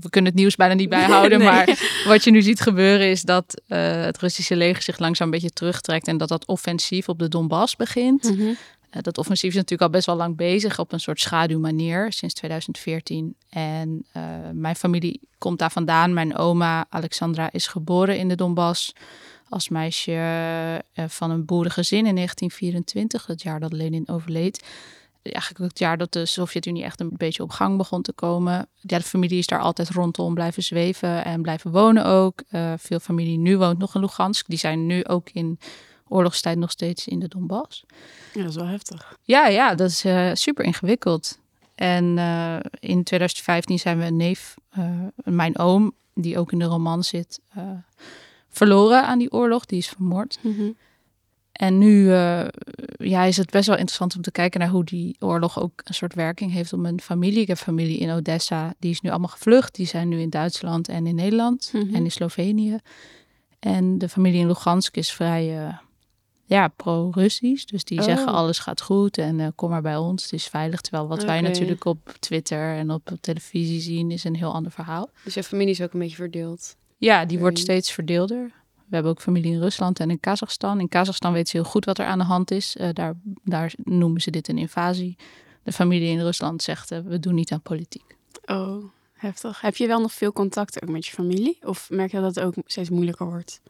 we 0.00 0.10
kunnen 0.10 0.30
het 0.30 0.40
nieuws 0.40 0.56
bijna 0.56 0.74
niet 0.74 0.88
bijhouden, 0.98 1.38
Nee. 1.38 1.48
maar 1.48 1.78
wat 2.06 2.24
je 2.24 2.30
nu 2.30 2.42
ziet 2.42 2.60
gebeuren 2.60 3.10
is 3.10 3.22
dat 3.22 3.62
het 3.66 4.18
Russische 4.18 4.56
leger 4.56 4.82
zich 4.82 4.98
langzaam 4.98 5.26
een 5.26 5.32
beetje 5.32 5.50
terugtrekt 5.50 6.06
en 6.08 6.16
dat 6.16 6.28
dat 6.28 6.46
offensief 6.46 7.08
op 7.08 7.18
de 7.18 7.28
Donbass 7.28 7.76
begint. 7.76 8.24
Eh, 8.38 8.56
dat 8.90 9.18
offensief 9.18 9.50
is 9.50 9.56
natuurlijk 9.56 9.82
al 9.82 9.90
best 9.90 10.06
wel 10.06 10.16
lang 10.16 10.36
bezig 10.36 10.78
op 10.78 10.92
een 10.92 11.00
soort 11.00 11.20
schaduwmanier 11.20 12.12
sinds 12.12 12.34
2014. 12.34 13.34
En 13.48 14.04
eh, 14.12 14.22
mijn 14.52 14.76
familie 14.76 15.20
komt 15.38 15.58
daar 15.58 15.70
vandaan. 15.70 16.14
Mijn 16.14 16.36
oma 16.36 16.86
Alexandra 16.88 17.52
is 17.52 17.66
geboren 17.66 18.18
in 18.18 18.28
de 18.28 18.34
Donbass 18.34 18.92
als 19.48 19.68
meisje 19.68 20.12
eh, 20.92 21.04
van 21.08 21.30
een 21.30 21.44
boerengezin 21.44 22.06
in 22.06 22.14
1924, 22.14 23.26
het 23.26 23.42
jaar 23.42 23.60
dat 23.60 23.72
Lenin 23.72 24.08
overleed. 24.08 24.64
Eigenlijk 25.22 25.70
het 25.70 25.78
jaar 25.78 25.98
dat 25.98 26.12
de 26.12 26.26
Sovjet-Unie 26.26 26.84
echt 26.84 27.00
een 27.00 27.10
beetje 27.16 27.42
op 27.42 27.50
gang 27.50 27.76
begon 27.76 28.02
te 28.02 28.12
komen. 28.12 28.68
Ja, 28.76 28.98
de 28.98 29.04
familie 29.04 29.38
is 29.38 29.46
daar 29.46 29.60
altijd 29.60 29.90
rondom 29.90 30.34
blijven 30.34 30.62
zweven 30.62 31.24
en 31.24 31.42
blijven 31.42 31.70
wonen 31.70 32.04
ook. 32.04 32.42
Eh, 32.48 32.72
veel 32.76 32.98
familie 32.98 33.38
nu 33.38 33.56
woont 33.56 33.78
nog 33.78 33.94
in 33.94 34.00
Lugansk. 34.00 34.46
Die 34.48 34.58
zijn 34.58 34.86
nu 34.86 35.04
ook 35.04 35.28
in 35.32 35.58
oorlogstijd 36.08 36.58
nog 36.58 36.70
steeds 36.70 37.06
in 37.08 37.18
de 37.18 37.28
Donbass. 37.28 37.84
Ja, 38.34 38.40
dat 38.40 38.50
is 38.50 38.56
wel 38.56 38.66
heftig. 38.66 39.16
Ja, 39.22 39.46
ja, 39.46 39.74
dat 39.74 39.90
is 39.90 40.04
eh, 40.04 40.30
super 40.32 40.64
ingewikkeld. 40.64 41.38
En 41.74 42.18
eh, 42.18 42.56
in 42.80 43.02
2015 43.04 43.78
zijn 43.78 43.98
we 43.98 44.04
een 44.04 44.16
neef, 44.16 44.54
eh, 44.70 44.90
mijn 45.24 45.58
oom, 45.58 45.92
die 46.14 46.38
ook 46.38 46.52
in 46.52 46.58
de 46.58 46.64
roman 46.64 47.04
zit, 47.04 47.40
verloren 48.48 49.06
aan 49.06 49.18
die 49.18 49.32
oorlog. 49.32 49.66
Die 49.66 49.78
is 49.78 49.88
vermoord. 49.88 50.38
En 51.52 51.78
nu 51.78 52.10
ja, 52.98 53.22
is 53.24 53.36
het 53.36 53.50
best 53.50 53.66
wel 53.66 53.76
interessant 53.76 54.16
om 54.16 54.22
te 54.22 54.30
kijken 54.30 54.60
naar 54.60 54.68
hoe 54.68 54.84
die 54.84 55.16
oorlog 55.20 55.60
ook 55.60 55.80
een 55.84 55.94
soort 55.94 56.14
werking 56.14 56.52
heeft 56.52 56.72
op 56.72 56.78
mijn 56.78 57.00
familie. 57.00 57.40
Ik 57.40 57.46
heb 57.46 57.56
familie 57.56 57.98
in 57.98 58.10
Odessa, 58.10 58.74
die 58.78 58.90
is 58.90 59.00
nu 59.00 59.10
allemaal 59.10 59.28
gevlucht. 59.28 59.74
Die 59.74 59.86
zijn 59.86 60.08
nu 60.08 60.20
in 60.20 60.30
Duitsland 60.30 60.88
en 60.88 61.06
in 61.06 61.14
Nederland 61.14 61.70
Mhm. 61.72 61.94
en 61.94 62.04
in 62.04 62.10
Slovenië. 62.10 62.78
En 63.58 63.98
de 63.98 64.08
familie 64.08 64.40
in 64.40 64.46
Lugansk 64.46 64.96
is 64.96 65.12
vrij 65.12 65.78
ja, 66.48 66.68
pro-Russisch. 66.68 67.64
Dus 67.64 67.84
die 67.84 67.98
Oh. 67.98 68.04
zeggen 68.04 68.26
alles 68.32 68.58
gaat 68.58 68.80
goed 68.80 69.18
en 69.18 69.40
eh, 69.40 69.46
kom 69.54 69.70
maar 69.70 69.82
bij 69.82 69.96
ons, 69.96 70.22
het 70.22 70.32
is 70.32 70.46
veilig. 70.46 70.80
Terwijl 70.80 71.08
wat 71.08 71.24
wij 71.24 71.40
natuurlijk 71.40 71.84
op 71.84 72.14
Twitter 72.20 72.74
en 72.76 72.90
op 72.90 73.10
televisie 73.20 73.80
zien 73.80 74.10
is 74.10 74.24
een 74.24 74.36
heel 74.36 74.52
ander 74.52 74.72
verhaal. 74.72 75.10
Dus 75.24 75.34
je 75.34 75.42
familie 75.42 75.70
is 75.72 75.80
ook 75.80 75.92
een 75.92 76.00
beetje 76.00 76.16
verdeeld. 76.16 76.76
Ja, 76.96 77.24
die 77.24 77.38
wordt 77.38 77.58
steeds 77.58 77.90
verdeelder. 77.92 78.50
We 78.74 78.94
hebben 78.94 79.12
ook 79.12 79.20
familie 79.20 79.52
in 79.52 79.60
Rusland 79.60 80.00
en 80.00 80.10
in 80.10 80.20
Kazachstan. 80.20 80.80
In 80.80 80.88
Kazachstan 80.88 81.32
weten 81.32 81.48
ze 81.48 81.56
heel 81.56 81.66
goed 81.66 81.84
wat 81.84 81.98
er 81.98 82.06
aan 82.06 82.18
de 82.18 82.24
hand 82.24 82.50
is. 82.50 82.76
Eh, 82.76 82.88
daar, 82.92 83.14
daar 83.44 83.72
noemen 83.82 84.20
ze 84.20 84.30
dit 84.30 84.48
een 84.48 84.58
invasie. 84.58 85.16
De 85.62 85.72
familie 85.72 86.08
in 86.10 86.20
Rusland 86.20 86.62
zegt, 86.62 86.90
eh, 86.90 86.98
we 87.04 87.18
doen 87.20 87.34
niet 87.34 87.52
aan 87.52 87.60
politiek. 87.60 88.16
Oh, 88.46 88.84
heftig. 89.12 89.60
Heb 89.60 89.76
je 89.76 89.86
wel 89.86 90.00
nog 90.00 90.12
veel 90.12 90.32
contact 90.32 90.82
ook 90.82 90.88
met 90.88 91.06
je 91.06 91.12
familie? 91.12 91.58
Of 91.62 91.90
merk 91.90 92.10
je 92.10 92.20
dat 92.20 92.34
het 92.34 92.44
ook 92.44 92.54
steeds 92.66 92.90
moeilijker 92.90 93.26
wordt? 93.26 93.60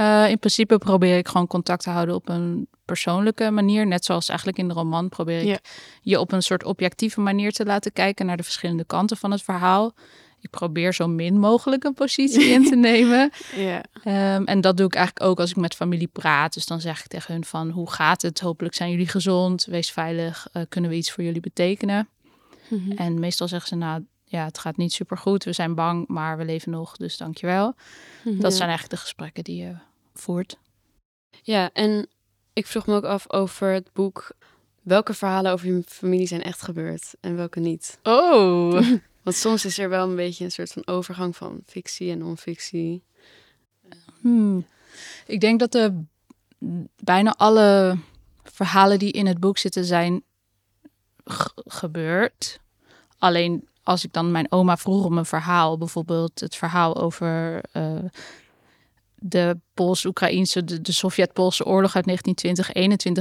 Eh, 0.00 0.30
in 0.30 0.38
principe 0.38 0.78
probeer 0.78 1.16
ik 1.18 1.28
gewoon 1.28 1.46
contact 1.46 1.82
te 1.82 1.90
houden 1.90 2.14
op 2.14 2.28
een 2.28 2.68
persoonlijke 2.84 3.50
manier. 3.50 3.86
Net 3.86 4.04
zoals 4.04 4.28
eigenlijk 4.28 4.58
in 4.58 4.68
de 4.68 4.74
roman 4.74 5.08
probeer 5.08 5.38
ik 5.40 5.46
Ja. 5.46 5.58
je 6.02 6.20
op 6.20 6.32
een 6.32 6.42
soort 6.42 6.64
objectieve 6.64 7.20
manier 7.20 7.52
te 7.52 7.64
laten 7.64 7.92
kijken 7.92 8.26
naar 8.26 8.36
de 8.36 8.42
verschillende 8.42 8.84
kanten 8.84 9.16
van 9.16 9.30
het 9.30 9.42
verhaal. 9.42 9.94
Ik 10.40 10.50
probeer 10.50 10.94
zo 10.94 11.08
min 11.08 11.38
mogelijk 11.38 11.84
een 11.84 11.94
positie 11.94 12.44
in 12.44 12.64
te 12.64 12.76
nemen. 12.90 13.30
Ja. 13.56 13.82
Ehm, 14.04 14.44
en 14.44 14.60
dat 14.60 14.76
doe 14.76 14.86
ik 14.86 14.94
eigenlijk 14.94 15.26
ook 15.30 15.40
als 15.40 15.50
ik 15.50 15.56
met 15.56 15.74
familie 15.74 16.06
praat. 16.08 16.54
Dus 16.54 16.66
dan 16.66 16.80
zeg 16.80 17.00
ik 17.00 17.06
tegen 17.06 17.32
hun 17.34 17.44
van 17.44 17.70
hoe 17.70 17.90
gaat 17.90 18.22
het? 18.22 18.40
Hopelijk 18.40 18.74
zijn 18.74 18.90
jullie 18.90 19.08
gezond. 19.08 19.64
Wees 19.64 19.90
veilig. 19.90 20.48
Eh, 20.52 20.62
kunnen 20.68 20.90
we 20.90 20.96
iets 20.96 21.12
voor 21.12 21.24
jullie 21.24 21.40
betekenen? 21.40 22.08
Mhm. 22.68 22.92
En 22.92 23.18
meestal 23.18 23.48
zeggen 23.48 23.68
ze 23.68 23.74
nou 23.76 24.04
ja, 24.24 24.44
het 24.44 24.58
gaat 24.58 24.76
niet 24.76 24.92
super 24.92 25.16
goed. 25.18 25.44
We 25.44 25.52
zijn 25.52 25.74
bang, 25.74 26.08
maar 26.08 26.36
we 26.38 26.44
leven 26.44 26.70
nog. 26.70 26.96
Dus 26.96 27.16
dankjewel. 27.16 27.74
Dat 28.24 28.34
Ja. 28.40 28.50
zijn 28.50 28.68
eigenlijk 28.68 28.90
de 28.90 28.96
gesprekken 28.96 29.44
die 29.44 29.62
je 29.62 29.74
voert. 30.20 30.58
Ja, 31.42 31.70
en 31.72 32.08
ik 32.52 32.66
vroeg 32.66 32.86
me 32.86 32.94
ook 32.94 33.04
af 33.04 33.32
over 33.32 33.72
het 33.72 33.92
boek. 33.92 34.32
Welke 34.82 35.14
verhalen 35.14 35.52
over 35.52 35.66
je 35.66 35.82
familie 35.86 36.26
zijn 36.26 36.42
echt 36.42 36.62
gebeurd 36.62 37.14
en 37.20 37.36
welke 37.36 37.60
niet? 37.60 37.98
Oh. 38.02 38.80
Want 39.22 39.36
soms 39.36 39.64
is 39.64 39.78
er 39.78 39.88
wel 39.88 40.08
een 40.08 40.16
beetje 40.16 40.44
een 40.44 40.50
soort 40.50 40.72
van 40.72 40.86
overgang 40.86 41.36
van 41.36 41.62
fictie 41.66 42.10
en 42.10 42.18
non-fictie. 42.18 43.02
Hmm. 44.20 44.66
Ik 45.26 45.40
denk 45.40 45.60
dat 45.60 45.72
de 45.72 46.02
bijna 46.96 47.34
alle 47.36 47.98
verhalen 48.42 48.98
die 48.98 49.12
in 49.12 49.26
het 49.26 49.40
boek 49.40 49.58
zitten 49.58 49.84
zijn 49.84 50.22
gebeurd. 51.66 52.60
Alleen 53.18 53.68
als 53.82 54.04
ik 54.04 54.12
dan 54.12 54.30
mijn 54.30 54.52
oma 54.52 54.76
vroeg 54.76 55.04
om 55.04 55.18
een 55.18 55.26
verhaal, 55.26 55.78
bijvoorbeeld 55.78 56.40
het 56.40 56.56
verhaal 56.56 56.96
over 56.96 57.60
eh, 57.72 58.04
de 59.20 59.58
Pools-Oekraïnse, 59.74 60.64
de, 60.64 60.92
Sovjet-Poolse 60.92 61.64
oorlog 61.64 61.96
uit 61.96 62.06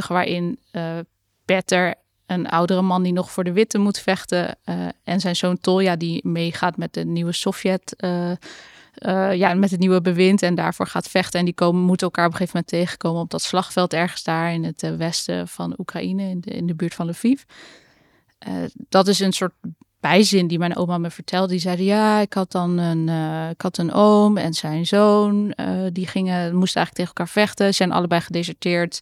1920-21, 0.03 0.07
waarin 0.07 0.59
eh 0.71 0.99
Petter, 1.45 1.95
een 2.25 2.47
oudere 2.47 2.81
man 2.81 3.03
die 3.03 3.13
nog 3.13 3.31
voor 3.31 3.43
de 3.43 3.51
witte 3.51 3.77
moet 3.77 3.99
vechten, 3.99 4.55
eh, 4.63 4.88
en 5.03 5.19
zijn 5.19 5.35
zoon 5.35 5.59
Tolja 5.59 5.95
die 5.95 6.27
meegaat 6.27 6.77
met 6.77 6.93
de 6.93 7.05
nieuwe 7.05 7.31
Sovjet. 7.31 7.95
eh, 7.95 9.33
ja, 9.33 9.53
met 9.53 9.71
het 9.71 9.79
nieuwe 9.79 10.01
bewind 10.01 10.41
en 10.41 10.55
daarvoor 10.55 10.88
gaat 10.88 11.09
vechten. 11.09 11.39
En 11.39 11.45
die 11.45 11.53
komen, 11.53 11.81
moeten 11.81 12.05
elkaar 12.05 12.25
op 12.25 12.31
een 12.31 12.38
gegeven 12.38 12.59
moment 12.59 12.88
tegenkomen 12.88 13.21
op 13.21 13.29
dat 13.29 13.41
slagveld 13.41 13.93
ergens 13.93 14.23
daar 14.23 14.53
in 14.53 14.63
het 14.63 14.95
westen 14.97 15.47
van 15.47 15.73
Oekraïne, 15.77 16.23
in 16.23 16.41
de, 16.41 16.51
in 16.51 16.67
de 16.67 16.75
buurt 16.75 16.93
van 16.93 17.09
Lviv. 17.09 17.41
Dat 18.89 19.07
is 19.07 19.19
een 19.19 19.33
soort 19.33 19.53
bijzin 19.99 20.47
die 20.47 20.59
mijn 20.59 20.75
oma 20.75 20.97
me 20.97 21.09
vertelde. 21.09 21.47
Die 21.47 21.59
zeiden, 21.59 21.85
ja, 21.85 22.19
ik 22.19 22.33
had 22.33 22.51
dan 22.51 22.77
een, 22.77 23.07
uh, 23.07 23.49
ik 23.49 23.62
had 23.62 23.77
een 23.77 23.93
oom 23.93 24.38
en 24.38 24.53
zijn 24.53 24.85
zoon. 24.85 25.53
Uh, 25.55 25.67
die 25.93 26.07
gingen, 26.07 26.55
moesten 26.55 26.81
eigenlijk 26.81 26.93
tegen 26.95 27.07
elkaar 27.07 27.27
vechten. 27.27 27.73
Zijn 27.73 27.91
allebei 27.91 28.21
gedeserteerd. 28.21 29.01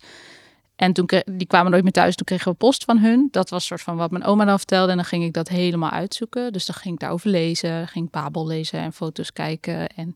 En 0.75 0.93
toen 0.93 1.09
die 1.25 1.47
kwamen 1.47 1.71
nooit 1.71 1.83
meer 1.83 1.91
thuis. 1.91 2.15
Toen 2.15 2.25
kregen 2.25 2.51
we 2.51 2.57
post 2.57 2.83
van 2.83 2.97
hun. 2.97 3.27
Dat 3.31 3.49
was 3.49 3.65
soort 3.65 3.81
van 3.81 3.97
wat 3.97 4.11
mijn 4.11 4.23
oma 4.23 4.45
dan 4.45 4.57
vertelde. 4.57 4.91
En 4.91 4.97
dan 4.97 5.05
ging 5.05 5.23
ik 5.23 5.33
dat 5.33 5.47
helemaal 5.47 5.89
uitzoeken. 5.89 6.53
Dus 6.53 6.65
dan 6.65 6.75
ging 6.75 6.93
ik 6.93 6.99
daarover 6.99 7.29
lezen. 7.29 7.87
Ging 7.87 8.09
Babel 8.09 8.47
lezen 8.47 8.79
en 8.79 8.93
foto's 8.93 9.33
kijken. 9.33 9.87
En 9.87 10.15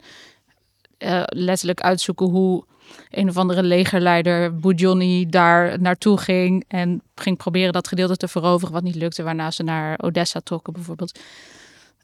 uh, 1.04 1.24
letterlijk 1.26 1.82
uitzoeken 1.82 2.26
hoe 2.26 2.66
een 3.10 3.30
of 3.30 3.38
andere 3.38 3.64
legerleider, 3.64 4.56
Boudjoni, 4.56 5.26
daar 5.26 5.82
naartoe 5.82 6.18
ging. 6.18 6.66
En 6.68 7.02
ging 7.16 7.38
proberen 7.38 7.74
dat 7.74 7.88
gedeelte 7.88 8.18
te 8.18 8.28
veroveren, 8.28 8.74
wat 8.74 8.84
niet 8.84 8.96
lukte. 8.96 9.24
Waarna 9.24 9.52
ze 9.52 9.64
naar 9.64 10.00
Odessa 10.02 10.40
trokken 10.40 10.74
bijvoorbeeld. 10.74 11.20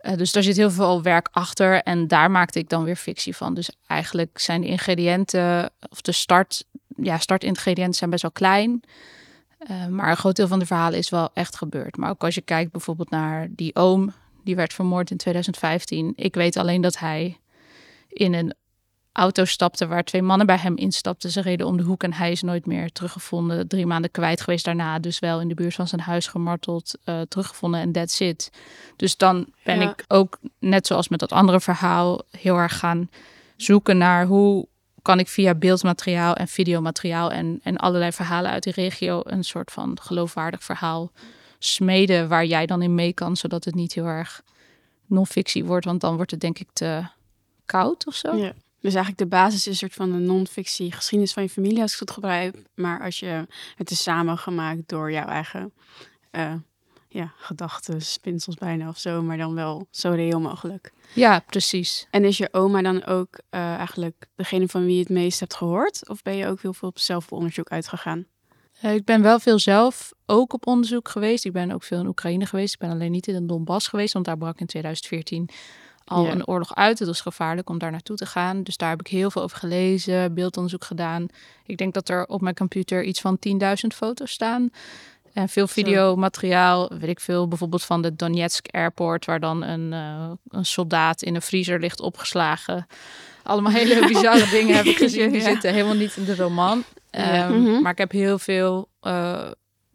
Uh, 0.02 0.16
dus 0.16 0.32
daar 0.32 0.44
zit 0.44 0.56
heel 0.58 0.72
veel 0.72 1.02
werk 1.02 1.28
achter. 1.32 1.82
En 1.82 2.08
daar 2.08 2.32
maakte 2.32 2.60
ik 2.60 2.70
dan 2.70 2.84
weer 2.84 2.96
fictie 2.96 3.36
van. 3.36 3.54
Dus 3.54 3.72
eigenlijk 3.88 4.40
zijn 4.40 4.62
de 4.62 4.68
ingrediënten, 4.68 5.70
of 5.90 6.02
de 6.02 6.12
start, 6.12 6.66
ja, 6.96 7.18
startingrediënten 7.18 7.94
zijn 7.94 8.10
best 8.10 8.22
wel 8.22 8.32
klein. 8.32 8.82
Uh, 9.72 9.88
maar 9.88 10.10
een 10.10 10.18
groot 10.18 10.36
deel 10.36 10.48
van 10.48 10.60
de 10.60 10.66
verhalen 10.66 10.98
is 10.98 11.10
wel 11.10 11.30
echt 11.34 11.56
gebeurd. 11.56 11.98
Maar 11.98 12.10
ook 12.10 12.24
als 12.24 12.36
je 12.36 12.42
kijkt 12.42 12.72
bijvoorbeeld 12.72 13.10
naar 13.10 13.48
die 13.50 13.76
oom, 13.76 14.14
die 14.44 14.56
werd 14.56 14.74
vermoord 14.74 15.12
in 15.12 15.18
2015. 15.18 16.14
Ik 16.16 16.36
weet 16.36 16.58
alleen 16.58 16.82
dat 16.82 16.98
hij 16.98 17.38
in 18.08 18.34
een 18.34 18.54
auto 19.18 19.46
stapte 19.46 19.88
waar 19.88 20.04
twee 20.04 20.22
mannen 20.22 20.48
bij 20.48 20.58
hem 20.58 20.76
instapten. 20.76 21.32
Ze 21.32 21.42
reden 21.42 21.68
om 21.68 21.78
de 21.78 21.84
hoek 21.84 22.04
en 22.04 22.14
hij 22.14 22.32
is 22.32 22.42
nooit 22.42 22.66
meer 22.66 22.92
teruggevonden. 22.92 23.68
Drie 23.68 23.86
maanden 23.86 24.12
kwijt 24.12 24.42
geweest 24.42 24.66
daarna. 24.66 25.00
Dus 25.00 25.20
wel 25.20 25.42
in 25.42 25.48
de 25.48 25.54
buurt 25.54 25.74
van 25.74 25.88
zijn 25.88 26.02
huis 26.02 26.28
gemarteld, 26.28 26.94
uh, 27.06 27.22
teruggevonden 27.22 27.80
en 27.80 27.92
that's 27.92 28.20
it. 28.20 28.52
Dus 28.96 29.18
dan 29.18 29.48
ben 29.64 29.82
ik 29.82 30.06
ook, 30.08 30.40
net 30.60 30.88
zoals 30.88 31.08
met 31.08 31.20
dat 31.20 31.32
andere 31.32 31.60
verhaal, 31.60 32.22
heel 32.32 32.56
erg 32.56 32.78
gaan 32.78 33.10
zoeken 33.56 33.98
naar 33.98 34.26
hoe 34.26 34.68
kan 35.02 35.20
ik 35.20 35.28
via 35.28 35.56
beeldmateriaal 35.56 36.36
en 36.36 36.48
videomateriaal 36.48 37.32
en, 37.32 37.60
en 37.64 37.78
allerlei 37.78 38.12
verhalen 38.12 38.52
uit 38.52 38.64
de 38.64 38.72
regio 38.72 39.22
een 39.24 39.44
soort 39.44 39.72
van 39.72 39.98
geloofwaardig 40.02 40.64
verhaal 40.64 41.12
smeden 41.60 42.28
waar 42.28 42.46
jij 42.46 42.66
dan 42.66 42.82
in 42.82 42.96
mee 42.96 43.14
kan, 43.14 43.36
zodat 43.36 43.66
het 43.66 43.76
niet 43.76 43.94
heel 43.94 44.06
erg 44.06 44.42
non-fictie 45.06 45.66
wordt, 45.66 45.86
want 45.86 46.02
dan 46.02 46.16
wordt 46.16 46.32
het 46.32 46.40
denk 46.40 46.60
ik 46.60 46.70
te 46.74 47.04
koud 47.66 48.08
of 48.08 48.16
zo. 48.16 48.36
Ja. 48.36 48.54
Dus 48.82 48.94
eigenlijk 48.94 49.18
de 49.18 49.38
basis 49.38 49.60
is 49.60 49.66
een 49.66 49.76
soort 49.76 49.94
van 49.94 50.12
de 50.12 50.18
non-fictie 50.18 50.92
geschiedenis 50.92 51.34
van 51.34 51.44
je 51.44 51.50
familie, 51.50 51.82
als 51.82 51.94
ik 51.94 52.00
het 52.00 52.12
goed 52.12 52.22
begrijp. 52.22 52.56
Maar 52.76 53.02
als 53.02 53.20
je 53.20 53.48
het 53.76 53.92
is 53.92 54.04
samengemaakt 54.04 54.82
door 54.86 55.12
jouw 55.12 55.28
eigen 55.28 55.74
uh, 56.32 56.54
ja, 57.10 57.34
gedachten, 57.38 58.02
spinsels 58.02 58.56
bijna 58.56 58.88
of 58.88 58.98
zo, 58.98 59.22
maar 59.22 59.38
dan 59.38 59.54
wel 59.54 59.88
zo 59.92 60.10
reëel 60.10 60.40
mogelijk. 60.40 60.92
Ja, 61.14 61.40
precies. 61.40 62.08
En 62.12 62.26
is 62.26 62.38
je 62.38 62.54
oma 62.54 62.82
dan 62.82 63.06
ook 63.06 63.40
uh, 63.52 63.76
eigenlijk 63.76 64.26
degene 64.36 64.68
van 64.68 64.86
wie 64.86 64.94
je 64.94 65.00
het 65.00 65.10
meest 65.10 65.40
hebt 65.40 65.56
gehoord? 65.56 66.10
Of 66.10 66.22
ben 66.22 66.36
je 66.36 66.48
ook 66.48 66.62
heel 66.62 66.74
veel 66.74 66.90
op 66.90 67.00
zelfonderzoek 67.00 67.70
uitgegaan? 67.70 68.26
Uh, 68.84 68.94
ik 68.94 69.06
ben 69.06 69.22
wel 69.22 69.40
veel 69.40 69.60
zelf 69.60 70.14
ook 70.26 70.54
op 70.54 70.68
onderzoek 70.68 71.10
geweest. 71.10 71.46
Ik 71.46 71.52
ben 71.52 71.72
ook 71.72 71.84
veel 71.84 72.00
in 72.00 72.08
Oekraïne 72.08 72.46
geweest. 72.46 72.74
Ik 72.74 72.80
ben 72.80 72.90
alleen 72.90 73.12
niet 73.12 73.28
in 73.28 73.34
de 73.34 73.46
Donbass 73.46 73.88
geweest, 73.88 74.14
want 74.14 74.26
daar 74.26 74.38
brak 74.38 74.60
in 74.60 74.66
2014 74.66 75.50
al 76.08 76.28
een 76.28 76.48
oorlog 76.48 76.76
uit. 76.76 77.00
Het 77.00 77.08
was 77.08 77.22
gevaarlijk 77.22 77.70
om 77.70 77.78
daar 77.78 77.92
naartoe 77.92 78.16
te 78.16 78.26
gaan. 78.26 78.64
Dus 78.64 78.78
daar 78.78 78.90
heb 78.90 79.00
ik 79.00 79.08
heel 79.08 79.32
veel 79.32 79.42
over 79.42 79.58
gelezen, 79.58 80.34
beeldonderzoek 80.34 80.84
gedaan. 80.84 81.28
Ik 81.66 81.78
denk 81.78 81.94
dat 81.94 82.10
er 82.10 82.26
op 82.26 82.42
mijn 82.42 82.56
computer 82.56 83.04
iets 83.04 83.22
van 83.22 83.38
10.000 83.50 83.54
foto's 83.96 84.32
staan. 84.32 84.70
En 85.34 85.50
veel 85.50 85.68
videomateriaal, 85.68 86.90
weet 87.00 87.10
ik 87.10 87.20
veel, 87.20 87.48
bijvoorbeeld 87.48 87.84
van 87.84 88.02
de 88.02 88.16
Donetsk 88.16 88.68
Airport, 88.72 89.26
waar 89.26 89.40
dan 89.40 89.64
een, 89.64 89.92
uh, 89.92 90.32
een 90.50 90.66
soldaat 90.66 91.22
in 91.22 91.36
een 91.36 91.42
vriezer 91.42 91.80
ligt 91.80 92.00
opgeslagen. 92.00 92.88
Allemaal 93.44 93.72
hele 93.72 94.08
bizarre 94.14 94.50
dingen 94.50 94.76
heb 94.76 94.86
ik 94.86 94.98
gezien. 94.98 95.32
Die 95.32 95.42
zitten 95.42 95.74
helemaal 95.74 95.96
niet 95.96 96.16
in 96.16 96.26
de 96.26 96.36
roman. 96.36 96.84
Um, 97.12 97.24
mm-hmm. 97.24 97.82
Maar 97.82 97.92
ik 97.92 97.98
heb 97.98 98.12
heel 98.12 98.40
veel 98.40 98.90
uh, 99.02 99.52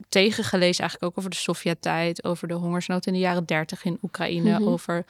tegengelezen, 0.08 0.80
eigenlijk 0.80 1.02
ook 1.02 1.18
over 1.18 1.30
de 1.30 1.36
Sovjet-tijd, 1.36 2.24
over 2.24 2.48
de 2.48 2.54
hongersnood 2.54 3.06
in 3.06 3.12
de 3.12 3.18
jaren 3.18 3.44
30 3.44 3.84
in 3.84 3.98
Oekraïne, 4.02 4.50
mm-hmm. 4.50 4.68
over 4.68 5.04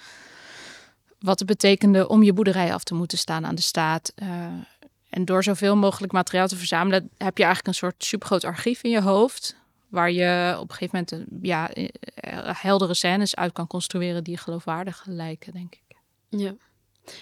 wat 1.23 1.39
het 1.39 1.49
betekende 1.49 2.09
om 2.09 2.23
je 2.23 2.33
boerderij 2.33 2.75
af 2.75 2.85
te 2.85 2.95
moeten 2.95 3.19
staan 3.19 3.47
aan 3.47 3.55
de 3.55 3.63
staat. 3.63 4.13
Uh, 4.23 4.29
en 5.11 5.25
door 5.25 5.43
zoveel 5.43 5.77
mogelijk 5.77 6.13
materiaal 6.13 6.49
te 6.49 6.57
verzamelen, 6.57 7.11
heb 7.17 7.39
je 7.39 7.45
eigenlijk 7.45 7.67
een 7.67 7.89
soort 7.89 8.05
supergroot 8.05 8.45
archief 8.45 8.83
in 8.83 8.91
je 8.91 9.01
hoofd. 9.01 9.57
Waar 9.89 10.11
je 10.11 10.57
op 10.61 10.71
een 10.71 10.75
gegeven 10.75 11.07
moment 11.11 11.31
ja, 11.43 11.71
eh, 11.71 12.63
heldere 12.63 12.95
scènes 12.95 13.37
uit 13.37 13.53
kan 13.53 13.67
construeren 13.67 14.25
die 14.25 14.37
geloofwaardig 14.37 15.03
lijken, 15.07 15.53
denk 15.53 15.75
ik. 15.75 15.97
Ja. 16.29 16.55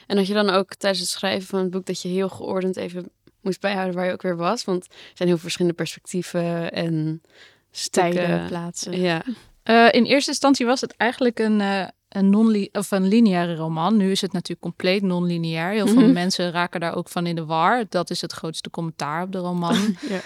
En 0.07 0.17
had 0.17 0.27
je 0.27 0.35
dan 0.35 0.51
ook 0.51 0.75
tijdens 0.75 1.01
het 1.01 1.11
schrijven 1.11 1.49
van 1.49 1.59
het 1.59 1.71
boek 1.71 1.87
dat 1.87 2.03
je 2.03 2.09
heel 2.09 2.29
geordend 2.29 2.77
even 2.77 3.11
moest 3.41 3.61
bijhouden 3.61 3.95
waar 3.95 4.07
je 4.07 4.13
ook 4.13 4.23
weer 4.23 4.37
was? 4.37 4.65
Want 4.65 4.85
er 4.87 4.93
zijn 5.15 5.29
heel 5.29 5.39
verschillende 5.39 5.77
perspectieven 5.77 6.73
en 6.73 7.23
stijlen, 7.71 8.47
plaatsen. 8.47 9.01
Ja. 9.01 9.23
Uh, 9.65 9.89
in 9.93 10.05
eerste 10.05 10.31
instantie 10.31 10.67
was 10.67 10.81
het 10.81 10.97
eigenlijk 10.97 11.39
een, 11.39 11.61
uh, 11.61 11.87
een, 12.11 12.31
non 12.31 12.69
of 12.73 12.91
een 12.91 13.09
lineaire 13.09 13.55
roman. 13.55 13.97
Nu 13.97 14.11
is 14.11 14.21
het 14.21 14.33
natuurlijk 14.33 14.61
compleet 14.61 15.03
non-lineair. 15.03 15.71
Heel 15.71 15.87
veel 15.87 16.03
mhm. 16.03 16.13
mensen 16.13 16.51
raken 16.51 16.81
daar 16.81 16.97
ook 16.97 17.09
van 17.09 17.27
in 17.27 17.35
de 17.35 17.45
war. 17.45 17.85
Dat 17.89 18.11
is 18.11 18.21
het 18.21 18.33
grootste 18.33 18.71
commentaar 18.71 19.23
op 19.23 19.33
de 19.33 19.39
roman. 19.39 19.77
ja. 20.09 20.21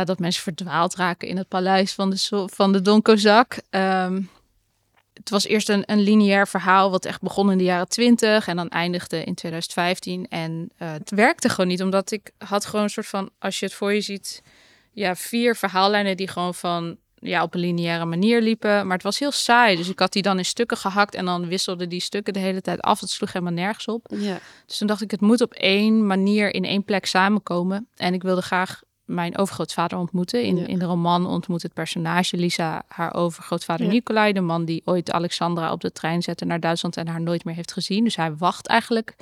uh, 0.00 0.06
dat 0.06 0.18
mensen 0.18 0.42
verdwaald 0.42 0.94
raken 0.94 1.28
in 1.28 1.36
het 1.36 1.48
paleis 1.48 1.92
van 1.92 2.10
de, 2.10 2.46
van 2.52 2.72
de 2.72 2.80
Don 2.80 3.02
Kozak. 3.02 3.60
Um, 3.70 4.30
het 5.12 5.30
was 5.30 5.46
eerst 5.46 5.68
een, 5.68 5.82
een 5.86 6.00
lineair 6.00 6.48
verhaal 6.48 6.90
wat 6.90 7.04
echt 7.04 7.20
begon 7.20 7.50
in 7.50 7.58
de 7.58 7.64
jaren 7.64 7.88
20 7.88 8.48
en 8.48 8.56
dan 8.56 8.68
eindigde 8.68 9.24
in 9.24 9.34
2015. 9.34 10.26
En 10.28 10.70
uh, 10.78 10.92
het 10.92 11.10
werkte 11.10 11.48
gewoon 11.48 11.66
niet, 11.66 11.82
omdat 11.82 12.10
ik 12.10 12.30
had 12.38 12.64
gewoon 12.64 12.82
een 12.82 12.90
soort 12.90 13.06
van, 13.06 13.30
als 13.38 13.58
je 13.58 13.66
het 13.66 13.74
voor 13.74 13.92
je 13.94 14.00
ziet, 14.00 14.42
ja, 14.92 15.16
vier 15.16 15.56
verhaallijnen 15.56 16.16
die 16.16 16.28
gewoon 16.28 16.54
van 16.54 16.96
ja, 17.22 17.42
op 17.42 17.54
een 17.54 17.60
lineaire 17.60 18.04
manier 18.04 18.40
liepen. 18.40 18.86
Maar 18.86 18.96
het 18.96 19.02
was 19.02 19.18
heel 19.18 19.32
saai. 19.32 19.76
Dus 19.76 19.88
ik 19.88 19.98
had 19.98 20.12
die 20.12 20.22
dan 20.22 20.38
in 20.38 20.44
stukken 20.44 20.76
gehakt 20.76 21.14
en 21.14 21.24
dan 21.24 21.46
wisselden 21.46 21.88
die 21.88 22.00
stukken 22.00 22.32
de 22.32 22.38
hele 22.38 22.60
tijd 22.60 22.80
af. 22.80 23.00
Het 23.00 23.10
sloeg 23.10 23.32
helemaal 23.32 23.54
nergens 23.54 23.86
op. 23.86 24.06
Ja. 24.16 24.38
Dus 24.66 24.78
toen 24.78 24.86
dacht 24.86 25.02
ik, 25.02 25.10
het 25.10 25.20
moet 25.20 25.40
op 25.40 25.52
één 25.52 26.06
manier 26.06 26.54
in 26.54 26.64
één 26.64 26.84
plek 26.84 27.06
samenkomen. 27.06 27.88
En 27.96 28.14
ik 28.14 28.22
wilde 28.22 28.42
graag 28.42 28.82
mijn 29.04 29.38
overgrootvader 29.38 29.98
ontmoeten. 29.98 30.42
In, 30.42 30.66
in 30.66 30.78
de 30.78 30.84
roman 30.84 31.26
ontmoet 31.26 31.62
het 31.62 31.72
personage 31.72 32.36
Lisa 32.36 32.82
haar 32.88 33.14
overgrootvader 33.14 33.86
ja. 33.86 33.92
Nicolai. 33.92 34.32
De 34.32 34.40
man 34.40 34.64
die 34.64 34.82
ooit 34.84 35.10
Alexandra 35.10 35.72
op 35.72 35.80
de 35.80 35.92
trein 35.92 36.22
zette 36.22 36.44
naar 36.44 36.60
Duitsland 36.60 36.96
en 36.96 37.08
haar 37.08 37.20
nooit 37.20 37.44
meer 37.44 37.54
heeft 37.54 37.72
gezien. 37.72 38.04
Dus 38.04 38.16
hij 38.16 38.36
wacht 38.36 38.66
eigenlijk 38.66 39.16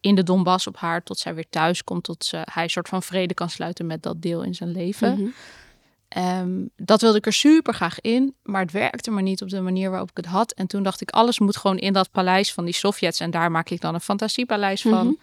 in 0.00 0.14
de 0.14 0.22
Donbass 0.22 0.66
op 0.66 0.76
haar 0.76 1.02
tot 1.02 1.18
zij 1.18 1.34
weer 1.34 1.48
thuis 1.50 1.84
komt. 1.84 2.04
Tot 2.04 2.24
ze, 2.24 2.40
hij 2.52 2.62
een 2.62 2.70
soort 2.70 2.88
van 2.88 3.02
vrede 3.02 3.34
kan 3.34 3.50
sluiten 3.50 3.86
met 3.86 4.02
dat 4.02 4.22
deel 4.22 4.42
in 4.42 4.54
zijn 4.54 4.70
leven. 4.70 5.18
Mm 5.18 5.32
Um, 6.18 6.70
dat 6.76 7.00
wilde 7.00 7.18
ik 7.18 7.26
er 7.26 7.32
super 7.32 7.74
graag 7.74 8.00
in, 8.00 8.34
maar 8.42 8.60
het 8.60 8.72
werkte 8.72 9.10
maar 9.10 9.22
niet 9.22 9.42
op 9.42 9.48
de 9.48 9.60
manier 9.60 9.90
waarop 9.90 10.10
ik 10.10 10.16
het 10.16 10.26
had. 10.26 10.52
En 10.52 10.66
toen 10.66 10.82
dacht 10.82 11.00
ik, 11.00 11.10
alles 11.10 11.38
moet 11.38 11.56
gewoon 11.56 11.78
in 11.78 11.92
dat 11.92 12.10
paleis 12.10 12.52
van 12.52 12.64
die 12.64 12.74
Sovjets. 12.74 13.20
En 13.20 13.30
daar 13.30 13.50
maak 13.50 13.70
ik 13.70 13.80
dan 13.80 13.94
een 13.94 14.00
fantasiepaleis 14.00 14.82
van. 14.82 14.92
Mm 14.92 14.98
-hmm. 14.98 15.18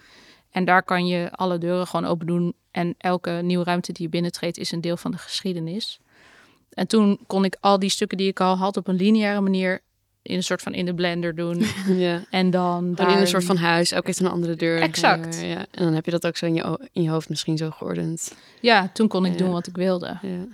En 0.51 0.65
daar 0.65 0.83
kan 0.83 1.07
je 1.07 1.31
alle 1.31 1.57
deuren 1.57 1.87
gewoon 1.87 2.09
open 2.09 2.27
doen. 2.27 2.53
En 2.71 2.95
elke 2.97 3.31
nieuwe 3.31 3.63
ruimte 3.63 3.91
die 3.91 4.03
je 4.03 4.09
binnentreedt 4.09 4.57
is 4.57 4.71
een 4.71 4.81
deel 4.81 4.97
van 4.97 5.11
de 5.11 5.17
geschiedenis. 5.17 5.99
En 6.69 6.87
toen 6.87 7.19
kon 7.27 7.45
ik 7.45 7.57
al 7.59 7.79
die 7.79 7.89
stukken 7.89 8.17
die 8.17 8.27
ik 8.27 8.39
al 8.39 8.57
had 8.57 8.77
op 8.77 8.87
een 8.87 8.95
lineaire 8.95 9.41
manier 9.41 9.81
in 10.21 10.35
een 10.35 10.43
soort 10.43 10.61
van 10.61 10.73
in 10.73 10.85
de 10.85 10.93
blender 10.93 11.35
doen. 11.35 11.65
Ja. 11.87 12.23
En 12.29 12.49
dan 12.49 12.95
daar... 12.95 13.11
in 13.11 13.17
een 13.17 13.27
soort 13.27 13.43
van 13.43 13.57
huis, 13.57 13.93
ook 13.93 14.05
heeft 14.05 14.19
een 14.19 14.27
andere 14.27 14.55
deur. 14.55 14.81
Exact. 14.81 15.41
Ja, 15.41 15.65
En 15.71 15.83
dan 15.83 15.93
heb 15.93 16.05
je 16.05 16.11
dat 16.11 16.27
ook 16.27 16.37
zo 16.37 16.45
in 16.45 16.53
je, 16.53 16.89
in 16.91 17.03
je 17.03 17.09
hoofd 17.09 17.29
misschien 17.29 17.57
zo 17.57 17.69
geordend. 17.69 18.35
Ja, 18.59 18.89
toen 18.93 19.07
kon 19.07 19.25
ik 19.25 19.31
ja. 19.31 19.37
doen 19.37 19.51
wat 19.51 19.67
ik 19.67 19.75
wilde. 19.75 20.17
Ja. 20.21 20.47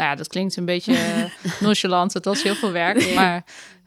Nou 0.00 0.12
ja, 0.12 0.18
dat 0.18 0.28
klinkt 0.28 0.56
een 0.56 0.64
beetje 0.64 1.28
nonchalant. 1.60 2.12
Het 2.12 2.24
was 2.24 2.42
heel 2.42 2.54
veel 2.54 2.72
werk, 2.72 3.14
maar 3.14 3.44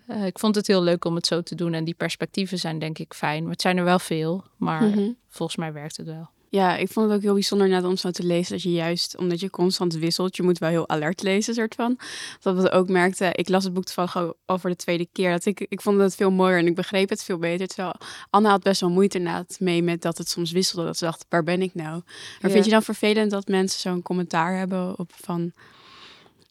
uh, 0.08 0.26
ik 0.26 0.40
vond 0.40 0.56
het 0.56 0.68
heel 0.68 0.84
leuk 0.84 1.06
om 1.06 1.16
het 1.16 1.28
zo 1.28 1.42
te 1.42 1.56
doen. 1.56 1.74
En 1.74 1.84
die 1.84 1.94
perspectieven 1.94 2.60
zijn 2.60 2.80
denk 2.80 3.00
ik 3.00 3.14
fijn. 3.14 3.44
Maar 3.44 3.52
het 3.52 3.62
zijn 3.62 3.78
er 3.78 3.84
wel 3.84 4.00
veel, 4.00 4.44
maar 4.58 4.82
mm 4.82 4.94
-hmm. 4.94 5.16
volgens 5.30 5.58
mij 5.58 5.74
werkt 5.74 5.98
het 5.98 6.06
wel. 6.06 6.30
Ja, 6.50 6.76
ik 6.76 6.90
vond 6.90 7.08
het 7.08 7.16
ook 7.16 7.24
heel 7.24 7.34
bijzonder 7.34 7.68
net 7.68 7.84
om 7.84 7.98
zo 7.98 8.12
te 8.12 8.24
lezen 8.24 8.52
dat 8.52 8.62
je 8.62 8.72
juist, 8.72 9.18
omdat 9.18 9.40
je 9.40 9.50
constant 9.50 9.94
wisselt, 9.94 10.36
je 10.36 10.44
moet 10.44 10.58
wel 10.58 10.70
heel 10.70 10.90
alert 10.90 11.24
lezen, 11.24 11.54
soort 11.54 11.76
van. 11.76 12.00
Dat 12.40 12.62
we 12.62 12.72
ook 12.72 12.90
merkten, 12.90 13.38
ik 13.38 13.50
las 13.50 13.64
het 13.64 13.74
boek 13.74 13.84
toevallig 13.84 14.34
al 14.46 14.60
voor 14.60 14.70
de 14.70 14.76
tweede 14.76 15.08
keer, 15.12 15.32
dat 15.32 15.46
ik, 15.46 15.60
ik 15.60 15.82
vond 15.82 16.00
het 16.00 16.16
veel 16.16 16.32
mooier 16.32 16.58
en 16.58 16.68
ik 16.68 16.76
begreep 16.76 17.10
het 17.10 17.24
veel 17.24 17.38
beter. 17.38 17.68
Terwijl 17.68 17.96
Anna 18.30 18.50
had 18.50 18.64
best 18.64 18.82
wel 18.82 18.90
moeite 18.90 19.18
inderdaad 19.18 19.58
mee 19.60 19.84
met 19.84 20.02
dat 20.02 20.18
het 20.18 20.30
soms 20.30 20.52
wisselde, 20.52 20.86
dat 20.86 20.98
ze 20.98 21.06
dacht, 21.06 21.26
waar 21.30 21.44
ben 21.44 21.62
ik 21.62 21.74
nou? 21.74 21.92
Maar 21.92 22.38
ja. 22.42 22.50
vind 22.50 22.66
je 22.66 22.72
dan 22.72 22.84
vervelend 22.84 23.32
dat 23.32 23.48
mensen 23.48 23.80
zo'n 23.80 24.02
commentaar 24.02 24.58
hebben 24.58 25.00
op 25.00 25.12
van, 25.16 25.54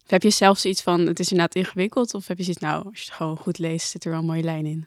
heb 0.07 0.23
je 0.23 0.31
zelf 0.31 0.59
zoiets 0.59 0.83
van, 0.83 1.07
het 1.07 1.21
is 1.21 1.31
inderdaad 1.31 1.55
ingewikkeld? 1.55 2.15
Of 2.15 2.27
heb 2.27 2.37
je 2.37 2.43
zoiets, 2.43 2.63
nou, 2.63 2.85
als 2.85 2.99
je 2.99 3.05
het 3.05 3.15
gewoon 3.15 3.37
goed 3.37 3.59
leest, 3.59 3.91
zit 3.91 4.05
er 4.05 4.11
wel 4.11 4.21
een 4.21 4.27
mooie 4.27 4.43
lijn 4.43 4.67
in? 4.67 4.87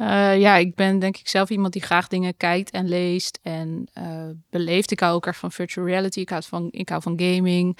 Uh, 0.00 0.40
ja, 0.40 0.56
ik 0.56 0.74
ben 0.74 0.98
denk 0.98 1.16
ik 1.16 1.28
zelf 1.28 1.50
iemand 1.50 1.72
die 1.72 1.82
graag 1.82 2.08
dingen 2.08 2.36
kijkt 2.36 2.70
en 2.70 2.88
leest 2.88 3.38
en 3.42 3.88
uh, 3.98 4.28
beleeft. 4.50 4.90
Ik 4.90 5.00
hou 5.00 5.14
ook 5.14 5.26
erg 5.26 5.36
van 5.36 5.52
virtual 5.52 5.86
reality. 5.86 6.20
Ik 6.20 6.28
hou 6.28 6.42
van, 6.42 6.68
ik 6.70 6.88
hou 6.88 7.02
van 7.02 7.20
gaming. 7.20 7.78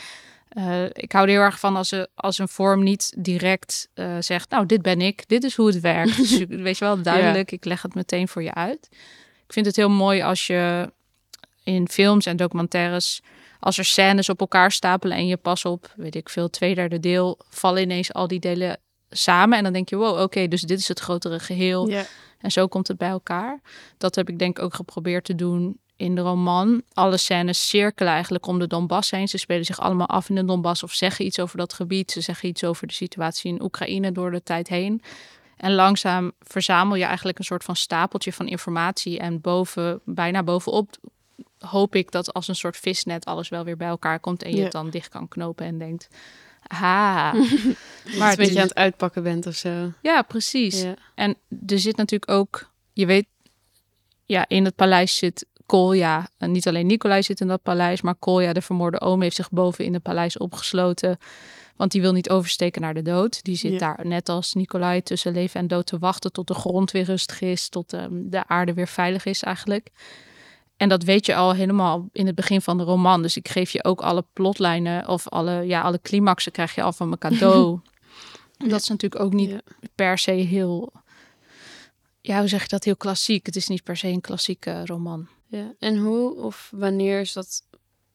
Uh, 0.52 0.84
ik 0.84 1.12
hou 1.12 1.24
er 1.24 1.32
heel 1.32 1.40
erg 1.40 1.58
van 1.58 1.76
als, 1.76 1.88
ze, 1.88 2.08
als 2.14 2.38
een 2.38 2.48
vorm 2.48 2.82
niet 2.82 3.14
direct 3.18 3.88
zegt, 4.18 4.50
nou, 4.50 4.66
dit 4.66 4.82
ben 4.82 5.00
ik, 5.00 5.28
dit 5.28 5.44
is 5.44 5.56
hoe 5.56 5.66
het 5.66 5.80
werkt. 5.80 6.16
dus 6.16 6.38
weet 6.68 6.78
je 6.78 6.84
wel, 6.84 7.02
duidelijk, 7.02 7.52
ik 7.52 7.64
leg 7.64 7.82
het 7.82 7.94
meteen 7.94 8.28
voor 8.28 8.42
je 8.42 8.54
uit. 8.54 8.88
Ik 9.46 9.52
vind 9.52 9.66
het 9.66 9.76
heel 9.76 9.90
mooi 9.90 10.22
als 10.22 10.46
je 10.46 10.92
in 11.64 11.88
films 11.88 12.26
en 12.26 12.36
documentaires, 12.36 13.22
als 13.62 13.78
er 13.78 13.84
scènes 13.84 14.28
op 14.28 14.40
elkaar 14.40 14.72
stapelen 14.72 15.16
en 15.16 15.26
je 15.26 15.36
pas 15.36 15.64
op, 15.64 15.92
weet 15.96 16.14
ik 16.14 16.28
veel, 16.28 16.50
twee 16.50 16.74
derde 16.74 17.00
deel, 17.00 17.38
vallen 17.48 17.82
ineens 17.82 18.12
al 18.12 18.28
die 18.28 18.40
delen 18.40 18.80
samen. 19.10 19.58
En 19.58 19.64
dan 19.64 19.72
denk 19.72 19.88
je, 19.88 19.96
wow, 19.96 20.20
oké, 20.20 20.48
dus 20.48 20.60
dit 20.60 20.78
is 20.78 20.88
het 20.88 20.98
grotere 20.98 21.38
geheel. 21.38 21.90
En 22.38 22.50
zo 22.50 22.66
komt 22.66 22.88
het 22.88 22.96
bij 22.96 23.08
elkaar. 23.08 23.60
Dat 23.98 24.14
heb 24.14 24.28
ik 24.28 24.38
denk 24.38 24.58
ik 24.58 24.64
ook 24.64 24.74
geprobeerd 24.74 25.24
te 25.24 25.34
doen 25.34 25.78
in 25.96 26.14
de 26.14 26.20
roman. 26.20 26.82
Alle 26.92 27.16
scènes 27.16 27.68
cirkelen 27.68 28.12
eigenlijk 28.12 28.46
om 28.46 28.58
de 28.58 28.66
Donbass 28.66 29.10
heen. 29.10 29.28
Ze 29.28 29.38
spelen 29.38 29.64
zich 29.64 29.80
allemaal 29.80 30.08
af 30.08 30.28
in 30.28 30.34
de 30.34 30.44
Donbass 30.44 30.82
of 30.82 30.92
zeggen 30.92 31.24
iets 31.24 31.38
over 31.38 31.56
dat 31.56 31.72
gebied. 31.72 32.10
Ze 32.10 32.20
zeggen 32.20 32.48
iets 32.48 32.64
over 32.64 32.86
de 32.86 32.94
situatie 32.94 33.52
in 33.52 33.62
Oekraïne 33.62 34.12
door 34.12 34.30
de 34.30 34.42
tijd 34.42 34.68
heen. 34.68 35.02
En 35.56 35.74
langzaam 35.74 36.32
verzamel 36.40 36.96
je 36.96 37.04
eigenlijk 37.04 37.38
een 37.38 37.44
soort 37.44 37.64
van 37.64 37.76
stapeltje 37.76 38.32
van 38.32 38.46
informatie. 38.46 39.18
En 39.18 39.40
boven, 39.40 40.00
bijna 40.04 40.42
bovenop 40.42 40.96
hoop 41.66 41.94
ik 41.94 42.10
dat 42.10 42.32
als 42.32 42.48
een 42.48 42.54
soort 42.54 42.76
visnet 42.76 43.24
alles 43.24 43.48
wel 43.48 43.64
weer 43.64 43.76
bij 43.76 43.88
elkaar 43.88 44.20
komt. 44.20 44.42
En 44.42 44.56
je 44.56 44.62
het 44.62 44.72
dan 44.72 44.90
dicht 44.90 45.08
kan 45.08 45.28
knopen 45.28 45.66
en 45.66 45.78
denkt... 45.78 46.08
Ha. 46.62 47.32
maar 48.18 48.30
het 48.30 48.38
een 48.38 48.44
beetje 48.44 48.60
aan 48.60 48.66
het 48.66 48.74
uitpakken 48.74 49.22
bent 49.22 49.46
of 49.46 49.54
zo. 49.54 49.92
Ja, 50.02 50.22
precies. 50.22 50.84
En 51.14 51.36
er 51.66 51.78
zit 51.78 51.96
natuurlijk 51.96 52.30
ook... 52.30 52.70
Je 52.92 53.06
weet, 53.06 53.26
ja, 54.24 54.44
in 54.48 54.64
het 54.64 54.74
paleis 54.74 55.16
zit 55.16 55.46
Kolja. 55.66 56.28
En 56.38 56.52
niet 56.52 56.68
alleen 56.68 56.86
Nicolai 56.86 57.22
zit 57.22 57.40
in 57.40 57.46
dat 57.46 57.62
paleis, 57.62 58.00
maar 58.00 58.14
Kolja, 58.14 58.52
de 58.52 58.62
vermoorde 58.62 59.00
oom, 59.00 59.22
heeft 59.22 59.36
zich 59.36 59.50
boven 59.50 59.84
in 59.84 59.92
het 59.92 60.02
paleis 60.02 60.38
opgesloten. 60.38 61.18
Want 61.76 61.92
die 61.92 62.00
wil 62.00 62.12
niet 62.12 62.30
oversteken 62.30 62.82
naar 62.82 62.94
de 62.94 63.02
dood. 63.02 63.44
Die 63.44 63.56
zit 63.56 63.78
daar 63.78 64.00
net 64.02 64.28
als 64.28 64.54
Nicolai 64.54 65.02
tussen 65.02 65.32
leven 65.32 65.60
en 65.60 65.66
dood 65.66 65.86
te 65.86 65.98
wachten 65.98 66.32
tot 66.32 66.46
de 66.46 66.54
grond 66.54 66.90
weer 66.90 67.04
rustig 67.04 67.40
is, 67.40 67.68
tot 67.68 67.92
um, 67.92 68.30
de 68.30 68.46
aarde 68.46 68.74
weer 68.74 68.88
veilig 68.88 69.24
is 69.24 69.42
eigenlijk. 69.42 69.90
En 70.76 70.88
dat 70.88 71.02
weet 71.02 71.26
je 71.26 71.34
al 71.34 71.54
helemaal 71.54 72.08
in 72.12 72.26
het 72.26 72.34
begin 72.34 72.60
van 72.60 72.78
de 72.78 72.84
roman. 72.84 73.22
Dus 73.22 73.36
ik 73.36 73.48
geef 73.48 73.70
je 73.70 73.84
ook 73.84 74.00
alle 74.00 74.24
plotlijnen 74.32 75.08
of 75.08 75.28
alle, 75.28 75.66
ja, 75.66 75.80
alle 75.80 76.00
climaxen 76.00 76.52
krijg 76.52 76.74
je 76.74 76.82
al 76.82 76.92
van 76.92 77.08
mijn 77.08 77.20
cadeau. 77.20 77.78
Dat 78.68 78.80
is 78.80 78.88
natuurlijk 78.88 79.22
ook 79.22 79.32
niet 79.32 79.62
per 79.94 80.18
se 80.18 80.30
heel, 80.30 80.92
ja, 82.20 82.38
hoe 82.38 82.48
zeg 82.48 82.62
je 82.62 82.68
dat, 82.68 82.84
heel 82.84 82.96
klassiek. 82.96 83.46
Het 83.46 83.56
is 83.56 83.68
niet 83.68 83.82
per 83.82 83.96
se 83.96 84.08
een 84.08 84.20
klassieke 84.20 84.86
roman. 84.86 85.28
Ja, 85.46 85.74
en 85.78 85.96
hoe 85.96 86.36
of 86.36 86.70
wanneer 86.74 87.20
is 87.20 87.32
dat 87.32 87.62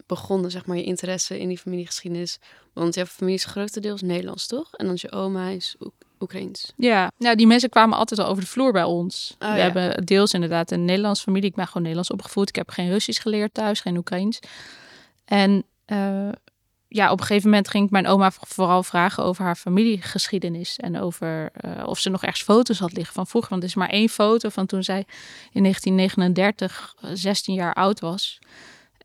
begonnen, 0.05 0.51
zeg 0.51 0.65
maar, 0.65 0.77
je 0.77 0.83
interesse 0.83 1.39
in 1.39 1.47
die 1.47 1.57
familiegeschiedenis? 1.57 2.39
Want 2.73 2.95
jouw 2.95 3.05
familie 3.05 3.37
is 3.37 3.45
grotendeels 3.45 4.01
Nederlands, 4.01 4.47
toch? 4.47 4.73
En 4.73 4.85
dan 4.85 4.97
je 4.99 5.11
oma 5.11 5.49
is 5.49 5.75
Oekraïens. 6.19 6.73
Ja, 6.75 7.11
nou, 7.17 7.35
die 7.35 7.47
mensen 7.47 7.69
kwamen 7.69 7.97
altijd 7.97 8.19
al 8.19 8.27
over 8.27 8.43
de 8.43 8.49
vloer 8.49 8.71
bij 8.71 8.83
ons. 8.83 9.35
Oh, 9.39 9.53
We 9.53 9.59
hebben 9.59 10.05
deels 10.05 10.33
inderdaad 10.33 10.71
een 10.71 10.85
Nederlandse 10.85 11.23
familie. 11.23 11.49
Ik 11.49 11.55
ben 11.55 11.65
gewoon 11.65 11.81
Nederlands 11.81 12.11
opgevoed. 12.11 12.49
Ik 12.49 12.55
heb 12.55 12.69
geen 12.69 12.89
Russisch 12.89 13.21
geleerd 13.21 13.53
thuis, 13.53 13.79
geen 13.79 13.97
Oekraïens. 13.97 14.39
En 15.25 15.63
uh, 15.87 16.29
ja, 16.87 17.11
op 17.11 17.19
een 17.19 17.25
gegeven 17.25 17.49
moment 17.49 17.67
ging 17.67 17.85
ik 17.85 17.91
mijn 17.91 18.07
oma 18.07 18.31
vooral 18.31 18.83
vragen 18.83 19.23
over 19.23 19.43
haar 19.43 19.55
familiegeschiedenis. 19.55 20.77
En 20.77 20.99
over 20.99 21.51
uh, 21.65 21.87
of 21.87 21.99
ze 21.99 22.09
nog 22.09 22.23
ergens 22.23 22.43
foto's 22.43 22.79
had 22.79 22.93
liggen 22.93 23.13
van 23.13 23.27
vroeger. 23.27 23.49
Want 23.49 23.63
er 23.63 23.69
is 23.69 23.75
maar 23.75 23.89
één 23.89 24.09
foto 24.09 24.49
van 24.49 24.65
toen 24.65 24.83
zij 24.83 25.05
in 25.51 25.61
1939 25.61 26.95
16 27.01 27.53
jaar 27.53 27.73
oud 27.73 27.99
was. 27.99 28.39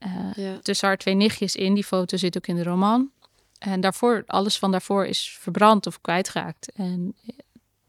Uh, 0.07 0.45
ja. 0.45 0.59
Tussen 0.63 0.89
haar 0.89 0.97
twee 0.97 1.15
nichtjes 1.15 1.57
in. 1.57 1.75
Die 1.75 1.85
foto 1.85 2.17
zit 2.17 2.37
ook 2.37 2.47
in 2.47 2.57
de 2.57 2.63
roman. 2.63 3.11
En 3.63 3.81
daarvoor, 3.81 4.23
alles 4.27 4.59
van 4.59 4.71
daarvoor 4.71 5.07
is 5.07 5.37
verbrand 5.41 5.87
of 5.87 6.01
kwijtgeraakt. 6.01 6.73
En 6.73 7.15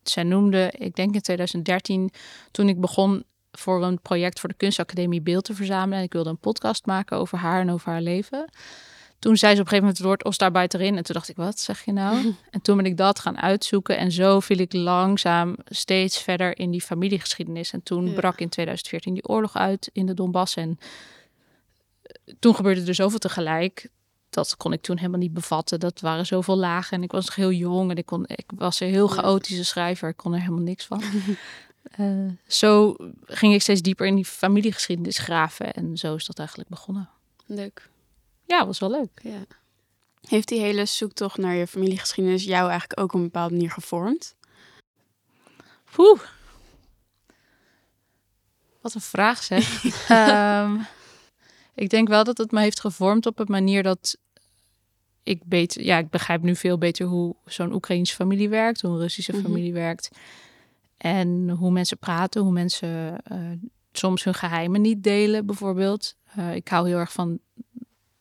zij 0.04 0.24
noemde, 0.24 0.74
ik 0.78 0.96
denk 0.96 1.14
in 1.14 1.22
2013, 1.22 2.12
toen 2.52 2.70
ik 2.70 2.82
begon 2.82 3.24
voor 3.52 3.84
een 3.84 4.02
project 4.02 4.40
voor 4.40 4.50
de 4.50 4.56
Kunstacademie 4.56 5.22
beeld 5.22 5.44
te 5.44 5.54
verzamelen. 5.54 5.98
En 5.98 6.04
ik 6.04 6.14
wilde 6.14 6.30
een 6.30 6.38
podcast 6.38 6.86
maken 6.86 7.18
over 7.18 7.38
haar 7.38 7.62
en 7.62 7.72
over 7.72 7.92
haar 7.92 8.02
leven 8.02 8.50
toen 9.24 9.38
zei 9.38 9.56
ze 9.56 9.62
op 9.62 9.66
een 9.66 9.72
gegeven 9.72 9.96
moment 10.04 10.22
het 10.22 10.42
woord 10.44 10.74
erin. 10.74 10.98
En 10.98 11.04
toen 11.04 11.16
dacht 11.16 11.30
ik, 11.30 11.36
wat 11.36 11.60
zeg 11.60 11.86
je 11.86 11.92
nou? 11.92 12.34
en 12.52 12.62
toen 12.62 12.78
ben 12.78 12.86
ik 12.86 12.98
dat 12.98 13.20
gaan 13.20 13.40
uitzoeken. 13.40 13.98
En 13.98 14.12
zo 14.12 14.40
viel 14.40 14.58
ik 14.58 14.74
langzaam 14.74 15.56
steeds 15.66 16.18
verder 16.18 16.58
in 16.60 16.72
die 16.72 16.82
familiegeschiedenis. 16.82 17.74
En 17.74 17.84
toen 17.84 18.14
brak 18.14 18.40
in 18.40 18.50
2014 18.50 19.14
die 19.14 19.28
oorlog 19.28 19.56
uit 19.56 19.90
in 19.94 20.06
de 20.06 20.14
Donbass. 20.14 20.56
En 20.56 20.80
eh, 22.02 22.34
toen 22.40 22.56
gebeurde 22.56 22.86
er 22.86 22.96
zoveel 22.96 23.20
tegelijk. 23.20 23.90
Dat 24.34 24.58
kon 24.58 24.74
ik 24.74 24.82
toen 24.82 24.98
helemaal 24.98 25.20
niet 25.20 25.34
bevatten. 25.34 25.80
Dat 25.80 26.00
waren 26.00 26.26
zoveel 26.26 26.58
lagen. 26.58 26.98
En 26.98 27.04
ik 27.04 27.12
was 27.12 27.26
nog 27.26 27.36
heel 27.36 27.52
jong. 27.52 27.90
En 27.92 27.98
ik, 27.98 28.06
kon, 28.06 28.24
ik 28.28 28.52
was 28.56 28.80
een 28.80 28.88
heel 28.88 29.08
chaotische 29.08 29.66
schrijver. 29.66 30.10
Ik 30.10 30.18
kon 30.18 30.34
er 30.34 30.40
helemaal 30.40 30.64
niks 30.64 30.86
van. 30.86 31.04
uh, 32.00 32.32
zo 32.48 32.96
ging 33.26 33.54
ik 33.54 33.62
steeds 33.62 33.82
dieper 33.82 34.06
in 34.06 34.16
die 34.16 34.26
familiegeschiedenis 34.26 35.18
graven. 35.18 35.74
En 35.74 35.98
zo 35.98 36.16
is 36.16 36.26
dat 36.26 36.40
eigenlijk 36.40 36.70
begonnen. 36.70 37.10
Leuk 37.46 37.92
ja, 38.46 38.66
was 38.66 38.80
wel 38.80 38.92
leuk. 38.92 39.20
Ja. 39.22 39.46
Heeft 40.28 40.48
die 40.48 40.60
hele 40.60 40.86
zoektocht 40.86 41.38
naar 41.38 41.54
je 41.54 41.68
familiegeschiedenis 41.68 42.44
jou 42.44 42.70
eigenlijk 42.70 43.00
ook 43.00 43.14
op 43.14 43.20
een 43.20 43.26
bepaalde 43.26 43.54
manier 43.54 43.72
gevormd? 43.72 44.36
Poeh. 45.92 46.20
Wat 48.82 48.94
een 48.94 49.02
vraag 49.02 49.44
zeg. 49.44 49.84
um, 50.10 50.86
ik 51.76 51.90
denk 51.90 52.08
wel 52.08 52.24
dat 52.24 52.38
het 52.38 52.52
me 52.52 52.60
heeft 52.60 52.80
gevormd 52.80 53.26
op 53.26 53.40
een 53.40 53.46
manier 53.50 53.84
dat 53.84 54.18
ik 55.24 55.42
beter, 55.46 55.84
ja, 55.84 55.98
ik 55.98 56.10
begrijp 56.10 56.42
nu 56.42 56.56
veel 56.56 56.78
beter 56.78 57.06
hoe 57.06 57.36
zo'n 57.46 57.74
Oekraïense 57.74 58.16
familie 58.16 58.50
werkt, 58.50 58.82
hoe 58.82 58.92
een 58.92 59.00
Russische 59.00 59.32
mhm. 59.32 59.42
familie 59.42 59.74
werkt. 59.74 60.10
En 60.98 61.50
hoe 61.50 61.72
mensen 61.72 61.98
praten, 61.98 62.42
hoe 62.42 62.52
mensen 62.52 63.22
uh, 63.32 63.38
soms 63.92 64.24
hun 64.24 64.34
geheimen 64.34 64.82
niet 64.82 65.04
delen, 65.04 65.46
bijvoorbeeld. 65.46 66.16
Uh, 66.38 66.56
ik 66.56 66.68
hou 66.68 66.88
heel 66.88 66.98
erg 66.98 67.12
van 67.12 67.40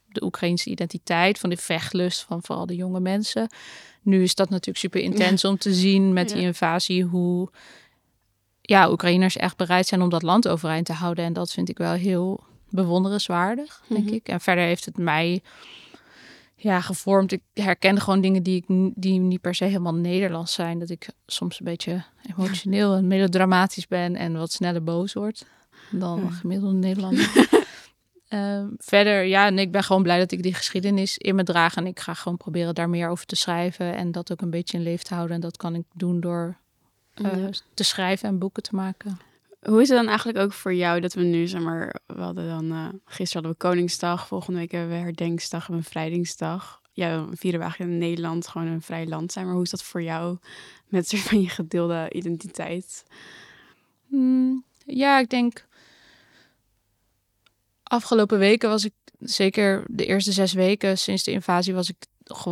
de 0.08 0.24
Oekraïnse 0.24 0.70
identiteit, 0.70 1.38
van 1.38 1.50
de 1.50 1.56
vechtlust 1.56 2.22
van 2.22 2.42
vooral 2.42 2.66
de 2.66 2.76
jonge 2.76 3.00
mensen. 3.00 3.48
Nu 4.02 4.22
is 4.22 4.34
dat 4.34 4.48
natuurlijk 4.48 4.78
super 4.78 5.00
intens 5.00 5.44
om 5.50 5.58
te 5.58 5.74
zien 5.74 6.12
met 6.12 6.28
die 6.28 6.42
invasie 6.42 7.04
hoe 7.04 7.50
ja, 8.60 8.90
Oekraïners 8.90 9.36
echt 9.36 9.56
bereid 9.56 9.86
zijn 9.86 10.02
om 10.02 10.08
dat 10.08 10.22
land 10.22 10.48
overeind 10.48 10.86
te 10.86 10.92
houden. 10.92 11.24
En 11.24 11.32
dat 11.32 11.52
vind 11.52 11.68
ik 11.68 11.78
wel 11.78 11.92
heel 11.92 12.44
bewonderenswaardig, 12.72 13.82
denk 13.88 14.04
mhm. 14.04 14.14
ik. 14.14 14.28
En 14.28 14.40
verder 14.40 14.64
heeft 14.64 14.84
het 14.84 14.98
mij 14.98 15.42
ja, 16.54 16.80
gevormd. 16.80 17.32
Ik 17.32 17.42
herken 17.54 18.00
gewoon 18.00 18.20
dingen 18.20 18.42
die, 18.42 18.56
ik, 18.56 18.92
die 18.94 19.18
niet 19.18 19.40
per 19.40 19.54
se 19.54 19.64
helemaal 19.64 19.94
Nederlands 19.94 20.52
zijn. 20.52 20.78
Dat 20.78 20.90
ik 20.90 21.08
soms 21.26 21.58
een 21.58 21.64
beetje 21.64 22.04
emotioneel 22.36 22.94
en 22.94 23.06
melodramatisch 23.06 23.86
ben 23.88 24.16
en 24.16 24.32
wat 24.32 24.52
sneller 24.52 24.84
boos 24.84 25.12
word 25.12 25.44
dan 25.90 26.32
gemiddelde 26.32 26.76
Nederlander. 26.76 27.30
Ehm, 28.28 28.68
verder, 28.76 29.24
ja, 29.24 29.46
en 29.46 29.58
ik 29.58 29.72
ben 29.72 29.82
gewoon 29.82 30.02
blij 30.02 30.18
dat 30.18 30.32
ik 30.32 30.42
die 30.42 30.54
geschiedenis 30.54 31.18
in 31.18 31.34
me 31.34 31.42
draag. 31.42 31.76
En 31.76 31.86
ik 31.86 32.00
ga 32.00 32.14
gewoon 32.14 32.38
proberen 32.38 32.74
daar 32.74 32.88
meer 32.88 33.08
over 33.08 33.26
te 33.26 33.36
schrijven. 33.36 33.94
En 33.94 34.12
dat 34.12 34.32
ook 34.32 34.40
een 34.40 34.50
beetje 34.50 34.76
in 34.76 34.82
leef 34.82 35.02
te 35.02 35.14
houden. 35.14 35.36
En 35.36 35.42
dat 35.42 35.56
kan 35.56 35.74
ik 35.74 35.84
doen 35.92 36.20
door 36.20 36.56
uh, 37.14 37.48
te 37.74 37.84
schrijven 37.84 38.28
en 38.28 38.38
boeken 38.38 38.62
te 38.62 38.74
maken. 38.74 39.18
Hoe 39.62 39.80
is 39.80 39.88
het 39.88 39.98
dan 39.98 40.08
eigenlijk 40.08 40.38
ook 40.38 40.52
voor 40.52 40.74
jou 40.74 41.00
dat 41.00 41.14
we 41.14 41.22
nu, 41.22 41.46
zeg 41.46 41.60
maar, 41.60 42.00
we 42.06 42.20
hadden 42.20 42.48
dan, 42.48 42.64
uh, 42.64 42.88
gisteren 43.04 43.44
hadden 43.44 43.50
we 43.50 43.56
Koningsdag, 43.56 44.26
volgende 44.26 44.58
week 44.58 44.70
hebben 44.70 44.90
we 44.90 45.02
Herdenksdag 45.02 45.68
en 45.68 45.76
Bevrijdingsdag. 45.76 46.80
Ja, 46.92 47.26
vieren 47.30 47.60
we 47.60 47.64
eigenlijk 47.64 47.92
in 47.92 47.98
Nederland 47.98 48.48
gewoon 48.48 48.66
een 48.66 48.82
vrij 48.82 49.06
land 49.06 49.32
zijn. 49.32 49.44
Maar 49.44 49.54
hoe 49.54 49.64
is 49.64 49.70
dat 49.70 49.82
voor 49.82 50.02
jou 50.02 50.38
met 50.88 51.08
soort 51.08 51.22
van 51.22 51.40
je 51.40 51.48
gedeelde 51.48 52.10
identiteit? 52.12 53.04
Hmm, 54.08 54.64
ja, 54.84 55.18
ik 55.18 55.28
denk 55.28 55.66
afgelopen 57.82 58.38
weken 58.38 58.68
was 58.68 58.84
ik 58.84 58.94
zeker 59.18 59.84
de 59.86 60.06
eerste 60.06 60.32
zes 60.32 60.52
weken 60.52 60.98
sinds 60.98 61.22
de 61.22 61.30
invasie 61.30 61.74
was 61.74 61.88
ik 61.88 61.96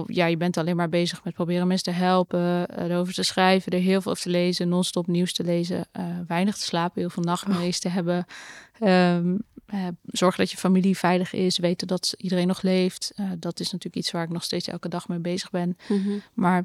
ja, 0.06 0.26
je 0.26 0.36
bent 0.36 0.56
alleen 0.56 0.76
maar 0.76 0.88
bezig 0.88 1.24
met 1.24 1.34
proberen 1.34 1.66
mensen 1.66 1.92
te 1.92 1.98
helpen, 1.98 2.78
erover 2.78 3.14
te 3.14 3.22
schrijven, 3.22 3.72
er 3.72 3.78
heel 3.78 4.00
veel 4.00 4.10
over 4.10 4.22
te 4.22 4.30
lezen, 4.30 4.68
non-stop 4.68 5.06
nieuws 5.06 5.32
te 5.32 5.44
lezen, 5.44 5.88
uh, 5.98 6.04
weinig 6.26 6.56
te 6.56 6.64
slapen, 6.64 7.00
heel 7.00 7.10
veel 7.10 7.22
nachtmerries 7.22 7.78
te 7.78 7.88
hebben. 7.88 8.26
Um, 8.82 9.38
uh, 9.74 9.86
zorgen 10.04 10.38
dat 10.38 10.50
je 10.50 10.56
familie 10.56 10.98
veilig 10.98 11.32
is, 11.32 11.58
weten 11.58 11.86
dat 11.86 12.14
iedereen 12.16 12.46
nog 12.46 12.62
leeft. 12.62 13.12
Uh, 13.16 13.30
dat 13.38 13.60
is 13.60 13.66
natuurlijk 13.66 13.96
iets 13.96 14.10
waar 14.10 14.24
ik 14.24 14.30
nog 14.30 14.44
steeds 14.44 14.68
elke 14.68 14.88
dag 14.88 15.08
mee 15.08 15.18
bezig 15.18 15.50
ben. 15.50 15.76
Mhm. 15.88 16.18
Maar 16.34 16.64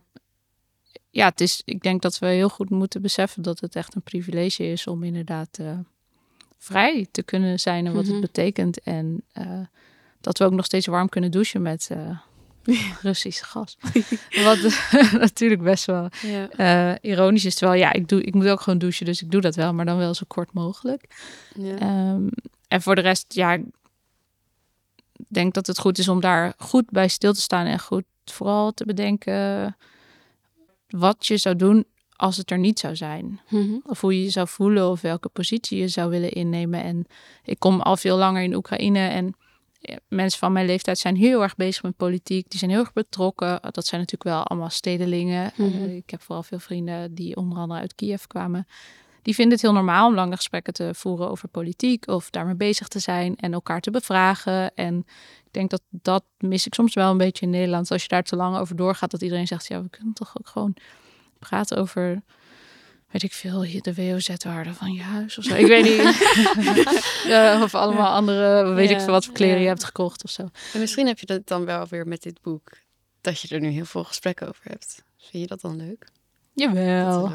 ja, 1.09 1.25
het 1.29 1.41
is, 1.41 1.61
ik 1.65 1.81
denk 1.81 2.01
dat 2.01 2.19
we 2.19 2.25
heel 2.25 2.49
goed 2.49 2.69
moeten 2.69 3.01
beseffen 3.01 3.41
dat 3.41 3.59
het 3.59 3.75
echt 3.75 3.95
een 3.95 4.01
privilege 4.01 4.71
is 4.71 4.87
om 4.87 5.03
inderdaad 5.03 5.59
vrij 6.57 7.07
te 7.11 7.23
kunnen 7.23 7.59
zijn 7.59 7.85
en 7.85 7.93
wat 7.93 8.03
het 8.03 8.11
mhm. 8.11 8.21
betekent. 8.21 8.81
En 8.81 9.23
dat 10.21 10.37
we 10.37 10.45
ook 10.45 10.53
nog 10.53 10.65
steeds 10.65 10.85
warm 10.85 11.09
kunnen 11.09 11.31
douchen 11.31 11.61
met 11.61 11.89
Russisch 13.01 13.43
gas. 13.51 13.77
wat 14.43 14.59
natuurlijk 15.27 15.61
best 15.61 15.85
wel 15.85 16.09
uh, 16.57 16.93
ironisch 17.01 17.45
is. 17.45 17.55
Terwijl 17.55 17.79
ja, 17.79 17.93
ik, 17.93 18.07
doe, 18.07 18.23
ik 18.23 18.33
moet 18.33 18.47
ook 18.47 18.61
gewoon 18.61 18.79
douchen, 18.79 19.05
dus 19.05 19.21
ik 19.21 19.31
doe 19.31 19.41
dat 19.41 19.55
wel, 19.55 19.73
maar 19.73 19.85
dan 19.85 19.97
wel 19.97 20.13
zo 20.13 20.23
kort 20.27 20.53
mogelijk. 20.53 21.03
Ja. 21.55 22.11
Um, 22.13 22.29
en 22.67 22.81
voor 22.81 22.95
de 22.95 23.01
rest, 23.01 23.33
ja, 23.33 23.59
denk 25.27 25.53
dat 25.53 25.67
het 25.67 25.79
goed 25.79 25.97
is 25.97 26.07
om 26.07 26.19
daar 26.19 26.53
goed 26.57 26.89
bij 26.89 27.07
stil 27.07 27.33
te 27.33 27.41
staan 27.41 27.65
en 27.65 27.79
goed 27.79 28.05
vooral 28.25 28.73
te 28.73 28.85
bedenken 28.85 29.77
wat 30.87 31.27
je 31.27 31.37
zou 31.37 31.55
doen 31.55 31.85
als 32.15 32.37
het 32.37 32.51
er 32.51 32.57
niet 32.57 32.79
zou 32.79 32.95
zijn. 32.95 33.39
Mhm. 33.49 33.77
Of 33.83 34.01
hoe 34.01 34.17
je 34.17 34.23
je 34.23 34.29
zou 34.29 34.47
voelen 34.47 34.89
of 34.89 35.01
welke 35.01 35.29
positie 35.29 35.79
je 35.79 35.87
zou 35.87 36.09
willen 36.09 36.31
innemen. 36.31 36.83
En 36.83 37.05
ik 37.43 37.59
kom 37.59 37.81
al 37.81 37.97
veel 37.97 38.17
langer 38.17 38.43
in 38.43 38.55
Oekraïne 38.55 39.07
en 39.07 39.35
mensen 40.07 40.39
van 40.39 40.51
mijn 40.51 40.65
leeftijd 40.65 40.97
zijn 40.97 41.15
heel 41.15 41.41
erg 41.41 41.55
bezig 41.55 41.83
met 41.83 41.95
politiek. 41.95 42.49
Die 42.49 42.59
zijn 42.59 42.71
heel 42.71 42.79
erg 42.79 42.93
betrokken. 42.93 43.59
Dat 43.61 43.85
zijn 43.85 44.01
natuurlijk 44.01 44.35
wel 44.35 44.43
allemaal 44.43 44.69
stedelingen. 44.69 45.51
Mhm. 45.55 45.83
Eh, 45.83 45.95
ik 45.95 46.09
heb 46.09 46.21
vooral 46.21 46.43
veel 46.43 46.59
vrienden 46.59 47.15
die 47.15 47.35
onder 47.35 47.57
andere 47.57 47.79
uit 47.79 47.95
Kiev 47.95 48.23
kwamen. 48.23 48.67
Die 49.21 49.35
vinden 49.35 49.53
het 49.53 49.61
heel 49.61 49.73
normaal 49.73 50.07
om 50.07 50.15
lange 50.15 50.35
gesprekken 50.35 50.73
te 50.73 50.89
voeren 50.93 51.29
over 51.29 51.47
politiek 51.47 52.07
of 52.07 52.29
daarmee 52.29 52.55
bezig 52.55 52.87
te 52.87 52.99
zijn 52.99 53.35
en 53.35 53.53
elkaar 53.53 53.81
te 53.81 53.91
bevragen. 53.91 54.75
En 54.75 54.97
ik 55.45 55.51
denk 55.51 55.69
dat 55.69 55.81
dat 55.89 56.23
mis 56.37 56.65
ik 56.65 56.73
soms 56.73 56.93
wel 56.93 57.11
een 57.11 57.17
beetje 57.17 57.45
in 57.45 57.51
Nederland. 57.51 57.91
Als 57.91 58.01
je 58.01 58.07
daar 58.07 58.23
te 58.23 58.35
lang 58.35 58.57
over 58.57 58.75
doorgaat, 58.75 59.11
dat 59.11 59.21
iedereen 59.21 59.47
zegt, 59.47 59.67
ja, 59.67 59.81
we 59.81 59.89
kunnen 59.89 60.13
toch 60.13 60.33
ook 60.39 60.47
gewoon 60.47 60.75
praten 61.39 61.77
over, 61.77 62.21
weet 63.21 63.23
ik 63.23 63.33
veel, 63.33 63.81
de 63.81 63.93
WOZ-waarde 63.93 64.73
van 64.73 64.93
je 64.93 65.01
huis 65.01 65.37
of 65.37 65.43
zo. 65.43 65.55
Ik 65.55 65.67
weet 65.67 65.83
niet. 65.83 66.03
Ja, 67.27 67.63
of 67.63 67.75
allemaal 67.75 68.13
andere, 68.13 68.73
weet 68.73 68.89
ik 68.89 68.99
veel 68.99 69.11
wat 69.11 69.25
voor 69.25 69.33
kleren 69.33 69.55
ja. 69.55 69.61
je 69.61 69.67
hebt 69.67 69.83
gekocht 69.83 70.23
of 70.23 70.29
zo. 70.29 70.49
En 70.73 70.79
misschien 70.79 71.07
heb 71.07 71.19
je 71.19 71.25
dat 71.25 71.47
dan 71.47 71.65
wel 71.65 71.87
weer 71.87 72.07
met 72.07 72.21
dit 72.21 72.41
boek. 72.41 72.71
Dat 73.21 73.39
je 73.39 73.55
er 73.55 73.61
nu 73.61 73.67
heel 73.67 73.85
veel 73.85 74.03
gesprekken 74.03 74.47
over 74.47 74.61
hebt. 74.63 75.03
Vind 75.17 75.43
je 75.43 75.47
dat 75.47 75.61
dan 75.61 75.75
leuk? 75.75 76.07
Jawel. 76.53 77.31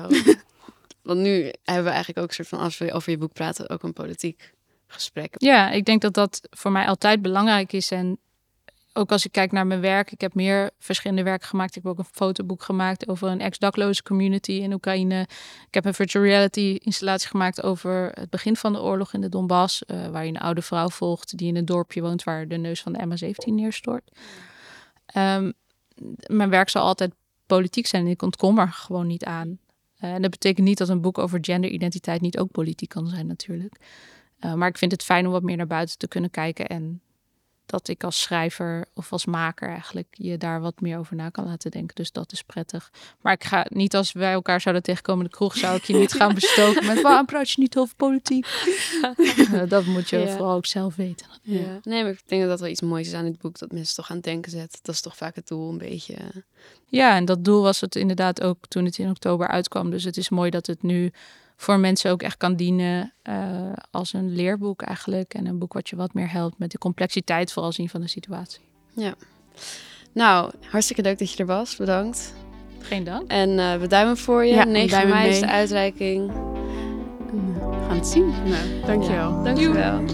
Want 1.03 1.19
nu 1.19 1.53
hebben 1.65 1.85
we 1.85 1.91
eigenlijk 1.91 2.19
ook 2.19 2.29
een 2.29 2.35
soort 2.35 2.49
van, 2.49 2.59
als 2.59 2.79
we 2.79 2.93
over 2.93 3.11
je 3.11 3.19
boek 3.19 3.33
praten, 3.33 3.69
ook 3.69 3.83
een 3.83 3.93
politiek 3.93 4.53
gesprek. 4.87 5.35
Ja, 5.39 5.71
ik 5.71 5.85
denk 5.85 6.01
dat 6.01 6.15
dat 6.15 6.41
voor 6.51 6.73
mij 6.73 6.87
altijd 6.87 7.23
belangrijk 7.23 7.73
is. 7.73 7.91
En 7.91 8.19
ook 8.93 9.13
als 9.13 9.25
ik 9.25 9.33
kijk 9.33 9.53
naar 9.53 9.67
mijn 9.67 9.81
werk, 9.81 10.13
ik 10.13 10.21
heb 10.21 10.35
meer 10.35 10.71
verschillende 10.79 11.23
werken 11.23 11.49
gemaakt. 11.49 11.77
Ik 11.77 11.83
heb 11.83 11.93
ook 11.93 11.99
een 11.99 12.05
fotoboek 12.13 12.63
gemaakt 12.63 13.09
over 13.09 13.29
een 13.29 13.41
ex-dakloze 13.41 14.03
community 14.03 14.53
in 14.53 14.73
Oekraïne. 14.73 15.21
Ik 15.67 15.75
heb 15.75 15.85
een 15.85 15.95
virtual 15.95 16.25
reality 16.25 16.79
installatie 16.83 17.29
gemaakt 17.29 17.63
over 17.63 18.11
het 18.15 18.31
begin 18.31 18.57
van 18.57 18.73
de 18.73 18.81
oorlog 18.81 19.13
in 19.13 19.21
de 19.21 19.29
Donbass. 19.29 19.85
eh, 19.85 20.09
waar 20.09 20.25
je 20.25 20.31
een 20.31 20.41
oude 20.41 20.63
vrouw 20.63 20.89
volgt 20.89 21.39
die 21.39 21.49
in 21.49 21.57
een 21.57 21.65
dorpje 21.65 22.01
woont 22.01 22.25
waar 22.25 22.49
de 22.49 22.57
neus 22.57 22.83
van 22.83 22.93
de 22.93 23.07
MH17 23.07 23.55
neerstort. 23.55 24.11
Ehm, 25.07 25.53
mijn 26.27 26.51
werk 26.51 26.69
zal 26.69 26.83
altijd 26.83 27.13
politiek 27.47 27.87
zijn 27.87 28.05
en 28.05 28.11
ik 28.11 28.23
ontkom 28.23 28.59
er 28.59 28.73
gewoon 28.73 29.07
niet 29.07 29.25
aan. 29.25 29.59
Eh, 29.97 30.13
en 30.13 30.23
dat 30.23 30.31
betekent 30.31 30.67
niet 30.67 30.79
dat 30.79 30.89
een 30.89 31.01
boek 31.01 31.19
over 31.19 31.39
genderidentiteit 31.43 32.21
niet 32.21 32.39
ook 32.39 32.51
politiek 32.51 32.89
kan 32.89 33.07
zijn 33.07 33.27
natuurlijk. 33.27 33.77
Uh, 34.45 34.55
maar 34.55 34.69
ik 34.69 34.79
vind 34.79 34.93
het 34.93 35.03
fijn 35.03 35.27
om 35.27 35.33
wat 35.33 35.43
meer 35.43 35.57
naar 35.57 35.67
buiten 35.67 35.99
te 35.99 36.09
kunnen 36.09 36.31
kijken. 36.31 36.67
En 36.67 37.01
dat 37.71 37.89
ik 37.89 38.05
als 38.05 38.21
schrijver 38.21 38.87
of 38.95 39.13
als 39.13 39.25
maker 39.27 39.69
eigenlijk 39.69 40.09
je 40.11 40.39
daar 40.39 40.61
wat 40.61 40.81
meer 40.81 40.99
over 40.99 41.17
na 41.17 41.29
kan 41.29 41.45
laten 41.45 41.71
denken. 41.71 41.95
Dus 41.95 42.13
dat 42.13 42.33
is 42.33 42.43
prettig. 42.43 42.91
Maar 43.21 43.33
ik 43.33 43.45
ga 43.45 43.67
niet 43.69 43.95
als 43.97 44.13
wij 44.13 44.33
elkaar 44.33 44.61
zouden 44.61 44.83
tegenkomen 44.83 45.25
in 45.25 45.31
de 45.31 45.37
kroeg, 45.37 45.57
zou 45.57 45.77
ik 45.77 45.85
je 45.85 45.95
niet 45.95 46.13
gaan 46.13 46.35
bestoken 46.41 46.87
met 46.87 47.03
waarom 47.03 47.27
praat 47.27 47.51
je 47.51 47.61
niet 47.61 47.77
over 47.79 47.95
politiek? 47.97 48.47
Uh, 49.53 49.63
dat 49.69 49.85
moet 49.85 50.09
je 50.09 50.19
Ja. 50.19 50.29
vooral 50.29 50.55
ook 50.57 50.67
zelf 50.67 50.97
weten. 50.97 51.27
Ja. 51.43 51.79
Nee, 51.83 52.03
maar 52.03 52.13
ik 52.13 52.23
denk 52.27 52.41
dat 52.41 52.51
dat 52.51 52.61
wel 52.61 52.69
iets 52.69 52.81
moois 52.81 53.07
is 53.07 53.15
aan 53.15 53.25
dit 53.25 53.39
boek. 53.39 53.59
Dat 53.59 53.73
mensen 53.73 53.95
toch 53.95 54.11
aan 54.11 54.17
het 54.17 54.25
denken 54.25 54.51
zet. 54.51 54.79
Dat 54.83 54.95
is 54.95 55.01
toch 55.01 55.17
vaak 55.17 55.35
het 55.35 55.49
doel 55.49 55.71
een 55.71 55.79
beetje. 55.79 56.15
Ja, 56.87 57.17
en 57.17 57.25
dat 57.25 57.45
doel 57.45 57.63
was 57.63 57.81
het 57.81 57.97
inderdaad 57.97 58.43
ook 58.43 58.67
toen 58.69 58.85
het 58.85 58.99
in 58.99 59.11
oktober 59.11 59.49
uitkwam. 59.49 59.91
Dus 59.91 60.05
het 60.05 60.17
is 60.17 60.29
mooi 60.29 60.51
dat 60.51 60.67
het 60.67 60.83
nu 60.83 61.13
voor 61.61 61.79
mensen 61.79 62.11
ook 62.11 62.23
echt 62.23 62.37
kan 62.37 62.55
dienen 62.55 63.13
uh, 63.29 63.73
als 63.91 64.13
een 64.13 64.35
leerboek 64.35 64.83
eigenlijk. 64.83 65.35
En 65.35 65.47
een 65.47 65.59
boek 65.59 65.73
wat 65.73 65.89
je 65.89 65.97
wat 65.97 66.15
meer 66.15 66.31
helpt 66.31 66.59
met 66.59 66.71
de 66.71 66.79
complexiteit 66.79 67.53
vooral 67.53 67.73
zien 67.73 67.89
van 67.89 68.01
de 68.01 68.09
situatie. 68.09 68.61
Ja. 68.95 69.15
Nou, 70.13 70.53
hartstikke 70.71 71.03
leuk 71.03 71.19
dat 71.19 71.33
je 71.33 71.39
er 71.39 71.47
was. 71.47 71.77
Bedankt. 71.77 72.35
Geen 72.79 73.05
dank. 73.05 73.31
En 73.31 73.51
uh, 73.51 73.75
we 73.75 73.87
duimen 73.87 74.17
voor 74.17 74.45
je. 74.45 74.55
Ja, 74.55 74.65
9 74.65 74.91
duimen 74.91 75.15
mei 75.15 75.29
is 75.29 75.41
mee. 75.41 75.49
de 75.49 75.57
uitreiking. 75.57 76.33
We 77.31 77.87
gaan 77.87 77.97
het 77.97 78.07
zien. 78.07 78.29
Nou, 78.45 78.85
dankjewel. 78.87 79.31
Ja, 79.31 79.43
dankjewel. 79.43 80.05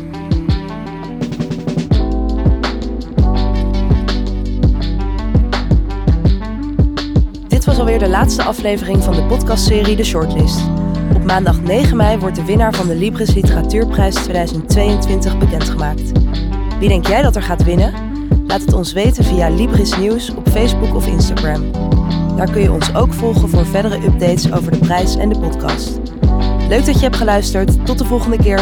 Dit 7.48 7.64
was 7.64 7.78
alweer 7.78 7.98
de 7.98 8.08
laatste 8.08 8.42
aflevering 8.42 9.02
van 9.02 9.14
de 9.14 9.24
podcastserie 9.24 9.96
De 9.96 10.04
Shortlist. 10.04 10.85
Op 11.16 11.24
maandag 11.24 11.60
9 11.60 11.96
mei 11.96 12.18
wordt 12.18 12.36
de 12.36 12.44
winnaar 12.44 12.74
van 12.74 12.86
de 12.86 12.94
Libris 12.94 13.34
Literatuurprijs 13.34 14.14
2022 14.14 15.38
bekendgemaakt. 15.38 16.12
Wie 16.78 16.88
denk 16.88 17.06
jij 17.06 17.22
dat 17.22 17.36
er 17.36 17.42
gaat 17.42 17.64
winnen? 17.64 17.92
Laat 18.46 18.60
het 18.60 18.72
ons 18.72 18.92
weten 18.92 19.24
via 19.24 19.48
Libris 19.48 19.98
Nieuws 19.98 20.34
op 20.34 20.48
Facebook 20.48 20.94
of 20.94 21.06
Instagram. 21.06 21.72
Daar 22.36 22.50
kun 22.50 22.62
je 22.62 22.72
ons 22.72 22.94
ook 22.94 23.12
volgen 23.12 23.48
voor 23.48 23.66
verdere 23.66 24.04
updates 24.04 24.52
over 24.52 24.70
de 24.72 24.78
prijs 24.78 25.16
en 25.16 25.28
de 25.28 25.38
podcast. 25.38 26.00
Leuk 26.68 26.86
dat 26.86 26.94
je 26.94 27.02
hebt 27.04 27.16
geluisterd. 27.16 27.86
Tot 27.86 27.98
de 27.98 28.04
volgende 28.04 28.36
keer. 28.36 28.60